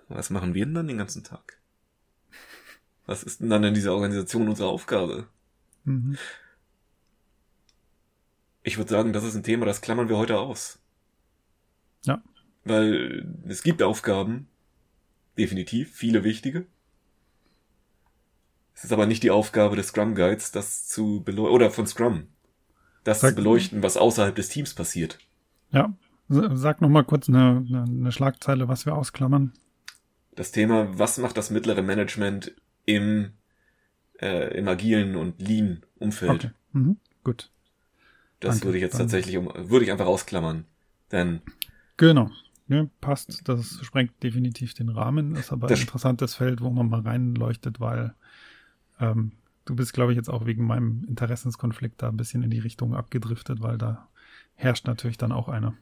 was 0.08 0.30
machen 0.30 0.54
wir 0.54 0.66
denn 0.66 0.74
dann 0.74 0.88
den 0.88 0.98
ganzen 0.98 1.24
Tag? 1.24 1.58
Was 3.06 3.22
ist 3.22 3.40
denn 3.40 3.50
dann 3.50 3.64
in 3.64 3.74
dieser 3.74 3.94
Organisation 3.94 4.48
unsere 4.48 4.68
Aufgabe? 4.68 5.28
Mhm. 5.84 6.16
Ich 8.62 8.78
würde 8.78 8.90
sagen, 8.90 9.12
das 9.12 9.24
ist 9.24 9.34
ein 9.34 9.42
Thema, 9.42 9.66
das 9.66 9.82
klammern 9.82 10.08
wir 10.08 10.16
heute 10.16 10.38
aus. 10.38 10.78
Ja. 12.04 12.22
Weil 12.64 13.26
es 13.46 13.62
gibt 13.62 13.82
Aufgaben, 13.82 14.48
definitiv, 15.36 15.94
viele 15.94 16.24
wichtige. 16.24 16.66
Es 18.74 18.84
ist 18.84 18.92
aber 18.92 19.06
nicht 19.06 19.22
die 19.22 19.30
Aufgabe 19.30 19.76
des 19.76 19.88
Scrum 19.88 20.14
Guides, 20.14 20.52
das 20.52 20.86
zu 20.86 21.22
beleuchten, 21.24 21.54
oder 21.54 21.70
von 21.70 21.86
Scrum, 21.86 22.24
das 23.04 23.20
Sag, 23.20 23.30
zu 23.30 23.36
beleuchten, 23.36 23.82
was 23.82 23.96
außerhalb 23.96 24.34
des 24.34 24.48
Teams 24.48 24.74
passiert. 24.74 25.18
Ja, 25.70 25.94
sag 26.28 26.80
noch 26.80 26.88
mal 26.88 27.04
kurz 27.04 27.28
eine, 27.28 27.64
eine 27.70 28.12
Schlagzeile, 28.12 28.68
was 28.68 28.86
wir 28.86 28.94
ausklammern. 28.94 29.52
Das 30.34 30.50
Thema, 30.50 30.98
was 30.98 31.18
macht 31.18 31.36
das 31.36 31.50
mittlere 31.50 31.82
Management 31.82 32.54
im, 32.86 33.32
äh, 34.20 34.58
im 34.58 34.66
agilen 34.66 35.14
und 35.14 35.40
lean 35.40 35.84
Umfeld? 35.98 36.30
Okay. 36.30 36.50
Mhm. 36.72 36.96
Gut. 37.22 37.50
Das 38.40 38.56
Danke. 38.56 38.66
würde 38.66 38.78
ich 38.78 38.82
jetzt 38.82 38.98
tatsächlich 38.98 39.36
um, 39.36 39.50
würde 39.54 39.84
ich 39.84 39.92
einfach 39.92 40.06
ausklammern, 40.06 40.64
denn 41.12 41.40
genau. 41.96 42.30
Ja, 42.66 42.86
passt. 43.00 43.42
Das 43.46 43.78
sprengt 43.82 44.22
definitiv 44.22 44.74
den 44.74 44.88
Rahmen. 44.88 45.36
Ist 45.36 45.52
aber 45.52 45.68
ein 45.68 45.76
interessantes 45.76 46.34
Feld, 46.34 46.62
wo 46.62 46.70
man 46.70 46.88
mal 46.88 47.00
reinleuchtet, 47.00 47.78
weil 47.78 48.14
ähm, 49.00 49.32
du 49.64 49.74
bist, 49.74 49.92
glaube 49.92 50.12
ich, 50.12 50.16
jetzt 50.16 50.28
auch 50.28 50.46
wegen 50.46 50.66
meinem 50.66 51.04
Interessenskonflikt 51.08 52.02
da 52.02 52.08
ein 52.08 52.16
bisschen 52.16 52.42
in 52.42 52.50
die 52.50 52.58
Richtung 52.58 52.94
abgedriftet, 52.94 53.60
weil 53.62 53.78
da 53.78 54.08
herrscht 54.56 54.86
natürlich 54.86 55.18
dann 55.18 55.32
auch 55.32 55.48
einer. 55.48 55.74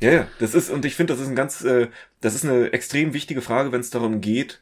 Ja, 0.00 0.10
ja, 0.12 0.28
das 0.38 0.54
ist, 0.54 0.70
und 0.70 0.84
ich 0.84 0.96
finde, 0.96 1.12
das 1.12 1.22
ist 1.22 1.28
ein 1.28 1.36
ganz, 1.36 1.62
äh, 1.64 1.88
das 2.20 2.34
ist 2.34 2.44
eine 2.44 2.72
extrem 2.72 3.14
wichtige 3.14 3.40
Frage, 3.40 3.72
wenn 3.72 3.80
es 3.80 3.90
darum 3.90 4.20
geht, 4.20 4.60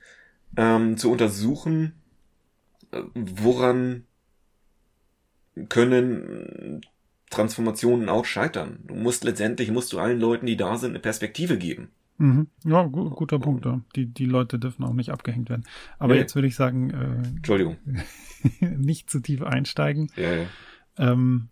ähm, 0.56 0.96
zu 0.96 1.10
untersuchen, 1.10 1.94
äh, 2.92 3.02
woran 3.14 4.04
können 5.68 6.82
Transformationen 7.30 8.08
auch 8.08 8.24
scheitern. 8.24 8.80
Du 8.84 8.94
musst 8.94 9.24
letztendlich, 9.24 9.70
musst 9.70 9.92
du 9.92 9.98
allen 9.98 10.20
Leuten, 10.20 10.46
die 10.46 10.56
da 10.56 10.76
sind, 10.76 10.90
eine 10.90 10.98
Perspektive 10.98 11.58
geben. 11.58 11.90
Mhm. 12.22 12.46
Ja, 12.62 12.84
gu 12.84 13.10
guter 13.10 13.40
Punkt. 13.40 13.66
Ja. 13.66 13.80
Die, 13.96 14.06
die 14.06 14.26
Leute 14.26 14.60
dürfen 14.60 14.84
auch 14.84 14.92
nicht 14.92 15.10
abgehängt 15.10 15.50
werden. 15.50 15.64
Aber 15.98 16.14
nee. 16.14 16.20
jetzt 16.20 16.36
würde 16.36 16.46
ich 16.46 16.54
sagen, 16.54 16.90
äh, 16.90 17.16
Entschuldigung. 17.36 17.78
nicht 18.60 19.10
zu 19.10 19.18
tief 19.18 19.42
einsteigen. 19.42 20.08
Ja, 20.14 20.32
ja. 20.32 20.46
Ähm, 20.98 21.48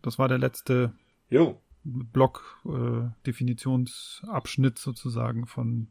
das 0.00 0.18
war 0.18 0.28
der 0.28 0.38
letzte 0.38 0.94
jo. 1.28 1.60
Block-Definitionsabschnitt 1.84 4.78
äh, 4.78 4.80
sozusagen 4.80 5.46
von 5.46 5.88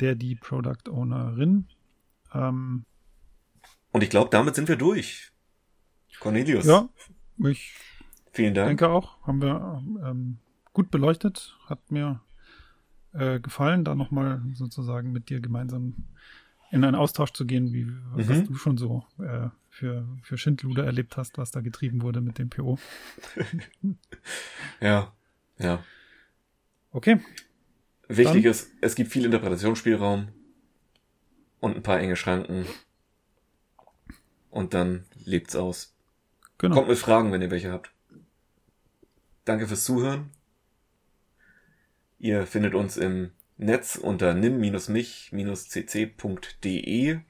der 0.00 0.16
die 0.16 0.34
Product 0.34 0.90
Ownerin. 0.90 1.68
Ähm, 2.34 2.86
Und 3.92 4.02
ich 4.02 4.10
glaube, 4.10 4.30
damit 4.32 4.56
sind 4.56 4.68
wir 4.68 4.74
durch. 4.74 5.30
Cornelius. 6.18 6.66
Ja, 6.66 6.88
ich 7.38 7.72
Vielen 8.32 8.54
Dank. 8.54 8.70
denke 8.70 8.88
auch, 8.88 9.24
haben 9.24 9.40
wir 9.40 9.80
ähm, 10.04 10.38
gut 10.72 10.90
beleuchtet. 10.90 11.56
Hat 11.66 11.92
mir 11.92 12.20
äh, 13.12 13.40
gefallen, 13.40 13.84
da 13.84 13.94
nochmal 13.94 14.42
sozusagen 14.54 15.12
mit 15.12 15.30
dir 15.30 15.40
gemeinsam 15.40 15.94
in 16.70 16.84
einen 16.84 16.94
Austausch 16.94 17.32
zu 17.32 17.46
gehen, 17.46 17.72
wie 17.72 17.84
mhm. 17.84 18.04
was 18.14 18.44
du 18.44 18.54
schon 18.54 18.76
so 18.76 19.04
äh, 19.18 19.48
für, 19.70 20.06
für 20.22 20.36
Schindluder 20.36 20.84
erlebt 20.84 21.16
hast, 21.16 21.38
was 21.38 21.50
da 21.50 21.60
getrieben 21.60 22.02
wurde 22.02 22.20
mit 22.20 22.38
dem 22.38 22.50
PO. 22.50 22.78
ja, 24.80 25.12
ja. 25.58 25.82
Okay. 26.90 27.20
Wichtig 28.08 28.42
Dann. 28.42 28.50
ist, 28.50 28.70
es 28.80 28.94
gibt 28.94 29.10
viel 29.10 29.24
Interpretationsspielraum 29.24 30.28
und 31.60 31.76
ein 31.76 31.82
paar 31.82 32.00
enge 32.00 32.16
Schranken. 32.16 32.66
Und 34.50 34.74
dann 34.74 35.04
lebt's 35.24 35.56
aus. 35.56 35.94
Genau. 36.56 36.74
Kommt 36.74 36.88
mit 36.88 36.98
Fragen, 36.98 37.32
wenn 37.32 37.42
ihr 37.42 37.50
welche 37.50 37.70
habt. 37.70 37.92
Danke 39.44 39.66
fürs 39.66 39.84
Zuhören. 39.84 40.30
Ihr 42.20 42.46
findet 42.46 42.74
uns 42.74 42.96
im 42.96 43.30
Netz 43.58 43.94
unter 43.94 44.34
nim-mich-cc.de. 44.34 47.20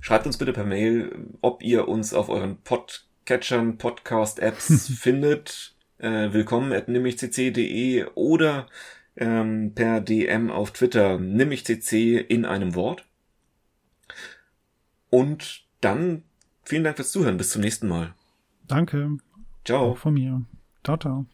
Schreibt 0.00 0.26
uns 0.26 0.38
bitte 0.38 0.52
per 0.52 0.64
Mail, 0.64 1.26
ob 1.40 1.64
ihr 1.64 1.88
uns 1.88 2.14
auf 2.14 2.28
euren 2.28 2.58
Podcatchern, 2.58 3.78
Podcast-Apps 3.78 4.88
findet. 5.00 5.74
Äh, 5.98 6.32
willkommen 6.32 6.72
at 6.72 6.86
nimmichcc.de 6.86 8.06
oder 8.14 8.68
ähm, 9.16 9.72
per 9.74 10.00
DM 10.00 10.52
auf 10.52 10.70
Twitter 10.70 11.18
nimmichcc 11.18 12.20
in 12.20 12.44
einem 12.44 12.76
Wort. 12.76 13.04
Und 15.10 15.64
dann 15.80 16.22
vielen 16.62 16.84
Dank 16.84 16.94
fürs 16.96 17.10
Zuhören. 17.10 17.36
Bis 17.36 17.50
zum 17.50 17.62
nächsten 17.62 17.88
Mal. 17.88 18.14
Danke. 18.68 19.18
Ciao. 19.64 19.90
Auch 19.90 19.98
von 19.98 20.14
mir. 20.14 20.44
Ciao, 20.84 20.96
ciao. 20.96 21.26